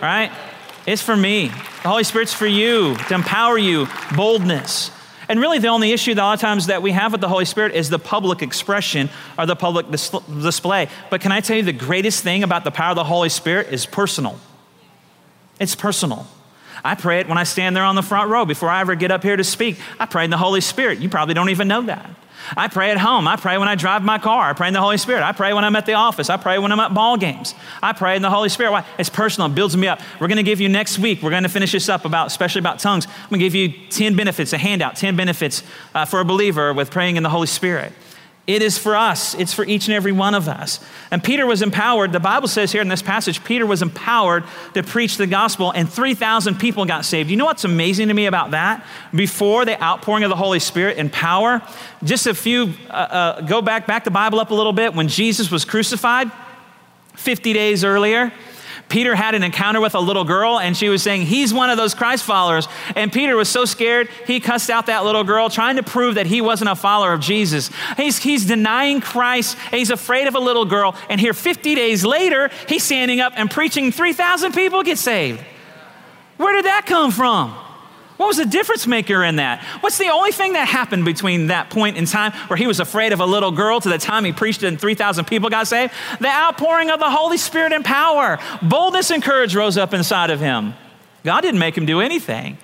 right? 0.02 0.32
It's 0.86 1.02
for 1.02 1.16
me. 1.16 1.48
The 1.48 1.90
Holy 1.90 2.04
Spirit's 2.04 2.34
for 2.34 2.48
you, 2.48 2.96
to 2.96 3.14
empower 3.16 3.58
you, 3.58 3.88
boldness. 4.16 4.92
And 5.28 5.40
really, 5.40 5.60
the 5.60 5.68
only 5.68 5.92
issue 5.92 6.16
that 6.16 6.22
a 6.22 6.26
lot 6.26 6.34
of 6.34 6.42
times 6.42 6.68
that 6.68 6.82
we 6.82 6.92
have 6.92 7.12
with 7.12 7.22
the 7.22 7.28
Holy 7.28 7.46
Spirit 7.46 7.76
is 7.76 7.90
the 7.90 8.00
public 8.00 8.42
expression 8.42 9.10
or 9.38 9.46
the 9.46 9.56
public 9.56 9.90
dis- 9.92 10.10
display. 10.10 10.90
But 11.12 11.22
can 11.22 11.32
I 11.32 11.40
tell 11.40 11.56
you 11.56 11.64
the 11.64 11.72
greatest 11.72 12.24
thing 12.24 12.44
about 12.44 12.64
the 12.64 12.72
power 12.72 12.92
of 12.92 12.96
the 12.96 13.04
Holy 13.04 13.30
Spirit 13.30 13.68
is 13.72 13.86
personal? 13.86 14.40
It's 15.60 15.76
personal. 15.76 16.26
I 16.84 16.96
pray 16.96 17.20
it 17.20 17.28
when 17.28 17.38
I 17.38 17.44
stand 17.44 17.76
there 17.76 17.84
on 17.84 17.96
the 17.96 18.02
front 18.02 18.32
row 18.32 18.46
before 18.46 18.70
I 18.70 18.82
ever 18.82 18.96
get 18.96 19.12
up 19.12 19.22
here 19.22 19.36
to 19.36 19.44
speak. 19.44 19.78
I 20.00 20.06
pray 20.06 20.24
in 20.24 20.32
the 20.32 20.38
Holy 20.38 20.62
Spirit. 20.62 21.00
You 21.00 21.10
probably 21.10 21.36
don't 21.36 21.50
even 21.50 21.68
know 21.68 21.84
that. 21.84 22.10
I 22.56 22.68
pray 22.68 22.92
at 22.92 22.98
home. 22.98 23.28
I 23.28 23.36
pray 23.36 23.58
when 23.58 23.68
I 23.68 23.76
drive 23.76 24.04
my 24.04 24.18
car. 24.18 24.50
I 24.50 24.54
pray 24.54 24.68
in 24.68 24.74
the 24.74 24.82
Holy 24.82 24.98
Spirit. 24.98 25.24
I 25.24 25.32
pray 25.32 25.54
when 25.54 25.64
I'm 25.64 25.76
at 25.76 25.86
the 25.86 25.94
office. 25.94 26.30
I 26.30 26.38
pray 26.38 26.60
when 26.60 26.72
I'm 26.72 26.80
at 26.80 26.94
ball 26.94 27.18
games. 27.18 27.56
I 27.82 27.94
pray 27.94 28.16
in 28.16 28.22
the 28.22 28.30
Holy 28.30 28.50
Spirit. 28.50 28.72
Why? 28.72 28.86
It's 28.98 29.10
personal. 29.10 29.50
It 29.50 29.56
builds 29.56 29.76
me 29.76 29.88
up. 29.88 30.00
We're 30.20 30.28
going 30.28 30.38
to 30.38 30.44
give 30.44 30.62
you 30.62 30.70
next 30.70 31.00
week. 31.00 31.22
We're 31.22 31.30
going 31.30 31.44
to 31.44 31.50
finish 31.50 31.72
this 31.72 31.90
up 31.90 32.06
about, 32.06 32.28
especially 32.28 32.60
about 32.60 32.80
tongues. 32.80 33.06
I'm 33.06 33.30
going 33.30 33.40
to 33.40 33.46
give 33.46 33.56
you 33.56 33.74
10 33.90 34.16
benefits, 34.16 34.54
a 34.54 34.58
handout, 34.58 34.96
10 34.96 35.16
benefits 35.16 35.64
uh, 35.94 36.06
for 36.06 36.20
a 36.20 36.26
believer 36.26 36.74
with 36.74 36.92
praying 36.92 37.16
in 37.16 37.24
the 37.24 37.30
Holy 37.30 37.48
Spirit. 37.48 37.94
It 38.50 38.64
is 38.64 38.80
for 38.80 38.96
us, 38.96 39.36
it's 39.36 39.54
for 39.54 39.64
each 39.64 39.88
and 39.88 39.94
every 39.94 40.12
one 40.12 40.34
of 40.34 40.48
us. 40.48 40.80
And 41.12 41.24
Peter 41.24 41.46
was 41.46 41.62
empowered. 41.62 42.12
The 42.12 42.20
Bible 42.20 42.48
says 42.48 42.72
here 42.72 42.82
in 42.82 42.88
this 42.88 43.04
passage, 43.04 43.44
Peter 43.44 43.64
was 43.64 43.84
empowered 43.84 44.44
to 44.74 44.82
preach 44.82 45.18
the 45.18 45.28
gospel, 45.28 45.70
and 45.70 45.88
3,000 45.88 46.56
people 46.60 46.84
got 46.86 47.06
saved. 47.06 47.30
You 47.30 47.38
know 47.38 47.46
what's 47.46 47.64
amazing 47.64 48.08
to 48.08 48.16
me 48.16 48.26
about 48.26 48.50
that? 48.50 48.84
Before 49.14 49.66
the 49.66 49.80
outpouring 49.84 50.24
of 50.24 50.32
the 50.32 50.36
Holy 50.36 50.58
Spirit 50.58 50.98
and 50.98 51.14
power, 51.14 51.62
just 52.04 52.26
a 52.26 52.34
few, 52.34 52.74
uh, 52.90 52.94
uh, 52.94 53.42
go 53.42 53.62
back, 53.62 53.86
back 53.86 54.04
the 54.04 54.10
Bible 54.10 54.40
up 54.40 54.50
a 54.50 54.56
little 54.56 54.74
bit, 54.74 54.96
when 54.96 55.10
Jesus 55.10 55.52
was 55.52 55.64
crucified 55.64 56.32
50 57.18 57.54
days 57.54 57.84
earlier. 57.84 58.34
Peter 58.90 59.16
had 59.16 59.36
an 59.36 59.44
encounter 59.44 59.80
with 59.80 59.96
a 59.96 60.00
little 60.00 60.24
girl 60.24 60.60
and 60.60 60.76
she 60.76 60.90
was 60.90 61.02
saying, 61.02 61.22
He's 61.22 61.54
one 61.54 61.70
of 61.70 61.78
those 61.78 61.94
Christ 61.94 62.24
followers. 62.24 62.68
And 62.96 63.14
Peter 63.14 63.36
was 63.36 63.48
so 63.48 63.66
scared, 63.66 64.10
he 64.26 64.40
cussed 64.40 64.70
out 64.70 64.88
that 64.88 65.06
little 65.06 65.24
girl, 65.24 65.50
trying 65.50 65.78
to 65.78 65.84
prove 65.84 66.16
that 66.16 66.26
he 66.26 66.42
wasn't 66.42 66.72
a 66.72 66.76
follower 66.76 67.14
of 67.14 67.22
Jesus. 67.22 67.70
He's, 67.96 68.18
he's 68.18 68.46
denying 68.46 69.00
Christ, 69.00 69.58
he's 69.72 69.92
afraid 69.92 70.28
of 70.28 70.36
a 70.36 70.40
little 70.40 70.66
girl. 70.66 70.96
And 71.10 71.22
here, 71.22 71.34
50 71.34 71.76
days 71.76 72.04
later, 72.04 72.50
he's 72.68 72.84
standing 72.84 73.22
up 73.22 73.34
and 73.36 73.50
preaching, 73.50 73.92
3,000 73.92 74.54
people 74.54 74.84
get 74.84 74.98
saved. 74.98 75.40
Where 76.38 76.54
did 76.54 76.66
that 76.66 76.86
come 76.86 77.12
from? 77.12 77.56
What 78.20 78.28
was 78.28 78.36
the 78.36 78.46
difference 78.46 78.86
maker 78.86 79.24
in 79.24 79.38
that? 79.38 79.64
What's 79.80 79.98
the 79.98 80.10
only 80.10 80.34
thing 80.34 80.52
that 80.52 80.68
happened 80.68 81.06
between 81.06 81.48
that 81.48 81.70
point 81.70 81.96
in 81.96 82.04
time 82.06 82.34
where 82.50 82.58
he 82.58 82.68
was 82.68 82.82
afraid 82.82 83.14
of 83.14 83.22
a 83.22 83.26
little 83.26 83.50
girl 83.50 83.80
to 83.80 83.88
the 83.88 83.98
time 83.98 84.26
he 84.26 84.34
preached 84.34 84.62
and 84.62 84.78
3,000 84.78 85.24
people 85.24 85.50
got 85.50 85.68
saved? 85.68 85.94
The 86.20 86.28
outpouring 86.28 86.90
of 86.90 87.00
the 87.00 87.10
Holy 87.10 87.38
Spirit 87.38 87.72
and 87.72 87.86
power. 87.86 88.38
Boldness 88.62 89.10
and 89.10 89.24
courage 89.24 89.56
rose 89.56 89.78
up 89.78 89.94
inside 89.94 90.32
of 90.32 90.42
him. 90.42 90.74
God 91.24 91.40
didn't 91.40 91.62
make 91.62 91.78
him 91.78 91.86
do 91.86 92.02
anything, 92.02 92.58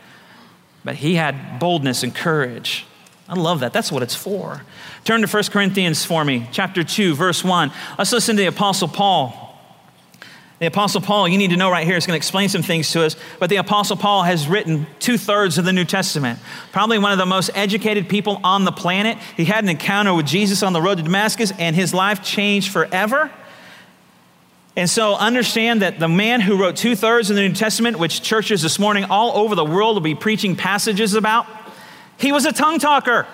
but 0.83 0.95
he 0.95 1.15
had 1.15 1.57
boldness 1.57 2.03
and 2.03 2.13
courage. 2.13 2.85
I 3.29 3.35
love 3.35 3.61
that. 3.61 3.71
That's 3.71 3.93
what 3.93 4.03
it's 4.03 4.13
for. 4.13 4.61
Turn 5.05 5.21
to 5.21 5.27
1 5.27 5.43
Corinthians 5.45 6.03
for 6.03 6.25
me, 6.25 6.49
chapter 6.51 6.83
2, 6.83 7.15
verse 7.15 7.45
1. 7.45 7.71
Let's 7.97 8.11
listen 8.11 8.35
to 8.35 8.41
the 8.41 8.49
Apostle 8.49 8.89
Paul. 8.89 9.44
The 10.59 10.67
Apostle 10.67 11.01
Paul, 11.01 11.27
you 11.27 11.37
need 11.37 11.49
to 11.49 11.57
know 11.57 11.69
right 11.69 11.85
here, 11.85 11.97
is 11.97 12.05
going 12.05 12.13
to 12.13 12.17
explain 12.17 12.47
some 12.47 12.61
things 12.61 12.91
to 12.91 13.03
us, 13.03 13.17
but 13.39 13.49
the 13.49 13.57
Apostle 13.57 13.97
Paul 13.97 14.23
has 14.23 14.47
written 14.47 14.87
two 14.99 15.17
thirds 15.17 15.57
of 15.57 15.65
the 15.65 15.73
New 15.73 15.83
Testament. 15.83 16.39
Probably 16.71 16.97
one 16.97 17.11
of 17.11 17.17
the 17.17 17.25
most 17.25 17.51
educated 17.55 18.07
people 18.07 18.39
on 18.41 18.63
the 18.63 18.71
planet. 18.71 19.17
He 19.35 19.43
had 19.43 19.65
an 19.65 19.69
encounter 19.69 20.13
with 20.13 20.25
Jesus 20.25 20.63
on 20.63 20.71
the 20.71 20.81
road 20.81 20.97
to 20.97 21.03
Damascus, 21.03 21.51
and 21.59 21.75
his 21.75 21.93
life 21.93 22.23
changed 22.23 22.71
forever. 22.71 23.29
And 24.77 24.89
so 24.89 25.15
understand 25.15 25.81
that 25.81 25.99
the 25.99 26.07
man 26.07 26.39
who 26.39 26.57
wrote 26.57 26.77
two 26.77 26.95
thirds 26.95 27.29
of 27.29 27.35
the 27.35 27.45
New 27.45 27.53
Testament, 27.53 27.99
which 27.99 28.21
churches 28.21 28.61
this 28.61 28.79
morning 28.79 29.05
all 29.05 29.37
over 29.37 29.55
the 29.55 29.65
world 29.65 29.95
will 29.97 30.01
be 30.01 30.15
preaching 30.15 30.55
passages 30.55 31.15
about, 31.15 31.47
he 32.17 32.31
was 32.31 32.45
a 32.45 32.53
tongue 32.53 32.79
talker. 32.79 33.27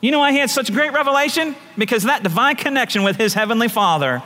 You 0.00 0.10
know 0.10 0.18
why 0.18 0.32
he 0.32 0.38
had 0.38 0.50
such 0.50 0.72
great 0.72 0.92
revelation? 0.92 1.54
Because 1.78 2.02
that 2.04 2.24
divine 2.24 2.56
connection 2.56 3.04
with 3.04 3.16
his 3.16 3.34
heavenly 3.34 3.68
Father 3.68 4.20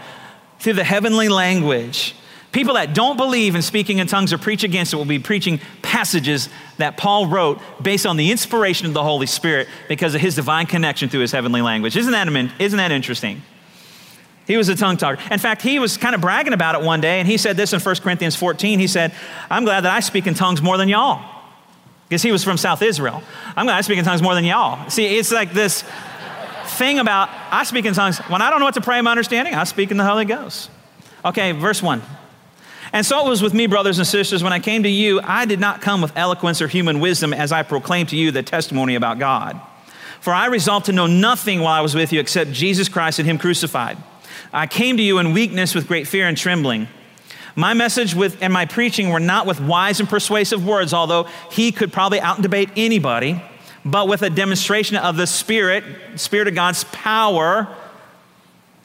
through 0.58 0.74
the 0.74 0.84
heavenly 0.84 1.28
language. 1.28 2.14
People 2.52 2.74
that 2.74 2.94
don't 2.94 3.16
believe 3.16 3.54
in 3.54 3.60
speaking 3.60 3.98
in 3.98 4.06
tongues 4.06 4.32
or 4.32 4.38
preach 4.38 4.64
against 4.64 4.94
it 4.94 4.96
will 4.96 5.04
be 5.04 5.18
preaching 5.18 5.60
passages 5.82 6.48
that 6.78 6.96
Paul 6.96 7.26
wrote 7.26 7.60
based 7.82 8.06
on 8.06 8.16
the 8.16 8.30
inspiration 8.30 8.86
of 8.86 8.94
the 8.94 9.02
Holy 9.02 9.26
Spirit 9.26 9.68
because 9.88 10.14
of 10.14 10.22
his 10.22 10.36
divine 10.36 10.66
connection 10.66 11.08
through 11.08 11.20
his 11.20 11.32
heavenly 11.32 11.60
language. 11.60 11.96
Isn't 11.96 12.12
that, 12.12 12.28
isn't 12.58 12.78
that 12.78 12.92
interesting? 12.92 13.42
He 14.46 14.56
was 14.56 14.68
a 14.68 14.76
tongue 14.76 14.96
talker. 14.96 15.20
In 15.30 15.38
fact, 15.38 15.60
he 15.60 15.78
was 15.78 15.96
kind 15.96 16.14
of 16.14 16.20
bragging 16.20 16.52
about 16.52 16.76
it 16.76 16.82
one 16.82 17.00
day, 17.00 17.18
and 17.18 17.28
he 17.28 17.36
said 17.36 17.56
this 17.56 17.72
in 17.72 17.80
1 17.80 17.96
Corinthians 17.96 18.36
14. 18.36 18.78
He 18.78 18.86
said, 18.86 19.12
I'm 19.50 19.64
glad 19.64 19.82
that 19.82 19.92
I 19.92 20.00
speak 20.00 20.26
in 20.26 20.34
tongues 20.34 20.62
more 20.62 20.78
than 20.78 20.88
y'all. 20.88 21.20
Because 22.08 22.22
he 22.22 22.30
was 22.30 22.44
from 22.44 22.56
South 22.56 22.82
Israel. 22.82 23.22
I'm 23.56 23.66
glad 23.66 23.76
I 23.76 23.80
speak 23.80 23.98
in 23.98 24.04
tongues 24.04 24.22
more 24.22 24.34
than 24.34 24.44
y'all. 24.44 24.88
See, 24.88 25.18
it's 25.18 25.32
like 25.32 25.52
this 25.52 25.82
thing 26.76 26.98
about 26.98 27.28
I 27.50 27.64
speak 27.64 27.84
in 27.84 27.94
tongues, 27.94 28.18
when 28.18 28.42
I 28.42 28.50
don't 28.50 28.60
know 28.60 28.66
what 28.66 28.74
to 28.74 28.80
pray 28.80 28.98
in 28.98 29.04
my 29.04 29.10
understanding, 29.10 29.54
I 29.54 29.64
speak 29.64 29.90
in 29.90 29.96
the 29.96 30.04
Holy 30.04 30.24
Ghost. 30.24 30.70
Okay, 31.24 31.52
verse 31.52 31.82
1. 31.82 32.02
And 32.92 33.04
so 33.04 33.26
it 33.26 33.28
was 33.28 33.42
with 33.42 33.52
me, 33.52 33.66
brothers 33.66 33.98
and 33.98 34.06
sisters, 34.06 34.42
when 34.42 34.52
I 34.52 34.60
came 34.60 34.84
to 34.84 34.88
you, 34.88 35.20
I 35.22 35.44
did 35.44 35.60
not 35.60 35.80
come 35.80 36.00
with 36.00 36.16
eloquence 36.16 36.62
or 36.62 36.68
human 36.68 37.00
wisdom 37.00 37.32
as 37.32 37.52
I 37.52 37.62
proclaimed 37.62 38.10
to 38.10 38.16
you 38.16 38.30
the 38.30 38.42
testimony 38.42 38.94
about 38.94 39.18
God. 39.18 39.60
For 40.20 40.32
I 40.32 40.46
resolved 40.46 40.86
to 40.86 40.92
know 40.92 41.06
nothing 41.06 41.60
while 41.60 41.74
I 41.74 41.80
was 41.80 41.94
with 41.94 42.12
you 42.12 42.20
except 42.20 42.52
Jesus 42.52 42.88
Christ 42.88 43.18
and 43.18 43.28
Him 43.28 43.38
crucified. 43.38 43.98
I 44.52 44.66
came 44.66 44.96
to 44.96 45.02
you 45.02 45.18
in 45.18 45.32
weakness 45.32 45.74
with 45.74 45.88
great 45.88 46.06
fear 46.06 46.28
and 46.28 46.36
trembling. 46.36 46.88
My 47.54 47.74
message 47.74 48.14
with, 48.14 48.42
and 48.42 48.52
my 48.52 48.66
preaching 48.66 49.10
were 49.10 49.20
not 49.20 49.46
with 49.46 49.60
wise 49.60 49.98
and 49.98 50.08
persuasive 50.08 50.64
words, 50.64 50.92
although 50.92 51.24
he 51.50 51.72
could 51.72 51.92
probably 51.92 52.20
out 52.20 52.40
debate 52.42 52.70
anybody 52.76 53.42
but 53.86 54.08
with 54.08 54.22
a 54.22 54.30
demonstration 54.30 54.96
of 54.96 55.16
the 55.16 55.26
Spirit, 55.26 55.84
Spirit 56.16 56.48
of 56.48 56.54
God's 56.54 56.84
power, 56.84 57.68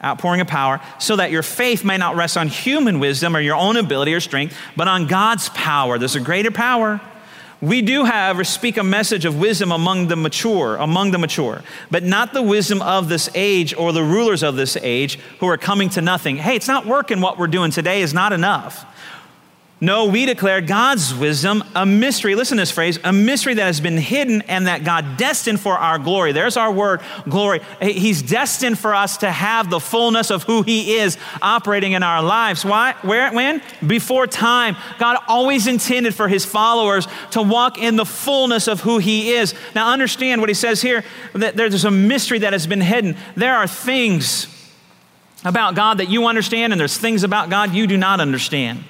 outpouring 0.04 0.42
of 0.42 0.48
power, 0.48 0.80
so 1.00 1.16
that 1.16 1.32
your 1.32 1.44
faith 1.44 1.84
may 1.84 1.98
not 1.98 2.16
rest 2.16 2.38
on 2.38 2.48
human 2.48 3.00
wisdom 3.00 3.36
or 3.36 3.40
your 3.40 3.56
own 3.56 3.78
ability 3.78 4.14
or 4.14 4.20
strength, 4.20 4.56
but 4.78 4.88
on 4.88 5.08
God's 5.08 5.50
power. 5.50 5.98
There's 5.98 6.16
a 6.16 6.22
greater 6.22 6.52
power. 6.52 7.02
We 7.62 7.82
do 7.82 8.06
have 8.06 8.48
speak 8.48 8.78
a 8.78 8.84
message 8.84 9.26
of 9.26 9.40
wisdom 9.40 9.72
among 9.72 10.08
the 10.08 10.16
mature, 10.16 10.78
among 10.78 11.12
the 11.12 11.20
mature, 11.20 11.64
but 11.90 12.04
not 12.04 12.34
the 12.34 12.42
wisdom 12.42 12.82
of 12.82 13.10
this 13.10 13.30
age 13.36 13.74
or 13.76 13.94
the 13.94 14.04
rulers 14.04 14.44
of 14.44 14.56
this 14.56 14.78
age 14.78 15.20
who 15.40 15.48
are 15.48 15.58
coming 15.58 15.90
to 15.90 16.02
nothing. 16.02 16.38
Hey, 16.38 16.56
it's 16.56 16.68
not 16.68 16.86
working 16.86 17.22
what 17.22 17.38
we're 17.38 17.48
doing 17.48 17.70
today 17.70 18.02
is 18.02 18.14
not 18.14 18.34
enough. 18.34 18.86
No, 19.84 20.06
we 20.06 20.28
declare 20.28 20.62
God's 20.62 21.12
wisdom, 21.12 21.64
a 21.74 21.88
mystery. 21.88 22.36
Listen 22.36 22.58
to 22.58 22.62
this 22.62 22.70
phrase 22.70 23.00
a 23.04 23.12
mystery 23.12 23.56
that 23.56 23.66
has 23.66 23.82
been 23.82 23.98
hidden 23.98 24.44
and 24.44 24.68
that 24.68 24.84
God 24.84 25.18
destined 25.18 25.60
for 25.60 25.76
our 25.76 25.98
glory. 25.98 26.34
There's 26.34 26.56
our 26.56 26.72
word, 26.72 27.02
glory. 27.28 27.62
He's 27.82 28.22
destined 28.22 28.78
for 28.78 28.94
us 28.94 29.18
to 29.18 29.32
have 29.32 29.72
the 29.72 29.80
fullness 29.80 30.30
of 30.30 30.44
who 30.44 30.62
He 30.62 30.98
is 30.98 31.18
operating 31.42 31.94
in 31.94 32.04
our 32.04 32.22
lives. 32.22 32.64
Why? 32.64 32.94
Where? 33.02 33.34
When? 33.34 33.60
Before 33.86 34.28
time. 34.28 34.78
God 35.00 35.18
always 35.28 35.66
intended 35.66 36.14
for 36.14 36.28
His 36.28 36.46
followers 36.46 37.08
to 37.32 37.42
walk 37.42 37.80
in 37.80 37.96
the 37.96 38.06
fullness 38.06 38.68
of 38.68 38.82
who 38.82 39.00
He 39.00 39.32
is. 39.32 39.56
Now, 39.74 39.92
understand 39.92 40.42
what 40.42 40.50
He 40.50 40.54
says 40.54 40.84
here 40.84 41.04
that 41.34 41.58
there's 41.58 41.86
a 41.86 41.92
mystery 41.92 42.38
that 42.40 42.54
has 42.54 42.68
been 42.68 42.82
hidden. 42.82 43.18
There 43.36 43.56
are 43.56 43.66
things 43.66 44.46
about 45.44 45.74
God 45.74 45.98
that 45.98 46.10
you 46.10 46.28
understand, 46.28 46.72
and 46.72 46.80
there's 46.80 47.00
things 47.00 47.24
about 47.24 47.50
God 47.50 47.74
you 47.74 47.88
do 47.88 47.98
not 47.98 48.20
understand. 48.20 48.84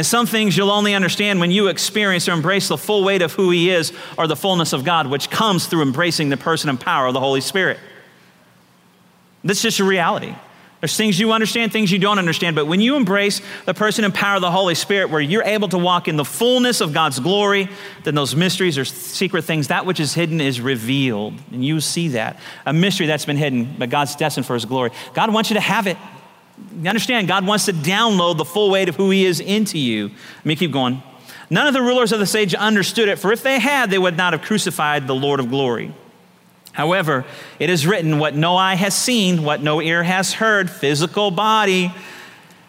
And 0.00 0.06
some 0.06 0.24
things 0.24 0.56
you'll 0.56 0.70
only 0.70 0.94
understand 0.94 1.40
when 1.40 1.50
you 1.50 1.68
experience 1.68 2.26
or 2.26 2.32
embrace 2.32 2.68
the 2.68 2.78
full 2.78 3.04
weight 3.04 3.20
of 3.20 3.34
who 3.34 3.50
He 3.50 3.68
is 3.68 3.92
or 4.16 4.26
the 4.26 4.34
fullness 4.34 4.72
of 4.72 4.82
God, 4.82 5.08
which 5.08 5.28
comes 5.28 5.66
through 5.66 5.82
embracing 5.82 6.30
the 6.30 6.38
person 6.38 6.70
and 6.70 6.80
power 6.80 7.06
of 7.06 7.12
the 7.12 7.20
Holy 7.20 7.42
Spirit. 7.42 7.78
That's 9.44 9.60
just 9.60 9.78
a 9.78 9.84
reality. 9.84 10.34
There's 10.80 10.96
things 10.96 11.20
you 11.20 11.32
understand, 11.32 11.70
things 11.70 11.92
you 11.92 11.98
don't 11.98 12.18
understand, 12.18 12.56
but 12.56 12.64
when 12.64 12.80
you 12.80 12.96
embrace 12.96 13.42
the 13.66 13.74
person 13.74 14.06
and 14.06 14.14
power 14.14 14.36
of 14.36 14.40
the 14.40 14.50
Holy 14.50 14.74
Spirit, 14.74 15.10
where 15.10 15.20
you're 15.20 15.44
able 15.44 15.68
to 15.68 15.76
walk 15.76 16.08
in 16.08 16.16
the 16.16 16.24
fullness 16.24 16.80
of 16.80 16.94
God's 16.94 17.18
glory, 17.18 17.68
then 18.04 18.14
those 18.14 18.34
mysteries 18.34 18.78
or 18.78 18.86
secret 18.86 19.44
things, 19.44 19.68
that 19.68 19.84
which 19.84 20.00
is 20.00 20.14
hidden 20.14 20.40
is 20.40 20.62
revealed. 20.62 21.34
And 21.52 21.62
you 21.62 21.78
see 21.82 22.08
that. 22.08 22.40
A 22.64 22.72
mystery 22.72 23.06
that's 23.06 23.26
been 23.26 23.36
hidden, 23.36 23.76
but 23.78 23.90
God's 23.90 24.16
destined 24.16 24.46
for 24.46 24.54
His 24.54 24.64
glory. 24.64 24.92
God 25.12 25.30
wants 25.30 25.50
you 25.50 25.54
to 25.56 25.60
have 25.60 25.86
it. 25.86 25.98
You 26.80 26.88
understand, 26.88 27.28
God 27.28 27.46
wants 27.46 27.66
to 27.66 27.72
download 27.72 28.36
the 28.36 28.44
full 28.44 28.70
weight 28.70 28.88
of 28.88 28.96
who 28.96 29.10
He 29.10 29.26
is 29.26 29.40
into 29.40 29.78
you. 29.78 30.08
Let 30.08 30.46
me 30.46 30.56
keep 30.56 30.72
going. 30.72 31.02
None 31.50 31.66
of 31.66 31.74
the 31.74 31.82
rulers 31.82 32.12
of 32.12 32.20
the 32.20 32.38
age 32.38 32.54
understood 32.54 33.08
it, 33.08 33.18
for 33.18 33.32
if 33.32 33.42
they 33.42 33.58
had, 33.58 33.90
they 33.90 33.98
would 33.98 34.16
not 34.16 34.32
have 34.32 34.42
crucified 34.42 35.06
the 35.06 35.14
Lord 35.14 35.40
of 35.40 35.50
glory. 35.50 35.92
However, 36.72 37.24
it 37.58 37.68
is 37.68 37.86
written, 37.86 38.18
What 38.18 38.36
no 38.36 38.56
eye 38.56 38.76
has 38.76 38.94
seen, 38.94 39.42
what 39.42 39.60
no 39.60 39.82
ear 39.82 40.04
has 40.04 40.34
heard, 40.34 40.70
physical 40.70 41.30
body, 41.32 41.92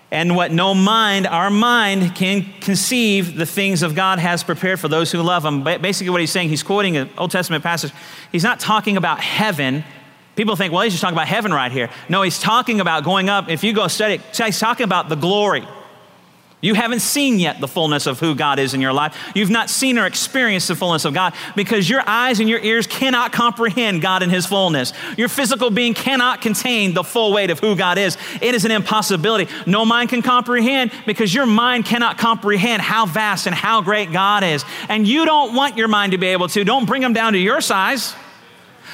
and 0.10 0.36
what 0.36 0.52
no 0.52 0.74
mind, 0.74 1.28
our 1.28 1.50
mind, 1.50 2.16
can 2.16 2.46
conceive, 2.60 3.38
the 3.38 3.46
things 3.46 3.84
of 3.84 3.96
God 3.96 4.20
has 4.20 4.44
prepared 4.44 4.80
for 4.80 4.88
those 4.88 5.12
who 5.12 5.22
love 5.22 5.46
Him. 5.46 5.64
Basically, 5.64 6.10
what 6.10 6.20
he's 6.20 6.32
saying, 6.32 6.50
he's 6.50 6.64
quoting 6.64 6.98
an 6.98 7.10
Old 7.18 7.32
Testament 7.32 7.64
passage. 7.64 7.94
He's 8.32 8.44
not 8.44 8.60
talking 8.60 8.98
about 8.98 9.22
heaven 9.22 9.84
People 10.36 10.56
think, 10.56 10.74
well, 10.74 10.82
he's 10.84 10.94
just 10.94 11.02
talking 11.02 11.16
about 11.16 11.28
heaven 11.28 11.54
right 11.54 11.72
here. 11.72 11.90
No, 12.08 12.22
he's 12.22 12.40
talking 12.40 12.80
about 12.80 13.04
going 13.04 13.30
up. 13.30 13.50
If 13.50 13.64
you 13.64 13.74
go 13.74 13.88
study 13.88 14.22
he's 14.34 14.60
talking 14.60 14.86
about 14.86 15.10
the 15.10 15.16
glory. 15.16 15.68
You 16.62 16.76
haven't 16.76 17.00
seen 17.00 17.40
yet 17.40 17.60
the 17.60 17.68
fullness 17.68 18.06
of 18.06 18.20
who 18.20 18.36
God 18.36 18.60
is 18.60 18.76
in 18.76 18.82
your 18.82 18.94
life. 18.94 19.18
You've 19.34 19.50
not 19.50 19.70
seen 19.70 19.98
or 19.98 20.06
experienced 20.06 20.68
the 20.68 20.76
fullness 20.76 21.06
of 21.06 21.14
God 21.14 21.34
because 21.56 21.90
your 21.90 22.04
eyes 22.06 22.40
and 22.40 22.48
your 22.48 22.60
ears 22.60 22.86
cannot 22.86 23.34
comprehend 23.34 24.02
God 24.04 24.22
in 24.22 24.30
His 24.30 24.46
fullness. 24.46 24.94
Your 25.18 25.28
physical 25.28 25.72
being 25.72 25.96
cannot 25.96 26.42
contain 26.42 26.94
the 26.94 27.04
full 27.04 27.34
weight 27.34 27.50
of 27.50 27.60
who 27.60 27.76
God 27.76 27.98
is. 27.98 28.16
It 28.42 28.54
is 28.54 28.64
an 28.64 28.72
impossibility. 28.72 29.52
No 29.66 29.86
mind 29.86 30.12
can 30.12 30.22
comprehend 30.22 30.92
because 31.08 31.34
your 31.34 31.48
mind 31.48 31.86
cannot 31.86 32.20
comprehend 32.20 32.84
how 32.84 33.08
vast 33.08 33.48
and 33.48 33.56
how 33.56 33.82
great 33.82 34.12
God 34.12 34.44
is. 34.44 34.64
And 34.88 35.08
you 35.08 35.26
don't 35.26 35.56
want 35.56 35.78
your 35.78 35.88
mind 35.88 36.12
to 36.12 36.20
be 36.20 36.28
able 36.28 36.48
to. 36.50 36.64
Don't 36.64 36.86
bring 36.86 37.02
them 37.02 37.14
down 37.14 37.34
to 37.34 37.40
your 37.40 37.62
size 37.62 38.14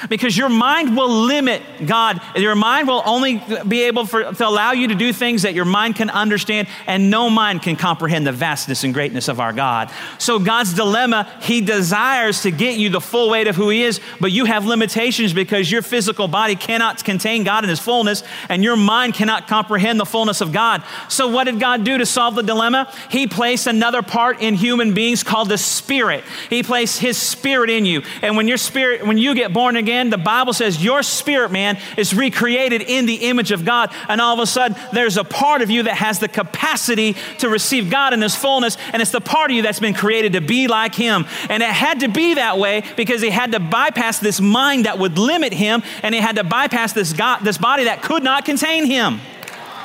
because 0.08 0.36
your 0.36 0.48
mind 0.48 0.96
will 0.96 1.08
limit 1.08 1.62
God. 1.86 2.20
Your 2.36 2.54
mind 2.54 2.88
will 2.88 3.02
only 3.04 3.42
be 3.66 3.84
able 3.84 4.06
for, 4.06 4.32
to 4.32 4.46
allow 4.46 4.72
you 4.72 4.88
to 4.88 4.94
do 4.94 5.12
things 5.12 5.42
that 5.42 5.54
your 5.54 5.64
mind 5.64 5.96
can 5.96 6.10
understand, 6.10 6.68
and 6.86 7.10
no 7.10 7.30
mind 7.30 7.62
can 7.62 7.76
comprehend 7.76 8.26
the 8.26 8.32
vastness 8.32 8.84
and 8.84 8.94
greatness 8.94 9.28
of 9.28 9.40
our 9.40 9.52
God. 9.52 9.90
So, 10.18 10.38
God's 10.38 10.74
dilemma, 10.74 11.30
He 11.42 11.60
desires 11.60 12.42
to 12.42 12.50
get 12.50 12.78
you 12.78 12.90
the 12.90 13.00
full 13.00 13.30
weight 13.30 13.46
of 13.46 13.56
who 13.56 13.68
He 13.70 13.82
is, 13.82 14.00
but 14.20 14.32
you 14.32 14.44
have 14.44 14.64
limitations 14.64 15.32
because 15.32 15.70
your 15.70 15.82
physical 15.82 16.28
body 16.28 16.54
cannot 16.54 17.04
contain 17.04 17.44
God 17.44 17.64
in 17.64 17.70
His 17.70 17.80
fullness, 17.80 18.22
and 18.48 18.62
your 18.62 18.76
mind 18.76 19.14
cannot 19.14 19.48
comprehend 19.48 19.98
the 19.98 20.06
fullness 20.06 20.40
of 20.40 20.52
God. 20.52 20.82
So, 21.08 21.28
what 21.28 21.44
did 21.44 21.60
God 21.60 21.84
do 21.84 21.98
to 21.98 22.06
solve 22.06 22.34
the 22.34 22.42
dilemma? 22.42 22.92
He 23.10 23.26
placed 23.26 23.66
another 23.66 24.02
part 24.02 24.40
in 24.40 24.54
human 24.54 24.94
beings 24.94 25.22
called 25.22 25.48
the 25.48 25.58
Spirit. 25.58 26.24
He 26.50 26.62
placed 26.62 27.00
His 27.00 27.16
Spirit 27.16 27.70
in 27.70 27.84
you. 27.84 28.02
And 28.22 28.36
when 28.36 28.48
your 28.48 28.56
spirit, 28.56 29.06
when 29.06 29.18
you 29.18 29.34
get 29.34 29.52
born 29.52 29.76
again, 29.76 29.87
again, 29.88 30.10
the 30.10 30.18
Bible 30.18 30.52
says 30.52 30.84
your 30.84 31.02
spirit 31.02 31.50
man 31.50 31.78
is 31.96 32.14
recreated 32.14 32.82
in 32.82 33.06
the 33.06 33.28
image 33.30 33.52
of 33.52 33.64
God. 33.64 33.90
And 34.06 34.20
all 34.20 34.34
of 34.34 34.40
a 34.40 34.46
sudden, 34.46 34.76
there's 34.92 35.16
a 35.16 35.24
part 35.24 35.62
of 35.62 35.70
you 35.70 35.84
that 35.84 35.94
has 35.94 36.18
the 36.18 36.28
capacity 36.28 37.16
to 37.38 37.48
receive 37.48 37.88
God 37.88 38.12
in 38.12 38.20
His 38.20 38.36
fullness. 38.36 38.76
And 38.92 39.00
it's 39.00 39.12
the 39.12 39.22
part 39.22 39.50
of 39.50 39.56
you 39.56 39.62
that's 39.62 39.80
been 39.80 39.94
created 39.94 40.34
to 40.34 40.42
be 40.42 40.68
like 40.68 40.94
Him. 40.94 41.24
And 41.48 41.62
it 41.62 41.70
had 41.70 42.00
to 42.00 42.08
be 42.08 42.34
that 42.34 42.58
way 42.58 42.82
because 42.96 43.22
He 43.22 43.30
had 43.30 43.52
to 43.52 43.60
bypass 43.60 44.18
this 44.18 44.42
mind 44.42 44.84
that 44.84 44.98
would 44.98 45.16
limit 45.16 45.54
Him. 45.54 45.82
And 46.02 46.14
He 46.14 46.20
had 46.20 46.36
to 46.36 46.44
bypass 46.44 46.92
this, 46.92 47.14
God, 47.14 47.40
this 47.40 47.56
body 47.56 47.84
that 47.84 48.02
could 48.02 48.22
not 48.22 48.44
contain 48.44 48.84
Him. 48.84 49.22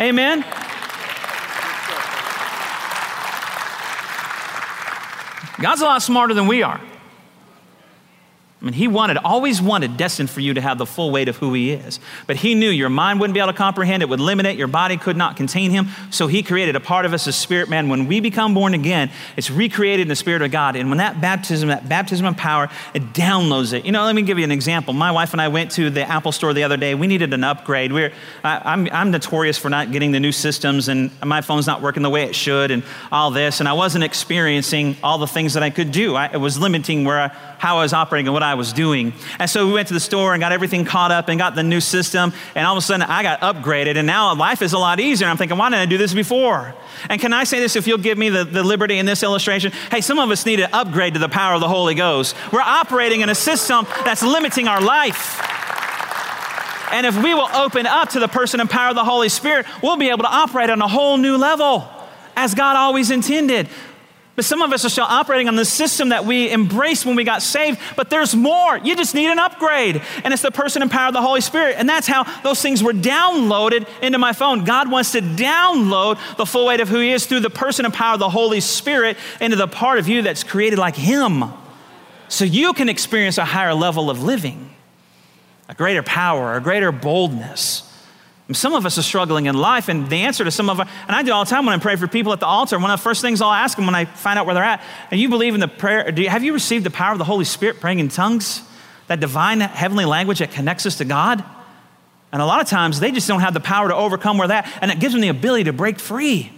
Amen? 0.02 0.42
God's 5.62 5.80
a 5.80 5.86
lot 5.86 6.02
smarter 6.02 6.34
than 6.34 6.48
we 6.48 6.62
are. 6.62 6.82
I 8.64 8.66
mean, 8.68 8.74
he 8.76 8.88
wanted, 8.88 9.18
always 9.18 9.62
wanted, 9.62 9.98
destined 9.98 10.30
for 10.30 10.40
you 10.40 10.54
to 10.54 10.62
have 10.62 10.78
the 10.78 10.86
full 10.86 11.12
weight 11.12 11.28
of 11.28 11.36
who 11.36 11.54
he 11.54 11.72
is. 11.72 12.00
But 12.28 12.38
he 12.38 12.56
knew 12.56 12.70
your 12.70 12.88
mind 12.88 13.20
wouldn't 13.20 13.34
be 13.34 13.42
able 13.42 13.52
to 13.52 13.58
comprehend 13.58 14.02
it, 14.02 14.08
would 14.08 14.22
limit 14.22 14.46
it, 14.46 14.56
your 14.56 14.70
body 14.70 14.96
could 14.96 15.18
not 15.18 15.36
contain 15.36 15.70
him. 15.70 15.90
So 16.12 16.28
he 16.28 16.44
created 16.44 16.78
a 16.78 16.80
part 16.80 17.06
of 17.06 17.14
us, 17.14 17.28
a 17.28 17.34
spirit 17.34 17.68
man. 17.68 17.90
When 17.90 18.08
we 18.08 18.22
become 18.22 18.54
born 18.54 18.74
again, 18.74 19.12
it's 19.36 19.52
recreated 19.52 20.04
in 20.04 20.08
the 20.08 20.16
spirit 20.16 20.42
of 20.42 20.52
God. 20.52 20.78
And 20.78 20.88
when 20.88 21.00
that 21.00 21.20
baptism, 21.20 21.68
that 21.68 21.90
baptism 21.90 22.26
of 22.26 22.38
power, 22.38 22.70
it 22.94 23.12
downloads 23.12 23.74
it. 23.74 23.84
You 23.84 23.92
know, 23.92 24.06
let 24.06 24.16
me 24.16 24.22
give 24.22 24.38
you 24.38 24.46
an 24.46 24.52
example. 24.52 24.94
My 24.94 25.12
wife 25.12 25.34
and 25.34 25.42
I 25.42 25.50
went 25.50 25.72
to 25.72 25.90
the 25.90 26.10
Apple 26.10 26.32
store 26.32 26.54
the 26.54 26.64
other 26.64 26.78
day. 26.78 26.96
We 26.96 27.08
needed 27.08 27.34
an 27.34 27.44
upgrade. 27.44 27.92
We're, 27.92 28.14
I, 28.46 28.62
I'm, 28.64 28.88
I'm 28.94 29.12
notorious 29.12 29.58
for 29.58 29.70
not 29.70 29.92
getting 29.92 30.14
the 30.14 30.22
new 30.22 30.32
systems, 30.32 30.88
and 30.88 31.12
my 31.22 31.42
phone's 31.42 31.68
not 31.68 31.82
working 31.82 32.02
the 32.02 32.10
way 32.10 32.24
it 32.24 32.34
should, 32.34 32.72
and 32.72 32.84
all 33.12 33.30
this. 33.30 33.60
And 33.60 33.68
I 33.68 33.74
wasn't 33.74 34.06
experiencing 34.06 34.96
all 35.04 35.18
the 35.18 35.28
things 35.28 35.56
that 35.56 35.64
I 35.64 35.70
could 35.70 35.92
do. 35.92 36.16
I, 36.16 36.28
it 36.28 36.38
was 36.38 36.58
limiting 36.58 37.04
where 37.04 37.20
I, 37.20 37.28
how 37.58 37.80
I 37.80 37.82
was 37.82 37.92
operating 37.92 38.28
and 38.28 38.34
what 38.34 38.44
I 38.44 38.53
I 38.54 38.56
was 38.56 38.72
doing. 38.72 39.14
And 39.40 39.50
so 39.50 39.66
we 39.66 39.74
went 39.74 39.88
to 39.88 39.96
the 39.96 40.00
store 40.00 40.36
and 40.36 40.40
got 40.40 40.52
everything 40.52 40.86
caught 40.86 41.12
up 41.12 41.28
and 41.28 41.40
got 41.40 41.56
the 41.56 41.64
new 41.64 41.82
system. 41.82 42.32
And 42.54 42.68
all 42.68 42.78
of 42.78 42.78
a 42.78 42.86
sudden, 42.86 43.02
I 43.02 43.24
got 43.24 43.42
upgraded. 43.42 43.98
And 43.98 44.06
now 44.06 44.36
life 44.36 44.62
is 44.62 44.74
a 44.74 44.78
lot 44.78 45.00
easier. 45.00 45.26
And 45.26 45.32
I'm 45.32 45.38
thinking, 45.38 45.58
why 45.58 45.72
didn't 45.72 45.82
I 45.82 45.86
do 45.88 45.98
this 45.98 46.14
before? 46.14 46.76
And 47.10 47.20
can 47.20 47.34
I 47.34 47.46
say 47.46 47.60
this 47.60 47.76
if 47.76 47.88
you'll 47.88 47.98
give 47.98 48.20
me 48.20 48.30
the, 48.30 48.44
the 48.44 48.62
liberty 48.62 49.00
in 49.00 49.08
this 49.08 49.24
illustration? 49.24 49.72
Hey, 49.90 50.02
some 50.02 50.20
of 50.20 50.30
us 50.30 50.46
need 50.46 50.58
to 50.58 50.76
upgrade 50.76 51.16
to 51.16 51.20
the 51.20 51.30
power 51.30 51.56
of 51.56 51.62
the 51.62 51.68
Holy 51.68 51.96
Ghost. 51.96 52.36
We're 52.52 52.62
operating 52.62 53.22
in 53.22 53.30
a 53.30 53.36
system 53.36 53.88
that's 54.06 54.22
limiting 54.22 54.68
our 54.68 54.82
life. 54.82 55.42
And 56.92 57.08
if 57.08 57.18
we 57.24 57.34
will 57.34 57.50
open 57.56 57.88
up 57.88 58.10
to 58.10 58.20
the 58.20 58.28
person 58.28 58.60
and 58.60 58.70
power 58.70 58.90
of 58.90 58.96
the 58.96 59.04
Holy 59.04 59.30
Spirit, 59.30 59.66
we'll 59.82 59.98
be 59.98 60.10
able 60.10 60.26
to 60.26 60.32
operate 60.32 60.70
on 60.70 60.80
a 60.80 60.88
whole 60.88 61.18
new 61.18 61.38
level 61.38 61.90
as 62.36 62.54
God 62.54 62.76
always 62.76 63.10
intended. 63.10 63.68
But 64.36 64.46
some 64.46 64.64
of 64.64 64.74
us 64.74 64.84
are 64.84 64.90
still 64.90 65.04
operating 65.04 65.48
on 65.48 65.56
the 65.56 65.66
system 65.66 66.10
that 66.10 66.26
we 66.26 66.52
embraced 66.52 67.06
when 67.06 67.16
we 67.16 67.24
got 67.24 67.44
saved, 67.44 67.80
but 67.96 68.10
there's 68.10 68.34
more. 68.34 68.78
You 68.80 68.96
just 68.96 69.14
need 69.14 69.30
an 69.30 69.38
upgrade. 69.38 70.02
And 70.24 70.34
it's 70.34 70.42
the 70.42 70.50
person 70.50 70.82
and 70.82 70.90
power 70.90 71.10
of 71.10 71.14
the 71.14 71.22
Holy 71.22 71.42
Spirit. 71.42 71.76
And 71.78 71.88
that's 71.88 72.08
how 72.08 72.24
those 72.42 72.60
things 72.60 72.82
were 72.82 72.94
downloaded 72.94 73.88
into 74.02 74.18
my 74.18 74.34
phone. 74.34 74.64
God 74.64 74.90
wants 74.90 75.12
to 75.12 75.22
download 75.22 76.18
the 76.38 76.48
full 76.48 76.66
weight 76.66 76.80
of 76.80 76.90
who 76.90 77.00
He 77.00 77.12
is 77.12 77.28
through 77.28 77.42
the 77.42 77.52
person 77.52 77.86
and 77.86 77.94
power 77.94 78.16
of 78.16 78.20
the 78.20 78.30
Holy 78.30 78.60
Spirit 78.60 79.18
into 79.40 79.56
the 79.56 79.68
part 79.68 80.00
of 80.00 80.08
you 80.08 80.24
that's 80.24 80.44
created 80.44 80.80
like 80.80 80.96
Him. 80.96 81.44
So 82.28 82.44
you 82.44 82.74
can 82.74 82.90
experience 82.90 83.38
a 83.38 83.46
higher 83.46 83.76
level 83.76 84.10
of 84.10 84.24
living, 84.24 84.74
a 85.70 85.76
greater 85.76 86.02
power, 86.02 86.56
a 86.56 86.62
greater 86.62 86.92
boldness. 86.92 87.93
Some 88.54 88.74
of 88.74 88.86
us 88.86 88.98
are 88.98 89.04
struggling 89.04 89.46
in 89.46 89.56
life, 89.56 89.90
and 89.90 90.10
the 90.10 90.18
answer 90.18 90.44
to 90.44 90.52
some 90.52 90.70
of 90.70 90.80
us, 90.80 90.90
and 91.08 91.16
I 91.16 91.24
do 91.24 91.32
all 91.32 91.46
the 91.46 91.50
time 91.50 91.66
when 91.66 91.76
I 91.76 91.82
pray 91.82 91.96
for 91.96 92.08
people 92.08 92.34
at 92.34 92.40
the 92.40 92.46
altar, 92.46 92.78
one 92.80 92.92
of 92.92 93.00
the 93.00 93.04
first 93.04 93.22
things 93.22 93.42
I'll 93.42 93.52
ask 93.52 93.76
them 93.76 93.86
when 93.86 93.96
I 93.96 94.06
find 94.06 94.38
out 94.38 94.46
where 94.46 94.56
they're 94.56 94.64
at, 94.64 94.84
and 95.12 95.20
you 95.20 95.30
believe 95.30 95.54
in 95.54 95.60
the 95.60 95.68
prayer, 95.68 96.12
you, 96.14 96.30
have 96.30 96.44
you 96.44 96.54
received 96.54 96.86
the 96.86 96.92
power 96.92 97.12
of 97.12 97.18
the 97.18 97.24
Holy 97.26 97.46
Spirit 97.46 97.80
praying 97.80 98.00
in 98.00 98.10
tongues? 98.10 98.62
That 99.08 99.20
divine 99.20 99.60
heavenly 99.60 100.06
language 100.06 100.40
that 100.40 100.52
connects 100.52 100.86
us 100.86 100.98
to 100.98 101.06
God? 101.06 101.44
And 102.32 102.42
a 102.42 102.46
lot 102.46 102.62
of 102.62 102.68
times 102.68 103.00
they 103.00 103.12
just 103.12 103.28
don't 103.28 103.42
have 103.42 103.54
the 103.54 103.60
power 103.60 103.90
to 103.90 103.96
overcome 103.96 104.38
where 104.38 104.48
that, 104.48 104.72
and 104.82 104.92
it 104.92 105.00
gives 105.00 105.14
them 105.14 105.22
the 105.22 105.28
ability 105.28 105.66
to 105.66 105.74
break 105.74 106.00
free. 106.00 106.52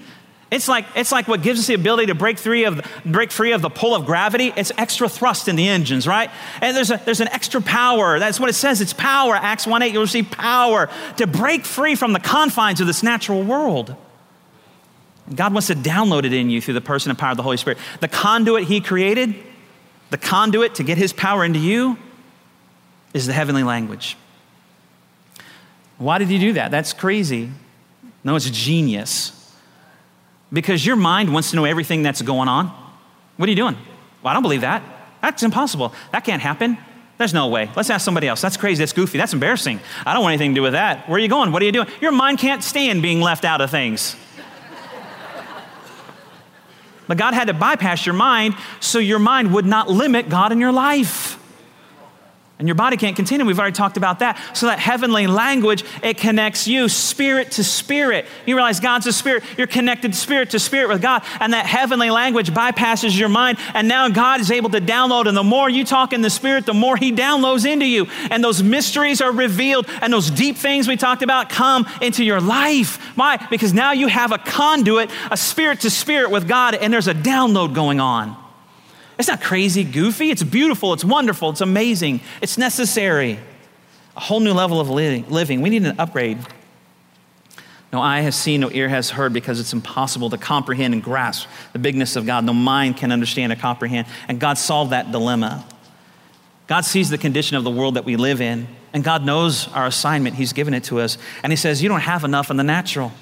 It's 0.51 0.67
like, 0.67 0.85
it's 0.95 1.11
like 1.11 1.27
what 1.27 1.41
gives 1.41 1.59
us 1.59 1.67
the 1.67 1.73
ability 1.73 2.07
to 2.07 2.15
break 2.15 2.37
free, 2.37 2.65
of, 2.65 2.85
break 3.03 3.31
free 3.31 3.51
of 3.51 3.61
the 3.61 3.69
pull 3.69 3.95
of 3.95 4.05
gravity. 4.05 4.53
It's 4.55 4.71
extra 4.77 5.09
thrust 5.09 5.47
in 5.47 5.55
the 5.55 5.67
engines, 5.67 6.07
right? 6.07 6.29
And 6.61 6.77
there's, 6.77 6.91
a, 6.91 7.01
there's 7.03 7.19
an 7.19 7.29
extra 7.29 7.61
power. 7.61 8.19
That's 8.19 8.39
what 8.39 8.49
it 8.49 8.53
says. 8.53 8.79
It's 8.79 8.93
power. 8.93 9.35
Acts 9.35 9.65
1 9.65 9.81
8, 9.81 9.93
you'll 9.93 10.03
receive 10.03 10.29
power 10.29 10.89
to 11.17 11.25
break 11.25 11.65
free 11.65 11.95
from 11.95 12.13
the 12.13 12.19
confines 12.19 12.79
of 12.79 12.85
this 12.85 13.01
natural 13.01 13.43
world. 13.43 13.95
God 15.33 15.51
wants 15.51 15.67
to 15.67 15.75
download 15.75 16.25
it 16.25 16.33
in 16.33 16.51
you 16.51 16.61
through 16.61 16.75
the 16.75 16.81
person 16.81 17.09
and 17.09 17.17
power 17.17 17.31
of 17.31 17.37
the 17.37 17.43
Holy 17.43 17.57
Spirit. 17.57 17.79
The 17.99 18.07
conduit 18.07 18.65
He 18.65 18.81
created, 18.81 19.33
the 20.11 20.19
conduit 20.19 20.75
to 20.75 20.83
get 20.83 20.99
His 20.99 21.11
power 21.11 21.43
into 21.43 21.57
you, 21.57 21.97
is 23.15 23.25
the 23.25 23.33
heavenly 23.33 23.63
language. 23.63 24.15
Why 25.97 26.19
did 26.19 26.27
He 26.27 26.37
do 26.37 26.53
that? 26.53 26.69
That's 26.69 26.93
crazy. 26.93 27.49
No, 28.23 28.35
it's 28.35 28.47
genius 28.51 29.34
because 30.55 30.85
your 30.85 30.95
mind 30.95 31.31
wants 31.31 31.49
to 31.51 31.57
know 31.57 31.65
everything 31.65 32.01
that's 32.01 32.21
going 32.21 32.47
on. 32.47 32.67
What 33.37 33.47
are 33.47 33.51
you 33.51 33.55
doing? 33.55 33.75
Well, 34.23 34.31
I 34.31 34.33
don't 34.33 34.41
believe 34.41 34.61
that. 34.61 34.81
That's 35.21 35.43
impossible. 35.43 35.93
That 36.11 36.23
can't 36.23 36.41
happen. 36.41 36.77
There's 37.17 37.33
no 37.33 37.47
way. 37.47 37.69
Let's 37.75 37.89
ask 37.89 38.03
somebody 38.03 38.27
else. 38.27 38.41
That's 38.41 38.57
crazy. 38.57 38.79
That's 38.79 38.93
goofy. 38.93 39.17
That's 39.17 39.33
embarrassing. 39.33 39.79
I 40.05 40.13
don't 40.13 40.23
want 40.23 40.33
anything 40.33 40.51
to 40.51 40.55
do 40.55 40.61
with 40.61 40.73
that. 40.73 41.07
Where 41.09 41.17
are 41.17 41.19
you 41.19 41.27
going? 41.27 41.51
What 41.51 41.61
are 41.61 41.65
you 41.65 41.71
doing? 41.71 41.87
Your 42.01 42.11
mind 42.11 42.39
can't 42.39 42.63
stand 42.63 43.01
being 43.01 43.21
left 43.21 43.45
out 43.45 43.61
of 43.61 43.69
things. 43.69 44.15
but 47.07 47.17
God 47.17 47.33
had 47.33 47.47
to 47.47 47.53
bypass 47.53 48.05
your 48.05 48.15
mind 48.15 48.55
so 48.79 48.99
your 48.99 49.19
mind 49.19 49.53
would 49.53 49.65
not 49.65 49.89
limit 49.89 50.29
God 50.29 50.51
in 50.51 50.59
your 50.59 50.71
life. 50.71 51.37
And 52.57 52.69
your 52.69 52.75
body 52.75 52.95
can't 52.95 53.17
continue. 53.17 53.45
We've 53.45 53.59
already 53.59 53.75
talked 53.75 53.97
about 53.97 54.19
that. 54.19 54.39
So 54.53 54.67
that 54.67 54.79
heavenly 54.79 55.27
language, 55.27 55.83
it 56.01 56.17
connects 56.17 56.69
you 56.69 56.87
spirit 56.87 57.51
to 57.53 57.65
spirit. 57.65 58.25
You 58.45 58.55
realize 58.55 58.79
God's 58.79 59.07
a 59.07 59.13
spirit. 59.13 59.43
You're 59.57 59.67
connected 59.67 60.15
spirit 60.15 60.51
to 60.51 60.59
spirit 60.59 60.87
with 60.87 61.01
God. 61.01 61.23
And 61.41 61.51
that 61.51 61.65
heavenly 61.65 62.09
language 62.09 62.51
bypasses 62.51 63.19
your 63.19 63.27
mind. 63.27 63.57
And 63.73 63.89
now 63.89 64.07
God 64.07 64.39
is 64.39 64.51
able 64.51 64.69
to 64.69 64.79
download. 64.79 65.27
And 65.27 65.35
the 65.35 65.43
more 65.43 65.69
you 65.69 65.83
talk 65.83 66.13
in 66.13 66.21
the 66.21 66.29
spirit, 66.29 66.65
the 66.65 66.73
more 66.73 66.95
he 66.95 67.11
downloads 67.11 67.69
into 67.69 67.85
you. 67.85 68.07
And 68.31 68.41
those 68.41 68.63
mysteries 68.63 69.19
are 69.19 69.33
revealed. 69.33 69.85
And 70.01 70.13
those 70.13 70.31
deep 70.31 70.55
things 70.55 70.87
we 70.87 70.95
talked 70.95 71.23
about 71.23 71.49
come 71.49 71.85
into 72.01 72.23
your 72.23 72.39
life. 72.39 73.03
Why? 73.17 73.35
Because 73.49 73.73
now 73.73 73.91
you 73.91 74.07
have 74.07 74.31
a 74.31 74.37
conduit, 74.37 75.11
a 75.29 75.35
spirit 75.35 75.81
to 75.81 75.89
spirit 75.89 76.31
with 76.31 76.47
God. 76.47 76.73
And 76.75 76.93
there's 76.93 77.09
a 77.09 77.13
download 77.13 77.73
going 77.73 77.99
on. 77.99 78.44
It's 79.17 79.27
not 79.27 79.41
crazy, 79.41 79.83
goofy. 79.83 80.29
It's 80.29 80.43
beautiful. 80.43 80.93
It's 80.93 81.05
wonderful. 81.05 81.49
It's 81.49 81.61
amazing. 81.61 82.21
It's 82.41 82.57
necessary. 82.57 83.39
A 84.15 84.19
whole 84.19 84.39
new 84.39 84.53
level 84.53 84.79
of 84.79 84.89
living. 84.89 85.61
We 85.61 85.69
need 85.69 85.85
an 85.85 85.99
upgrade. 85.99 86.37
No 87.93 88.01
eye 88.01 88.21
has 88.21 88.35
seen, 88.35 88.59
no 88.59 88.69
ear 88.71 88.89
has 88.89 89.09
heard, 89.09 89.31
because 89.31 89.59
it's 89.59 89.71
impossible 89.71 90.29
to 90.31 90.37
comprehend 90.37 90.93
and 90.93 91.01
grasp 91.01 91.47
the 91.71 91.79
bigness 91.79 92.17
of 92.17 92.25
God. 92.25 92.43
No 92.43 92.53
mind 92.53 92.97
can 92.97 93.11
understand 93.11 93.53
or 93.53 93.55
comprehend. 93.55 94.07
And 94.27 94.37
God 94.39 94.57
solved 94.57 94.91
that 94.91 95.13
dilemma. 95.13 95.65
God 96.67 96.81
sees 96.81 97.09
the 97.09 97.17
condition 97.17 97.55
of 97.55 97.63
the 97.63 97.71
world 97.71 97.93
that 97.93 98.03
we 98.03 98.15
live 98.15 98.41
in, 98.41 98.67
and 98.91 99.03
God 99.03 99.23
knows 99.23 99.69
our 99.69 99.85
assignment. 99.85 100.35
He's 100.35 100.51
given 100.51 100.73
it 100.73 100.85
to 100.85 100.99
us. 100.99 101.17
And 101.41 101.53
He 101.53 101.57
says, 101.57 101.81
You 101.81 101.87
don't 101.87 102.01
have 102.01 102.23
enough 102.23 102.51
in 102.51 102.57
the 102.57 102.63
natural. 102.63 103.13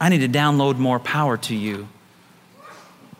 I 0.00 0.08
need 0.08 0.18
to 0.18 0.28
download 0.28 0.76
more 0.76 0.98
power 0.98 1.36
to 1.38 1.54
you. 1.54 1.88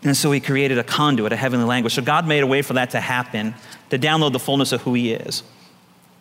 And 0.04 0.16
so 0.16 0.32
he 0.32 0.40
created 0.40 0.78
a 0.78 0.84
conduit, 0.84 1.32
a 1.32 1.36
heavenly 1.36 1.66
language. 1.66 1.94
So 1.94 2.02
God 2.02 2.26
made 2.26 2.42
a 2.42 2.46
way 2.46 2.62
for 2.62 2.72
that 2.74 2.90
to 2.90 3.00
happen, 3.00 3.54
to 3.90 3.98
download 3.98 4.32
the 4.32 4.40
fullness 4.40 4.72
of 4.72 4.82
who 4.82 4.94
he 4.94 5.12
is. 5.12 5.42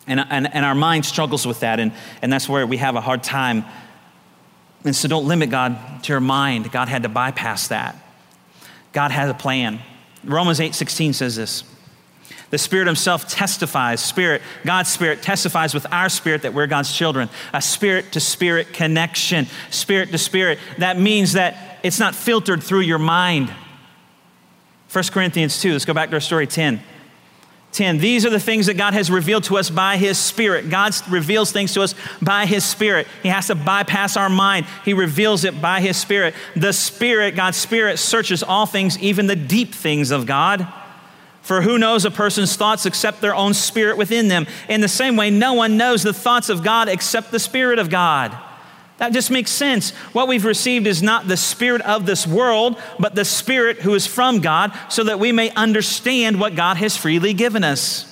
And, 0.07 0.19
and, 0.19 0.53
and 0.53 0.65
our 0.65 0.75
mind 0.75 1.05
struggles 1.05 1.45
with 1.45 1.61
that, 1.61 1.79
and, 1.79 1.91
and 2.21 2.31
that's 2.31 2.49
where 2.49 2.65
we 2.65 2.77
have 2.77 2.95
a 2.95 3.01
hard 3.01 3.23
time. 3.23 3.65
And 4.83 4.95
so 4.95 5.07
don't 5.07 5.27
limit 5.27 5.49
God 5.49 6.03
to 6.03 6.13
your 6.13 6.19
mind. 6.19 6.71
God 6.71 6.89
had 6.89 7.03
to 7.03 7.09
bypass 7.09 7.67
that. 7.69 7.95
God 8.93 9.11
has 9.11 9.29
a 9.29 9.33
plan. 9.33 9.79
Romans 10.23 10.59
8 10.59 10.75
16 10.75 11.13
says 11.13 11.35
this. 11.35 11.63
The 12.49 12.57
Spirit 12.57 12.87
Himself 12.87 13.29
testifies, 13.29 14.03
Spirit, 14.03 14.41
God's 14.65 14.89
Spirit 14.89 15.21
testifies 15.21 15.73
with 15.73 15.87
our 15.91 16.09
spirit 16.09 16.41
that 16.41 16.53
we're 16.53 16.67
God's 16.67 16.93
children. 16.93 17.29
A 17.53 17.61
spirit 17.61 18.11
to 18.11 18.19
spirit 18.19 18.73
connection, 18.73 19.47
spirit 19.69 20.11
to 20.11 20.17
spirit. 20.17 20.59
That 20.77 20.99
means 20.99 21.33
that 21.33 21.79
it's 21.81 21.99
not 21.99 22.13
filtered 22.13 22.61
through 22.61 22.81
your 22.81 22.99
mind. 22.99 23.53
1 24.91 25.03
Corinthians 25.05 25.61
2, 25.61 25.71
let's 25.71 25.85
go 25.85 25.93
back 25.93 26.09
to 26.09 26.15
our 26.15 26.21
story 26.21 26.45
10. 26.45 26.81
10. 27.71 27.99
These 27.99 28.25
are 28.25 28.29
the 28.29 28.41
things 28.41 28.65
that 28.65 28.73
God 28.73 28.93
has 28.93 29.09
revealed 29.09 29.45
to 29.45 29.57
us 29.57 29.69
by 29.69 29.95
His 29.95 30.17
Spirit. 30.17 30.69
God 30.69 30.93
reveals 31.09 31.53
things 31.53 31.73
to 31.75 31.81
us 31.81 31.95
by 32.21 32.45
His 32.45 32.65
Spirit. 32.65 33.07
He 33.23 33.29
has 33.29 33.47
to 33.47 33.55
bypass 33.55 34.17
our 34.17 34.29
mind, 34.29 34.65
He 34.83 34.93
reveals 34.93 35.45
it 35.45 35.61
by 35.61 35.79
His 35.79 35.95
Spirit. 35.95 36.35
The 36.57 36.73
Spirit, 36.73 37.37
God's 37.37 37.55
Spirit, 37.55 37.99
searches 37.99 38.43
all 38.43 38.65
things, 38.65 38.99
even 38.99 39.27
the 39.27 39.35
deep 39.37 39.73
things 39.73 40.11
of 40.11 40.25
God. 40.25 40.67
For 41.41 41.61
who 41.61 41.77
knows 41.77 42.03
a 42.03 42.11
person's 42.11 42.57
thoughts 42.57 42.85
except 42.85 43.21
their 43.21 43.33
own 43.33 43.53
spirit 43.53 43.97
within 43.97 44.27
them? 44.27 44.45
In 44.69 44.81
the 44.81 44.87
same 44.87 45.15
way, 45.15 45.29
no 45.29 45.53
one 45.53 45.77
knows 45.77 46.03
the 46.03 46.13
thoughts 46.13 46.49
of 46.49 46.63
God 46.63 46.89
except 46.89 47.31
the 47.31 47.39
Spirit 47.39 47.79
of 47.79 47.89
God. 47.89 48.37
That 49.01 49.13
just 49.13 49.31
makes 49.31 49.49
sense. 49.49 49.89
What 50.13 50.27
we've 50.27 50.45
received 50.45 50.85
is 50.85 51.01
not 51.01 51.27
the 51.27 51.35
spirit 51.35 51.81
of 51.81 52.05
this 52.05 52.27
world, 52.27 52.79
but 52.99 53.15
the 53.15 53.25
spirit 53.25 53.79
who 53.79 53.95
is 53.95 54.05
from 54.05 54.41
God, 54.41 54.77
so 54.89 55.03
that 55.05 55.19
we 55.19 55.31
may 55.31 55.49
understand 55.49 56.39
what 56.39 56.55
God 56.55 56.77
has 56.77 56.95
freely 56.95 57.33
given 57.33 57.63
us. 57.63 58.05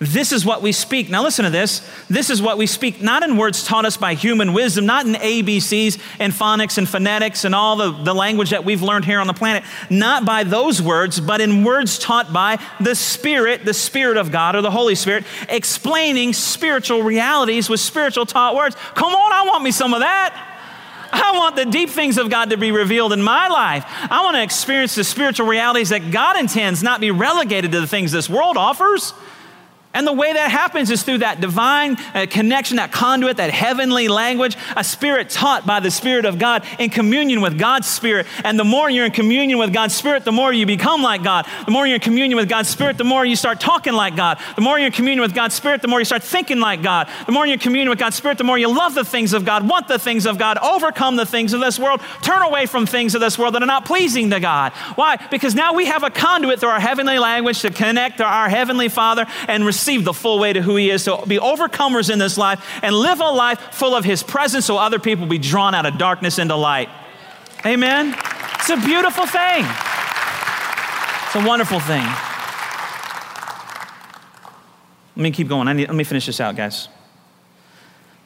This 0.00 0.32
is 0.32 0.44
what 0.44 0.62
we 0.62 0.72
speak. 0.72 1.08
Now, 1.08 1.22
listen 1.22 1.44
to 1.44 1.50
this. 1.50 1.88
This 2.08 2.30
is 2.30 2.42
what 2.42 2.58
we 2.58 2.66
speak, 2.66 3.00
not 3.00 3.22
in 3.22 3.36
words 3.36 3.64
taught 3.64 3.84
us 3.84 3.96
by 3.96 4.14
human 4.14 4.52
wisdom, 4.52 4.86
not 4.86 5.06
in 5.06 5.14
ABCs 5.14 6.00
and 6.18 6.32
phonics 6.32 6.78
and 6.78 6.88
phonetics 6.88 7.44
and 7.44 7.54
all 7.54 7.76
the, 7.76 7.90
the 7.90 8.14
language 8.14 8.50
that 8.50 8.64
we've 8.64 8.82
learned 8.82 9.04
here 9.04 9.20
on 9.20 9.26
the 9.26 9.34
planet, 9.34 9.64
not 9.90 10.24
by 10.24 10.44
those 10.44 10.82
words, 10.82 11.20
but 11.20 11.40
in 11.40 11.64
words 11.64 11.98
taught 11.98 12.32
by 12.32 12.58
the 12.80 12.94
Spirit, 12.94 13.64
the 13.64 13.74
Spirit 13.74 14.16
of 14.16 14.32
God 14.32 14.56
or 14.56 14.62
the 14.62 14.70
Holy 14.70 14.94
Spirit, 14.94 15.24
explaining 15.48 16.32
spiritual 16.32 17.02
realities 17.02 17.68
with 17.68 17.80
spiritual 17.80 18.26
taught 18.26 18.56
words. 18.56 18.76
Come 18.94 19.14
on, 19.14 19.32
I 19.32 19.44
want 19.44 19.62
me 19.62 19.70
some 19.70 19.94
of 19.94 20.00
that. 20.00 20.50
I 21.12 21.38
want 21.38 21.54
the 21.54 21.64
deep 21.64 21.90
things 21.90 22.18
of 22.18 22.28
God 22.28 22.50
to 22.50 22.56
be 22.56 22.72
revealed 22.72 23.12
in 23.12 23.22
my 23.22 23.46
life. 23.48 23.84
I 23.86 24.24
want 24.24 24.36
to 24.36 24.42
experience 24.42 24.96
the 24.96 25.04
spiritual 25.04 25.46
realities 25.46 25.90
that 25.90 26.10
God 26.10 26.38
intends, 26.38 26.82
not 26.82 27.00
be 27.00 27.12
relegated 27.12 27.70
to 27.72 27.80
the 27.80 27.86
things 27.86 28.10
this 28.10 28.28
world 28.28 28.56
offers. 28.56 29.12
And 29.94 30.06
the 30.06 30.12
way 30.12 30.32
that 30.32 30.50
happens 30.50 30.90
is 30.90 31.04
through 31.04 31.18
that 31.18 31.40
divine 31.40 31.96
uh, 32.14 32.26
connection, 32.28 32.76
that 32.78 32.90
conduit, 32.90 33.36
that 33.36 33.50
heavenly 33.50 34.08
language, 34.08 34.56
a 34.76 34.82
spirit 34.82 35.30
taught 35.30 35.64
by 35.64 35.78
the 35.78 35.90
Spirit 35.90 36.24
of 36.24 36.38
God 36.38 36.64
in 36.80 36.90
communion 36.90 37.40
with 37.40 37.58
God's 37.58 37.88
Spirit. 37.88 38.26
And 38.42 38.58
the 38.58 38.64
more 38.64 38.90
you're 38.90 39.06
in 39.06 39.12
communion 39.12 39.58
with 39.58 39.72
God's 39.72 39.94
Spirit, 39.94 40.24
the 40.24 40.32
more 40.32 40.52
you 40.52 40.66
become 40.66 41.00
like 41.00 41.22
God. 41.22 41.46
The 41.64 41.70
more 41.70 41.86
you're 41.86 41.96
in 41.96 42.00
communion 42.00 42.36
with 42.36 42.48
God's 42.48 42.68
Spirit, 42.68 42.98
the 42.98 43.04
more 43.04 43.24
you 43.24 43.36
start 43.36 43.60
talking 43.60 43.92
like 43.92 44.16
God. 44.16 44.40
The 44.56 44.62
more 44.62 44.78
you're 44.78 44.88
in 44.88 44.92
communion 44.92 45.22
with 45.22 45.34
God's 45.34 45.54
Spirit, 45.54 45.80
the 45.80 45.88
more 45.88 46.00
you 46.00 46.04
start 46.04 46.24
thinking 46.24 46.58
like 46.58 46.82
God. 46.82 47.08
The 47.26 47.32
more 47.32 47.46
you're 47.46 47.54
in 47.54 47.60
communion 47.60 47.88
with 47.88 48.00
God's 48.00 48.16
Spirit, 48.16 48.38
the 48.38 48.44
more 48.44 48.58
you 48.58 48.68
love 48.68 48.94
the 48.94 49.04
things 49.04 49.32
of 49.32 49.44
God, 49.44 49.68
want 49.68 49.86
the 49.86 49.98
things 49.98 50.26
of 50.26 50.38
God, 50.38 50.58
overcome 50.58 51.14
the 51.14 51.26
things 51.26 51.52
of 51.52 51.60
this 51.60 51.78
world, 51.78 52.00
turn 52.22 52.42
away 52.42 52.66
from 52.66 52.84
things 52.84 53.14
of 53.14 53.20
this 53.20 53.38
world 53.38 53.54
that 53.54 53.62
are 53.62 53.66
not 53.66 53.84
pleasing 53.84 54.30
to 54.30 54.40
God. 54.40 54.72
Why? 54.96 55.18
Because 55.30 55.54
now 55.54 55.72
we 55.72 55.86
have 55.86 56.02
a 56.02 56.10
conduit 56.10 56.58
through 56.58 56.70
our 56.70 56.80
heavenly 56.80 57.18
language 57.18 57.60
to 57.60 57.70
connect 57.70 58.18
to 58.18 58.24
our 58.24 58.48
heavenly 58.48 58.88
Father 58.88 59.26
and 59.46 59.64
receive 59.64 59.83
receive 59.84 60.04
the 60.06 60.14
full 60.14 60.38
weight 60.38 60.56
of 60.56 60.64
who 60.64 60.76
He 60.76 60.88
is, 60.88 61.04
to 61.04 61.22
be 61.26 61.36
overcomers 61.36 62.10
in 62.10 62.18
this 62.18 62.38
life 62.38 62.64
and 62.82 62.94
live 62.94 63.20
a 63.20 63.30
life 63.30 63.60
full 63.72 63.94
of 63.94 64.02
His 64.02 64.22
presence 64.22 64.64
so 64.64 64.78
other 64.78 64.98
people 64.98 65.26
be 65.26 65.36
drawn 65.36 65.74
out 65.74 65.84
of 65.84 65.98
darkness 65.98 66.38
into 66.38 66.56
light. 66.56 66.88
Amen? 67.66 68.14
It's 68.54 68.70
a 68.70 68.76
beautiful 68.76 69.26
thing. 69.26 69.66
It's 71.26 71.34
a 71.34 71.46
wonderful 71.46 71.80
thing. 71.80 72.06
Let 75.16 75.22
me 75.22 75.30
keep 75.30 75.48
going. 75.48 75.66
Need, 75.76 75.88
let 75.88 75.94
me 75.94 76.04
finish 76.04 76.24
this 76.24 76.40
out, 76.40 76.56
guys. 76.56 76.88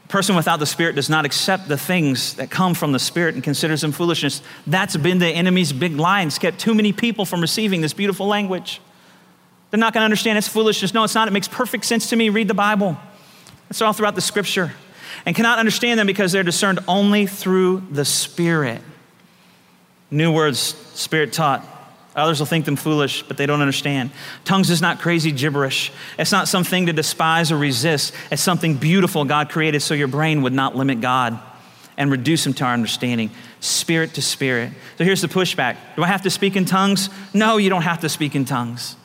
A 0.05 0.09
person 0.09 0.37
without 0.37 0.61
the 0.61 0.67
Spirit 0.67 0.95
does 0.95 1.11
not 1.11 1.25
accept 1.25 1.67
the 1.67 1.77
things 1.77 2.35
that 2.35 2.51
come 2.51 2.73
from 2.73 2.93
the 2.93 3.01
Spirit 3.01 3.35
and 3.35 3.43
considers 3.43 3.81
them 3.81 3.91
foolishness. 3.91 4.43
That's 4.65 4.97
been 4.97 5.19
the 5.19 5.27
enemy's 5.27 5.73
big 5.73 5.97
lie. 5.97 6.23
It's 6.23 6.39
kept 6.39 6.61
too 6.61 6.75
many 6.75 6.93
people 6.93 7.25
from 7.25 7.41
receiving 7.41 7.81
this 7.81 7.93
beautiful 7.93 8.29
language. 8.29 8.81
They're 9.71 9.81
not 9.81 9.93
going 9.93 10.01
to 10.01 10.07
understand 10.07 10.39
it's 10.39 10.49
foolishness. 10.49 10.95
No, 10.95 11.05
it's 11.05 11.15
not. 11.15 11.29
It 11.29 11.33
makes 11.33 11.49
perfect 11.49 11.85
sense 11.85 12.11
to 12.11 12.17
me. 12.17 12.31
Read 12.31 12.49
the 12.49 12.55
Bible. 12.55 12.97
It's 13.69 13.83
all 13.83 13.93
throughout 13.93 14.15
the 14.15 14.21
scripture. 14.21 14.73
And 15.27 15.37
cannot 15.37 15.59
understand 15.59 15.99
them 15.99 16.07
because 16.07 16.33
they're 16.33 16.43
discerned 16.43 16.81
only 16.89 17.27
through 17.27 17.83
the 17.91 18.05
Spirit. 18.05 18.81
New 20.11 20.33
words, 20.33 20.59
Spirit 20.59 21.33
taught. 21.33 21.65
Others 22.17 22.41
will 22.41 22.47
think 22.47 22.65
them 22.65 22.77
foolish, 22.77 23.23
but 23.23 23.37
they 23.37 23.47
don't 23.47 23.61
understand. 23.61 24.11
Tongues 24.45 24.71
is 24.71 24.81
not 24.81 25.01
crazy 25.01 25.31
gibberish. 25.31 25.93
It's 26.19 26.33
not 26.33 26.49
something 26.49 26.87
to 26.87 26.93
despise 26.93 27.53
or 27.53 27.59
resist. 27.59 28.15
It's 28.33 28.43
something 28.43 28.75
beautiful 28.75 29.25
God 29.25 29.51
created 29.51 29.83
so 29.83 29.95
your 29.95 30.09
brain 30.09 30.43
would 30.43 30.53
not 30.53 30.75
limit 30.75 31.01
God 31.01 31.39
and 31.97 32.11
reduce 32.11 32.47
him 32.47 32.55
to 32.55 32.65
our 32.65 32.73
understanding, 32.73 33.31
spirit 33.61 34.15
to 34.15 34.23
spirit. 34.23 34.73
So 34.97 35.05
here's 35.05 35.21
the 35.21 35.29
pushback 35.29 35.77
Do 35.95 36.03
I 36.03 36.07
have 36.07 36.23
to 36.23 36.31
speak 36.31 36.57
in 36.57 36.65
tongues? 36.65 37.11
No, 37.35 37.57
you 37.57 37.69
don't 37.71 37.83
have 37.83 38.01
to 38.01 38.09
speak 38.09 38.35
in 38.35 38.45
tongues 38.45 38.97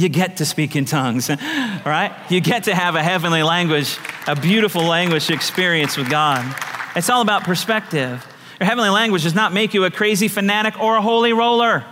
you 0.00 0.08
get 0.08 0.38
to 0.38 0.44
speak 0.44 0.76
in 0.76 0.84
tongues, 0.84 1.28
right? 1.84 2.12
You 2.30 2.40
get 2.40 2.64
to 2.64 2.74
have 2.74 2.94
a 2.94 3.02
heavenly 3.02 3.42
language, 3.42 3.98
a 4.26 4.34
beautiful 4.34 4.82
language 4.82 5.30
experience 5.30 5.96
with 5.96 6.10
God. 6.10 6.54
It's 6.96 7.10
all 7.10 7.22
about 7.22 7.44
perspective. 7.44 8.26
Your 8.58 8.66
heavenly 8.66 8.90
language 8.90 9.22
does 9.22 9.34
not 9.34 9.52
make 9.52 9.74
you 9.74 9.84
a 9.84 9.90
crazy 9.90 10.28
fanatic 10.28 10.80
or 10.80 10.96
a 10.96 11.02
holy 11.02 11.32
roller. 11.32 11.84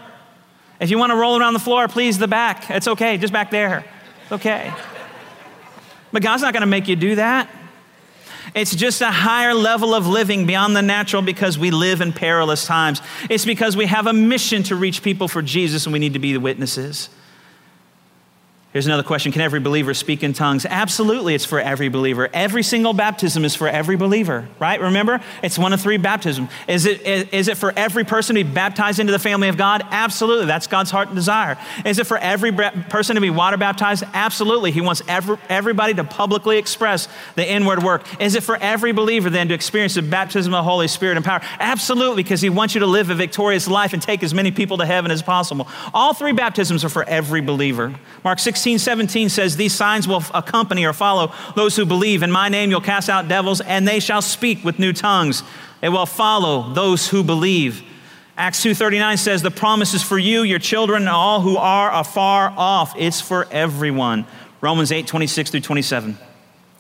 If 0.81 0.91
you 0.91 0.99
want 0.99 1.11
to 1.11 1.17
roll 1.17 1.39
around 1.39 1.55
the 1.55 1.61
floor, 1.61 1.89
please 1.89 2.19
the 2.19 2.29
back. 2.29 2.71
It's 2.71 2.89
okay, 2.89 3.17
just 3.17 3.33
back 3.33 3.51
there. 3.51 3.85
It's 4.23 4.33
okay. 4.33 4.73
But 6.13 6.23
God's 6.23 6.43
not 6.43 6.53
going 6.53 6.63
to 6.63 6.67
make 6.67 6.89
you 6.89 6.97
do 6.97 7.17
that. 7.17 7.51
It's 8.55 8.75
just 8.75 9.03
a 9.03 9.11
higher 9.11 9.55
level 9.55 9.95
of 9.95 10.07
living 10.07 10.47
beyond 10.47 10.75
the 10.75 10.83
natural 10.83 11.23
because 11.23 11.59
we 11.59 11.71
live 11.71 12.01
in 12.01 12.13
perilous 12.13 12.65
times. 12.65 13.03
It's 13.29 13.45
because 13.45 13.77
we 13.77 13.87
have 13.87 14.07
a 14.07 14.13
mission 14.13 14.63
to 14.65 14.77
reach 14.77 15.03
people 15.03 15.29
for 15.29 15.43
Jesus 15.43 15.87
and 15.87 15.93
we 15.93 15.99
need 15.99 16.15
to 16.15 16.19
be 16.19 16.33
the 16.33 16.41
witnesses. 16.41 17.11
Here's 18.71 18.85
another 18.85 19.03
question 19.03 19.33
Can 19.33 19.41
every 19.41 19.61
believer 19.61 19.95
speak 19.95 20.23
in 20.23 20.35
tongues? 20.35 20.67
Absolutely, 20.67 21.35
it's 21.35 21.47
for 21.47 21.59
every 21.59 21.89
believer. 21.89 22.29
Every 22.35 22.63
single 22.63 22.93
baptism 22.93 23.47
is 23.47 23.55
for 23.55 23.67
every 23.67 23.97
believer, 23.97 24.47
right? 24.59 24.79
Remember, 24.79 25.23
it's 25.43 25.59
one 25.59 25.73
of 25.73 25.81
three 25.81 25.97
baptisms. 25.97 26.51
Is 26.67 26.85
it, 26.85 27.33
is 27.33 27.49
it 27.49 27.57
for 27.57 27.73
every 27.75 28.05
person 28.05 28.37
to 28.37 28.45
be 28.45 28.51
baptized 28.51 28.99
into 28.99 29.11
the 29.11 29.19
family 29.19 29.49
of 29.49 29.57
God? 29.57 29.87
Absolutely, 29.91 30.45
that's 30.45 30.67
God's 30.67 30.91
heart 30.91 31.09
and 31.09 31.17
desire. 31.17 31.57
Is 31.87 31.99
it 31.99 32.07
for 32.07 32.19
every 32.19 32.53
person 32.53 33.15
to 33.15 33.23
be 33.23 33.31
water 33.31 33.57
baptized? 33.57 34.05
Absolutely, 34.13 34.71
He 34.71 34.83
wants 34.83 35.01
every, 35.09 35.39
everybody 35.49 35.95
to 35.95 36.05
publicly 36.05 36.59
express 36.59 37.09
the 37.37 37.51
inward 37.51 37.83
work. 37.83 38.05
Is 38.21 38.35
it 38.35 38.43
for 38.43 38.59
every 38.59 38.93
believer 38.93 39.31
then 39.31 39.49
to 39.49 39.55
experience 39.55 39.95
the 39.95 40.03
baptism 40.03 40.53
of 40.53 40.59
the 40.59 40.71
Holy 40.71 40.89
Spirit 40.89 41.17
and 41.17 41.25
power? 41.25 41.41
Absolutely, 41.59 42.23
because 42.23 42.43
He 42.43 42.51
wants 42.51 42.75
you 42.75 42.81
to 42.81 42.87
live 42.87 43.09
a 43.09 43.15
victorious 43.15 43.67
life 43.67 43.95
and 43.95 44.03
take 44.03 44.23
as 44.23 44.35
many 44.35 44.51
people 44.51 44.77
to 44.77 44.85
heaven 44.85 45.11
as 45.11 45.23
possible. 45.23 45.67
All 45.95 46.13
three 46.13 46.33
baptisms 46.33 46.85
are 46.85 46.91
for 46.91 47.05
every 47.05 47.41
believer. 47.41 47.95
Mark 48.23 48.39
6 48.39 48.58
16, 48.59 48.81
17 48.81 49.29
says, 49.29 49.57
These 49.57 49.73
signs 49.73 50.09
will 50.09 50.25
accompany 50.35 50.85
or 50.85 50.93
follow 50.93 51.33
those 51.55 51.77
who 51.77 51.87
believe. 51.87 52.25
In 52.25 52.31
my 52.33 52.49
name 52.49 52.71
you'll 52.71 52.81
cast 52.81 53.09
out 53.09 53.29
devils, 53.29 53.61
and 53.61 53.87
they 53.87 54.01
shall 54.01 54.21
speak 54.21 54.65
with 54.65 54.81
new 54.81 54.93
tongues. 54.93 55.45
It 55.81 55.91
will 55.91 56.07
follow 56.07 56.73
those 56.75 57.09
who 57.09 57.23
believe. 57.23 57.83
Acts 58.37 58.61
2:39 58.63 59.17
says 59.17 59.43
the 59.43 59.53
promise 59.53 59.95
is 59.95 60.03
for 60.03 60.19
you, 60.19 60.43
your 60.43 60.59
children, 60.59 61.03
and 61.03 61.09
all 61.09 61.41
who 61.41 61.57
are 61.57 61.95
afar 61.95 62.53
off. 62.57 62.95
It's 62.99 63.21
for 63.21 63.47
everyone. 63.53 64.27
Romans 64.61 64.91
8:26 64.91 65.51
through 65.51 65.61
27. 65.61 66.19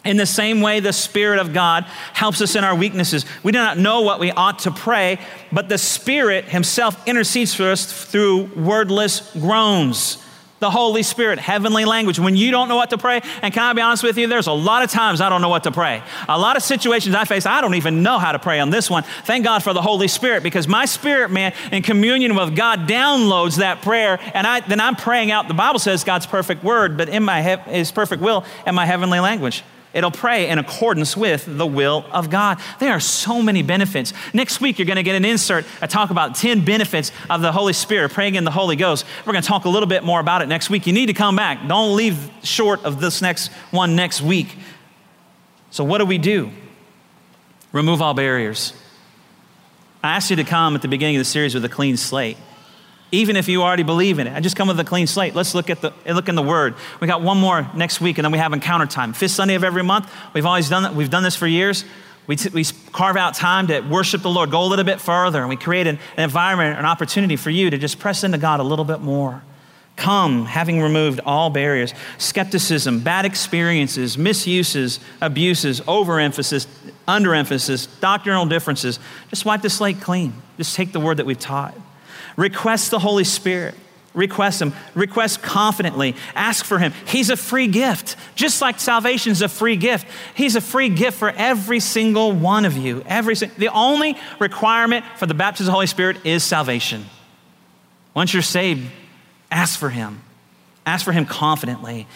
In 0.04 0.16
the 0.16 0.26
same 0.26 0.60
way, 0.60 0.80
the 0.80 0.92
Spirit 0.92 1.38
of 1.38 1.52
God 1.52 1.84
helps 2.12 2.40
us 2.40 2.56
in 2.56 2.64
our 2.64 2.74
weaknesses. 2.74 3.24
We 3.44 3.52
do 3.52 3.58
not 3.58 3.78
know 3.78 4.00
what 4.00 4.18
we 4.18 4.32
ought 4.32 4.60
to 4.60 4.72
pray, 4.72 5.18
but 5.52 5.68
the 5.68 5.78
Spirit 5.78 6.46
Himself 6.46 7.00
intercedes 7.06 7.54
for 7.54 7.70
us 7.70 8.04
through 8.04 8.50
wordless 8.56 9.30
groans 9.32 10.18
the 10.60 10.70
Holy 10.70 11.02
Spirit, 11.02 11.38
heavenly 11.38 11.84
language. 11.84 12.18
When 12.18 12.36
you 12.36 12.50
don't 12.50 12.68
know 12.68 12.76
what 12.76 12.90
to 12.90 12.98
pray, 12.98 13.20
and 13.42 13.54
can 13.54 13.62
I 13.62 13.72
be 13.72 13.80
honest 13.80 14.02
with 14.02 14.18
you, 14.18 14.26
there's 14.26 14.46
a 14.46 14.52
lot 14.52 14.82
of 14.82 14.90
times 14.90 15.20
I 15.20 15.28
don't 15.28 15.40
know 15.40 15.48
what 15.48 15.64
to 15.64 15.72
pray. 15.72 16.02
A 16.28 16.38
lot 16.38 16.56
of 16.56 16.62
situations 16.62 17.14
I 17.14 17.24
face, 17.24 17.46
I 17.46 17.60
don't 17.60 17.74
even 17.74 18.02
know 18.02 18.18
how 18.18 18.32
to 18.32 18.38
pray 18.38 18.60
on 18.60 18.70
this 18.70 18.90
one. 18.90 19.04
Thank 19.24 19.44
God 19.44 19.62
for 19.62 19.72
the 19.72 19.82
Holy 19.82 20.08
Spirit 20.08 20.42
because 20.42 20.66
my 20.66 20.84
spirit 20.84 21.30
man 21.30 21.52
in 21.72 21.82
communion 21.82 22.34
with 22.34 22.56
God 22.56 22.88
downloads 22.88 23.58
that 23.58 23.82
prayer, 23.82 24.18
and 24.34 24.46
I, 24.46 24.60
then 24.60 24.80
I'm 24.80 24.96
praying 24.96 25.30
out. 25.30 25.48
The 25.48 25.54
Bible 25.54 25.78
says 25.78 26.04
God's 26.04 26.26
perfect 26.26 26.64
word, 26.64 26.96
but 26.96 27.08
in 27.08 27.22
my 27.22 27.42
he- 27.42 27.70
His 27.70 27.92
perfect 27.92 28.22
will 28.22 28.44
and 28.66 28.74
my 28.74 28.86
heavenly 28.86 29.20
language. 29.20 29.62
It'll 29.94 30.10
pray 30.10 30.48
in 30.48 30.58
accordance 30.58 31.16
with 31.16 31.44
the 31.46 31.66
will 31.66 32.04
of 32.12 32.28
God. 32.28 32.60
There 32.78 32.92
are 32.92 33.00
so 33.00 33.42
many 33.42 33.62
benefits. 33.62 34.12
Next 34.34 34.60
week, 34.60 34.78
you're 34.78 34.86
going 34.86 34.96
to 34.96 35.02
get 35.02 35.16
an 35.16 35.24
insert. 35.24 35.64
I 35.80 35.86
talk 35.86 36.10
about 36.10 36.34
10 36.34 36.64
benefits 36.64 37.10
of 37.30 37.40
the 37.40 37.52
Holy 37.52 37.72
Spirit, 37.72 38.12
praying 38.12 38.34
in 38.34 38.44
the 38.44 38.50
Holy 38.50 38.76
Ghost. 38.76 39.06
We're 39.24 39.32
going 39.32 39.42
to 39.42 39.48
talk 39.48 39.64
a 39.64 39.68
little 39.70 39.88
bit 39.88 40.04
more 40.04 40.20
about 40.20 40.42
it 40.42 40.48
next 40.48 40.68
week. 40.68 40.86
You 40.86 40.92
need 40.92 41.06
to 41.06 41.14
come 41.14 41.36
back. 41.36 41.66
Don't 41.66 41.96
leave 41.96 42.30
short 42.42 42.84
of 42.84 43.00
this 43.00 43.22
next 43.22 43.48
one 43.70 43.96
next 43.96 44.20
week. 44.20 44.56
So, 45.70 45.84
what 45.84 45.98
do 45.98 46.06
we 46.06 46.18
do? 46.18 46.50
Remove 47.72 48.02
all 48.02 48.14
barriers. 48.14 48.74
I 50.02 50.16
asked 50.16 50.30
you 50.30 50.36
to 50.36 50.44
come 50.44 50.74
at 50.74 50.82
the 50.82 50.88
beginning 50.88 51.16
of 51.16 51.20
the 51.20 51.24
series 51.24 51.54
with 51.54 51.64
a 51.64 51.68
clean 51.68 51.96
slate 51.96 52.36
even 53.10 53.36
if 53.36 53.48
you 53.48 53.62
already 53.62 53.82
believe 53.82 54.18
in 54.18 54.26
it. 54.26 54.34
I 54.34 54.40
just 54.40 54.56
come 54.56 54.68
with 54.68 54.78
a 54.80 54.84
clean 54.84 55.06
slate. 55.06 55.34
Let's 55.34 55.54
look 55.54 55.70
at 55.70 55.80
the 55.80 55.92
look 56.06 56.28
in 56.28 56.34
the 56.34 56.42
Word. 56.42 56.74
We 57.00 57.06
got 57.06 57.22
one 57.22 57.38
more 57.38 57.68
next 57.74 58.00
week, 58.00 58.18
and 58.18 58.24
then 58.24 58.32
we 58.32 58.38
have 58.38 58.52
encounter 58.52 58.86
time. 58.86 59.12
Fifth 59.12 59.32
Sunday 59.32 59.54
of 59.54 59.64
every 59.64 59.82
month. 59.82 60.12
We've 60.34 60.46
always 60.46 60.68
done 60.68 60.82
that. 60.82 60.94
We've 60.94 61.10
done 61.10 61.22
this 61.22 61.36
for 61.36 61.46
years. 61.46 61.84
We, 62.26 62.36
t- 62.36 62.50
we 62.50 62.64
carve 62.92 63.16
out 63.16 63.34
time 63.34 63.68
to 63.68 63.80
worship 63.80 64.20
the 64.20 64.28
Lord, 64.28 64.50
go 64.50 64.62
a 64.62 64.68
little 64.68 64.84
bit 64.84 65.00
further, 65.00 65.40
and 65.40 65.48
we 65.48 65.56
create 65.56 65.86
an, 65.86 65.98
an 66.16 66.24
environment, 66.24 66.78
an 66.78 66.84
opportunity 66.84 67.36
for 67.36 67.48
you 67.48 67.70
to 67.70 67.78
just 67.78 67.98
press 67.98 68.22
into 68.22 68.36
God 68.36 68.60
a 68.60 68.62
little 68.62 68.84
bit 68.84 69.00
more. 69.00 69.42
Come, 69.96 70.44
having 70.44 70.80
removed 70.80 71.20
all 71.24 71.48
barriers, 71.48 71.94
skepticism, 72.18 73.00
bad 73.00 73.24
experiences, 73.24 74.18
misuses, 74.18 75.00
abuses, 75.22 75.80
overemphasis, 75.88 76.66
underemphasis, 77.08 77.88
doctrinal 77.98 78.44
differences. 78.44 79.00
Just 79.30 79.46
wipe 79.46 79.62
the 79.62 79.70
slate 79.70 80.00
clean. 80.00 80.34
Just 80.58 80.76
take 80.76 80.92
the 80.92 81.00
word 81.00 81.16
that 81.16 81.26
we've 81.26 81.38
taught. 81.38 81.74
Request 82.38 82.92
the 82.92 83.00
Holy 83.00 83.24
Spirit. 83.24 83.74
Request 84.14 84.62
Him. 84.62 84.72
Request 84.94 85.42
confidently. 85.42 86.14
Ask 86.36 86.64
for 86.64 86.78
Him. 86.78 86.92
He's 87.08 87.30
a 87.30 87.36
free 87.36 87.66
gift. 87.66 88.16
Just 88.36 88.62
like 88.62 88.78
salvation 88.78 89.32
is 89.32 89.42
a 89.42 89.48
free 89.48 89.76
gift, 89.76 90.06
He's 90.34 90.54
a 90.54 90.60
free 90.60 90.88
gift 90.88 91.18
for 91.18 91.30
every 91.30 91.80
single 91.80 92.32
one 92.32 92.64
of 92.64 92.76
you. 92.76 93.02
Every, 93.06 93.34
the 93.34 93.68
only 93.68 94.16
requirement 94.38 95.04
for 95.16 95.26
the 95.26 95.34
baptism 95.34 95.64
of 95.64 95.66
the 95.66 95.72
Holy 95.72 95.86
Spirit 95.88 96.24
is 96.24 96.44
salvation. 96.44 97.06
Once 98.14 98.32
you're 98.32 98.42
saved, 98.42 98.88
ask 99.50 99.78
for 99.78 99.90
Him. 99.90 100.22
Ask 100.86 101.04
for 101.04 101.12
Him 101.12 101.26
confidently. 101.26 102.06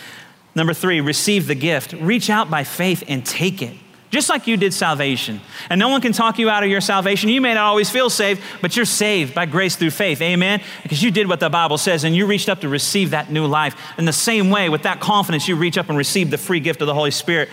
Number 0.55 0.73
three, 0.73 1.01
receive 1.01 1.49
the 1.49 1.57
gift. 1.57 1.95
Reach 1.95 2.31
out 2.31 2.49
by 2.49 2.63
faith 2.63 3.03
and 3.09 3.27
take 3.27 3.61
it 3.61 3.77
just 4.13 4.29
like 4.29 4.47
you 4.47 4.59
did 4.59 4.75
salvation. 4.75 5.41
And 5.71 5.79
no 5.79 5.89
one 5.89 6.03
can 6.03 6.13
talk 6.13 6.39
you 6.39 6.51
out 6.51 6.63
of 6.63 6.69
your 6.69 6.83
salvation. 6.83 7.31
You 7.31 7.41
may 7.41 7.55
not 7.55 7.65
always 7.65 7.89
feel 7.89 8.11
saved, 8.11 8.43
but 8.61 8.77
you're 8.77 8.85
saved 8.85 9.35
by 9.35 9.47
grace 9.47 9.75
through 9.75 9.91
faith. 9.91 10.21
Amen? 10.21 10.61
Because 10.83 11.03
you 11.03 11.11
did 11.11 11.29
what 11.29 11.41
the 11.41 11.49
Bible 11.49 11.79
says 11.79 12.05
and 12.05 12.15
you 12.15 12.27
reached 12.27 12.51
up 12.51 12.61
to 12.61 12.69
receive 12.69 13.11
that 13.11 13.33
new 13.33 13.47
life. 13.47 13.75
In 13.97 14.05
the 14.05 14.13
same 14.13 14.51
way, 14.51 14.69
with 14.69 14.83
that 14.83 15.01
confidence, 15.01 15.49
you 15.49 15.57
reach 15.57 15.79
up 15.79 15.89
and 15.89 15.97
receive 15.97 16.31
the 16.31 16.37
free 16.37 16.61
gift 16.61 16.83
of 16.83 16.87
the 16.87 16.95
Holy 16.95 17.11
Spirit. 17.11 17.49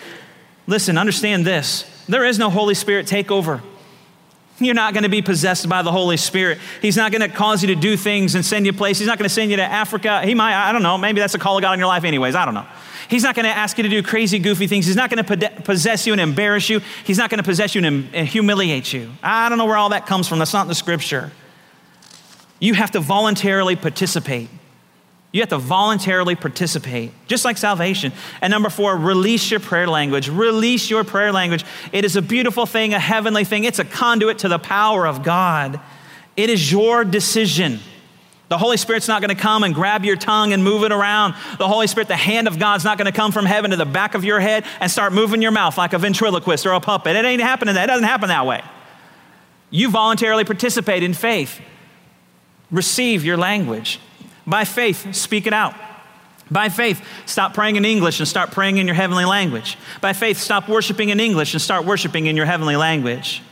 Listen, 0.68 0.98
understand 0.98 1.48
this 1.48 1.86
there 2.10 2.26
is 2.26 2.38
no 2.38 2.50
Holy 2.50 2.76
Spirit 2.76 3.08
takeover. 3.08 3.62
You're 4.60 4.76
not 4.76 4.94
going 4.94 5.04
to 5.04 5.10
be 5.10 5.22
possessed 5.22 5.70
by 5.70 5.82
the 5.82 5.92
Holy 5.94 6.18
Spirit. 6.18 6.58
He's 6.82 6.98
not 6.98 7.14
going 7.14 7.22
to 7.22 7.34
cause 7.34 7.64
you 7.64 7.74
to 7.74 7.80
do 7.80 7.96
things 7.96 8.36
and 8.36 8.46
send 8.46 8.66
you 8.66 8.74
places. 8.74 9.00
He's 9.00 9.08
not 9.08 9.18
going 9.18 9.30
to 9.30 9.34
send 9.34 9.50
you 9.50 9.56
to 9.56 9.64
Africa. 9.64 10.22
He 10.26 10.36
might, 10.36 10.54
I 10.54 10.74
don't 10.74 10.84
know, 10.84 10.98
maybe 10.98 11.22
that's 11.22 11.36
a 11.36 11.40
call 11.40 11.56
of 11.56 11.62
God 11.62 11.72
in 11.72 11.80
your 11.80 11.88
life, 11.88 12.04
anyways. 12.04 12.36
I 12.36 12.44
don't 12.44 12.54
know. 12.54 12.66
He's 13.10 13.24
not 13.24 13.36
going 13.36 13.46
to 13.46 13.52
ask 13.52 13.78
you 13.78 13.84
to 13.84 13.90
do 13.90 14.04
crazy, 14.04 14.38
goofy 14.38 14.68
things. 14.68 14.86
He's 14.86 14.96
not 14.96 15.10
going 15.10 15.24
to 15.24 15.50
possess 15.62 16.06
you 16.06 16.14
and 16.14 16.22
embarrass 16.22 16.70
you. 16.70 16.82
He's 17.04 17.18
not 17.18 17.32
going 17.32 17.40
to 17.40 17.44
possess 17.44 17.74
you 17.74 17.84
and, 17.84 18.28
humiliate 18.28 18.94
you. 18.94 19.10
I 19.24 19.50
don't 19.50 19.58
know 19.58 19.66
where 19.66 19.78
all 19.78 19.90
that 19.90 20.06
comes 20.06 20.28
from. 20.28 20.38
That's 20.38 20.54
not 20.54 20.64
in 20.64 20.68
the 20.68 20.76
scripture. 20.76 21.32
You 22.60 22.76
have 22.76 22.92
to 22.92 23.00
voluntarily 23.00 23.76
participate. 23.76 24.50
You 25.32 25.42
have 25.42 25.50
to 25.50 25.58
voluntarily 25.58 26.36
participate, 26.36 27.12
just 27.28 27.46
like 27.46 27.58
salvation. 27.58 28.14
And 28.42 28.52
number 28.52 28.70
four, 28.70 28.96
release 28.96 29.50
your 29.50 29.60
prayer 29.60 29.88
language. 29.88 30.30
Release 30.30 30.90
your 30.90 31.04
prayer 31.04 31.32
language. 31.32 31.66
It 31.92 32.04
is 32.04 32.16
a 32.16 32.22
beautiful 32.22 32.66
thing, 32.66 32.94
a 32.94 33.00
heavenly 33.00 33.44
thing. 33.44 33.64
It's 33.64 33.80
a 33.80 33.86
conduit 33.86 34.40
to 34.40 34.50
the 34.50 34.60
power 34.60 35.08
of 35.08 35.24
God. 35.24 35.80
It 36.36 36.50
is 36.50 36.72
your 36.72 37.04
decision. 37.06 37.80
The 38.50 38.58
Holy 38.58 38.78
Spirit's 38.78 39.08
not 39.08 39.22
going 39.22 39.36
to 39.36 39.42
come 39.42 39.64
and 39.64 39.76
grab 39.76 40.04
your 40.04 40.16
tongue 40.16 40.54
and 40.54 40.64
move 40.64 40.84
it 40.84 40.92
around. 40.92 41.36
The 41.60 41.68
Holy 41.68 41.86
Spirit, 41.86 42.08
the 42.08 42.16
hand 42.16 42.48
of 42.48 42.58
God's 42.58 42.84
not 42.84 42.98
going 42.98 43.06
to 43.06 43.16
come 43.16 43.32
from 43.32 43.46
heaven 43.46 43.72
to 43.72 43.78
the 43.78 43.86
back 43.86 44.16
of 44.16 44.24
your 44.24 44.40
head 44.40 44.66
and 44.80 44.90
start 44.90 45.14
moving 45.14 45.42
your 45.42 45.52
mouth 45.52 45.78
like 45.78 45.94
a 45.94 46.00
ventriloquist 46.00 46.66
or 46.66 46.74
a 46.74 46.80
puppet. 46.80 47.16
It 47.16 47.26
ain't 47.26 47.42
happening 47.42 47.76
that. 47.76 47.86
It 47.86 47.88
doesn't 47.88 48.08
happen 48.08 48.30
that 48.30 48.48
way. 48.48 48.64
You 49.70 49.92
voluntarily 49.92 50.46
participate 50.46 51.04
in 51.04 51.14
faith. 51.14 51.62
Receive 52.72 53.24
your 53.24 53.38
language. 53.38 54.00
By 54.48 54.66
faith, 54.66 55.14
speak 55.14 55.46
it 55.46 55.54
out. 55.54 55.76
By 56.50 56.70
faith, 56.70 57.06
stop 57.28 57.54
praying 57.54 57.76
in 57.76 57.86
English 57.86 58.20
and 58.20 58.28
start 58.28 58.50
praying 58.50 58.78
in 58.78 58.88
your 58.88 58.96
heavenly 58.96 59.26
language. 59.26 59.78
By 60.02 60.14
faith, 60.14 60.40
stop 60.40 60.68
worshiping 60.68 61.10
in 61.10 61.20
English 61.20 61.54
and 61.54 61.62
start 61.62 61.86
worshiping 61.86 62.26
in 62.26 62.36
your 62.36 62.48
heavenly 62.48 62.76
language. 62.76 63.44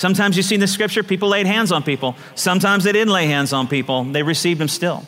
Sometimes 0.00 0.34
you 0.34 0.42
see 0.42 0.54
in 0.54 0.62
the 0.62 0.66
scripture, 0.66 1.02
people 1.02 1.28
laid 1.28 1.44
hands 1.44 1.70
on 1.70 1.82
people. 1.82 2.16
Sometimes 2.34 2.84
they 2.84 2.92
didn't 2.92 3.12
lay 3.12 3.26
hands 3.26 3.52
on 3.52 3.68
people, 3.68 4.04
they 4.04 4.22
received 4.22 4.58
them 4.58 4.66
still. 4.66 5.04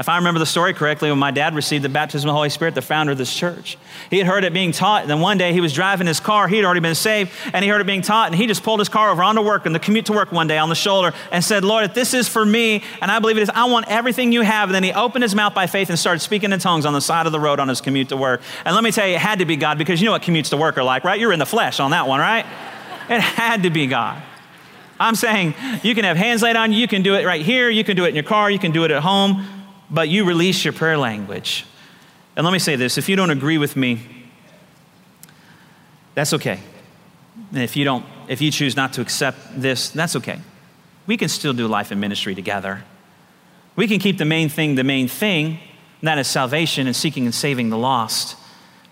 If 0.00 0.08
I 0.08 0.16
remember 0.16 0.40
the 0.40 0.46
story 0.46 0.74
correctly, 0.74 1.10
when 1.10 1.18
my 1.20 1.30
dad 1.30 1.54
received 1.54 1.84
the 1.84 1.88
baptism 1.88 2.28
of 2.28 2.32
the 2.32 2.36
Holy 2.36 2.50
Spirit, 2.50 2.74
the 2.74 2.82
founder 2.82 3.12
of 3.12 3.18
this 3.18 3.32
church, 3.32 3.78
he 4.10 4.18
had 4.18 4.26
heard 4.26 4.42
it 4.42 4.52
being 4.52 4.72
taught. 4.72 5.02
And 5.02 5.10
then 5.10 5.20
one 5.20 5.38
day 5.38 5.52
he 5.52 5.60
was 5.60 5.72
driving 5.72 6.08
his 6.08 6.18
car. 6.18 6.48
He 6.48 6.56
had 6.56 6.64
already 6.64 6.80
been 6.80 6.96
saved, 6.96 7.30
and 7.54 7.64
he 7.64 7.70
heard 7.70 7.80
it 7.80 7.86
being 7.86 8.02
taught. 8.02 8.26
And 8.26 8.34
he 8.34 8.48
just 8.48 8.64
pulled 8.64 8.80
his 8.80 8.88
car 8.88 9.10
over 9.10 9.22
onto 9.22 9.42
work 9.42 9.64
and 9.64 9.72
the 9.72 9.78
commute 9.78 10.06
to 10.06 10.12
work 10.12 10.32
one 10.32 10.48
day 10.48 10.58
on 10.58 10.70
the 10.70 10.74
shoulder 10.74 11.14
and 11.30 11.44
said, 11.44 11.62
Lord, 11.62 11.84
if 11.84 11.94
this 11.94 12.12
is 12.12 12.28
for 12.28 12.44
me, 12.44 12.82
and 13.00 13.12
I 13.12 13.20
believe 13.20 13.38
it 13.38 13.42
is, 13.42 13.50
I 13.50 13.66
want 13.66 13.86
everything 13.88 14.32
you 14.32 14.42
have. 14.42 14.70
And 14.70 14.74
then 14.74 14.82
he 14.82 14.92
opened 14.92 15.22
his 15.22 15.36
mouth 15.36 15.54
by 15.54 15.68
faith 15.68 15.88
and 15.88 15.96
started 15.96 16.18
speaking 16.18 16.50
in 16.50 16.58
tongues 16.58 16.84
on 16.84 16.94
the 16.94 17.00
side 17.00 17.26
of 17.26 17.32
the 17.32 17.40
road 17.40 17.60
on 17.60 17.68
his 17.68 17.80
commute 17.80 18.08
to 18.08 18.16
work. 18.16 18.42
And 18.64 18.74
let 18.74 18.82
me 18.82 18.90
tell 18.90 19.06
you, 19.06 19.14
it 19.14 19.20
had 19.20 19.38
to 19.38 19.46
be 19.46 19.54
God 19.54 19.78
because 19.78 20.00
you 20.00 20.06
know 20.06 20.12
what 20.12 20.22
commutes 20.22 20.50
to 20.50 20.56
work 20.56 20.76
are 20.78 20.84
like, 20.84 21.04
right? 21.04 21.20
You're 21.20 21.32
in 21.32 21.38
the 21.38 21.46
flesh 21.46 21.78
on 21.78 21.92
that 21.92 22.08
one, 22.08 22.18
right? 22.18 22.44
It 23.08 23.20
had 23.20 23.62
to 23.62 23.70
be 23.70 23.86
God. 23.86 24.22
I'm 24.98 25.14
saying 25.14 25.54
you 25.82 25.94
can 25.94 26.04
have 26.04 26.16
hands 26.16 26.42
laid 26.42 26.56
on 26.56 26.72
you, 26.72 26.78
you 26.78 26.88
can 26.88 27.02
do 27.02 27.14
it 27.14 27.26
right 27.26 27.44
here, 27.44 27.68
you 27.68 27.84
can 27.84 27.96
do 27.96 28.04
it 28.04 28.08
in 28.08 28.14
your 28.14 28.24
car, 28.24 28.50
you 28.50 28.58
can 28.58 28.72
do 28.72 28.84
it 28.84 28.90
at 28.90 29.02
home, 29.02 29.46
but 29.90 30.08
you 30.08 30.24
release 30.24 30.64
your 30.64 30.72
prayer 30.72 30.96
language. 30.96 31.66
And 32.34 32.44
let 32.44 32.52
me 32.52 32.58
say 32.58 32.76
this 32.76 32.98
if 32.98 33.08
you 33.08 33.16
don't 33.16 33.30
agree 33.30 33.58
with 33.58 33.76
me, 33.76 34.00
that's 36.14 36.32
okay. 36.34 36.60
And 37.52 37.62
if 37.62 37.76
you 37.76 37.84
don't, 37.84 38.04
if 38.28 38.40
you 38.40 38.50
choose 38.50 38.74
not 38.74 38.94
to 38.94 39.00
accept 39.00 39.60
this, 39.60 39.90
that's 39.90 40.16
okay. 40.16 40.40
We 41.06 41.16
can 41.16 41.28
still 41.28 41.52
do 41.52 41.68
life 41.68 41.90
and 41.90 42.00
ministry 42.00 42.34
together. 42.34 42.82
We 43.76 43.86
can 43.86 44.00
keep 44.00 44.18
the 44.18 44.24
main 44.24 44.48
thing 44.48 44.74
the 44.74 44.84
main 44.84 45.08
thing, 45.08 45.58
and 46.00 46.08
that 46.08 46.18
is 46.18 46.26
salvation 46.26 46.86
and 46.86 46.96
seeking 46.96 47.26
and 47.26 47.34
saving 47.34 47.68
the 47.68 47.78
lost. 47.78 48.36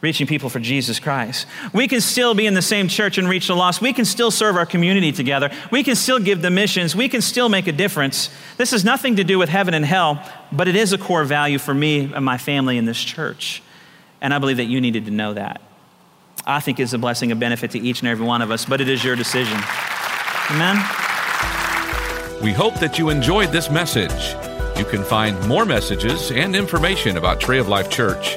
Reaching 0.05 0.27
people 0.27 0.51
for 0.51 0.61
Jesus 0.61 1.01
Christ. 1.01 1.47
We 1.73 1.89
can 1.89 2.03
still 2.03 2.35
be 2.35 2.45
in 2.45 2.53
the 2.53 2.61
same 2.61 2.89
church 2.89 3.17
and 3.17 3.27
reach 3.27 3.47
the 3.47 3.57
lost. 3.57 3.81
We 3.81 3.95
can 3.95 4.05
still 4.05 4.31
serve 4.31 4.55
our 4.55 4.67
community 4.67 5.13
together. 5.13 5.51
We 5.71 5.83
can 5.83 5.97
still 5.97 6.19
give 6.19 6.43
the 6.43 6.51
missions. 6.51 6.95
We 6.95 7.09
can 7.09 7.23
still 7.23 7.49
make 7.49 7.67
a 7.67 7.73
difference. 7.73 8.29
This 8.59 8.73
has 8.73 8.85
nothing 8.85 9.17
to 9.17 9.25
do 9.25 9.39
with 9.39 9.49
heaven 9.49 9.73
and 9.73 9.83
hell, 9.83 10.23
but 10.53 10.69
it 10.69 10.77
is 10.77 10.93
a 10.93 10.99
core 10.99 11.25
value 11.25 11.59
for 11.59 11.73
me 11.73 12.13
and 12.15 12.23
my 12.23 12.37
family 12.37 12.77
in 12.77 12.85
this 12.85 13.03
church. 13.03 13.63
And 14.21 14.35
I 14.35 14.39
believe 14.39 14.59
that 14.59 14.67
you 14.67 14.79
needed 14.79 15.07
to 15.07 15.11
know 15.11 15.33
that. 15.33 15.63
I 16.47 16.61
think 16.61 16.79
it's 16.79 16.93
a 16.93 16.99
blessing, 16.99 17.33
a 17.33 17.37
benefit 17.37 17.71
to 17.71 17.79
each 17.79 18.01
and 18.01 18.09
every 18.09 18.27
one 18.27 18.43
of 18.43 18.51
us, 18.51 18.67
but 18.67 18.83
it 18.83 18.91
is 18.91 19.03
your 19.03 19.17
decision. 19.17 19.59
Amen. 20.51 20.77
We 22.43 22.53
hope 22.53 22.75
that 22.75 22.99
you 22.99 23.09
enjoyed 23.09 23.53
this 23.53 23.71
message. 23.71 24.37
You 24.79 24.85
can 24.85 25.03
find 25.03 25.49
more 25.49 25.65
messages 25.65 26.31
and 26.31 26.55
information 26.55 27.17
about 27.17 27.41
Tree 27.41 27.59
of 27.59 27.69
Life 27.69 27.89
Church 27.89 28.37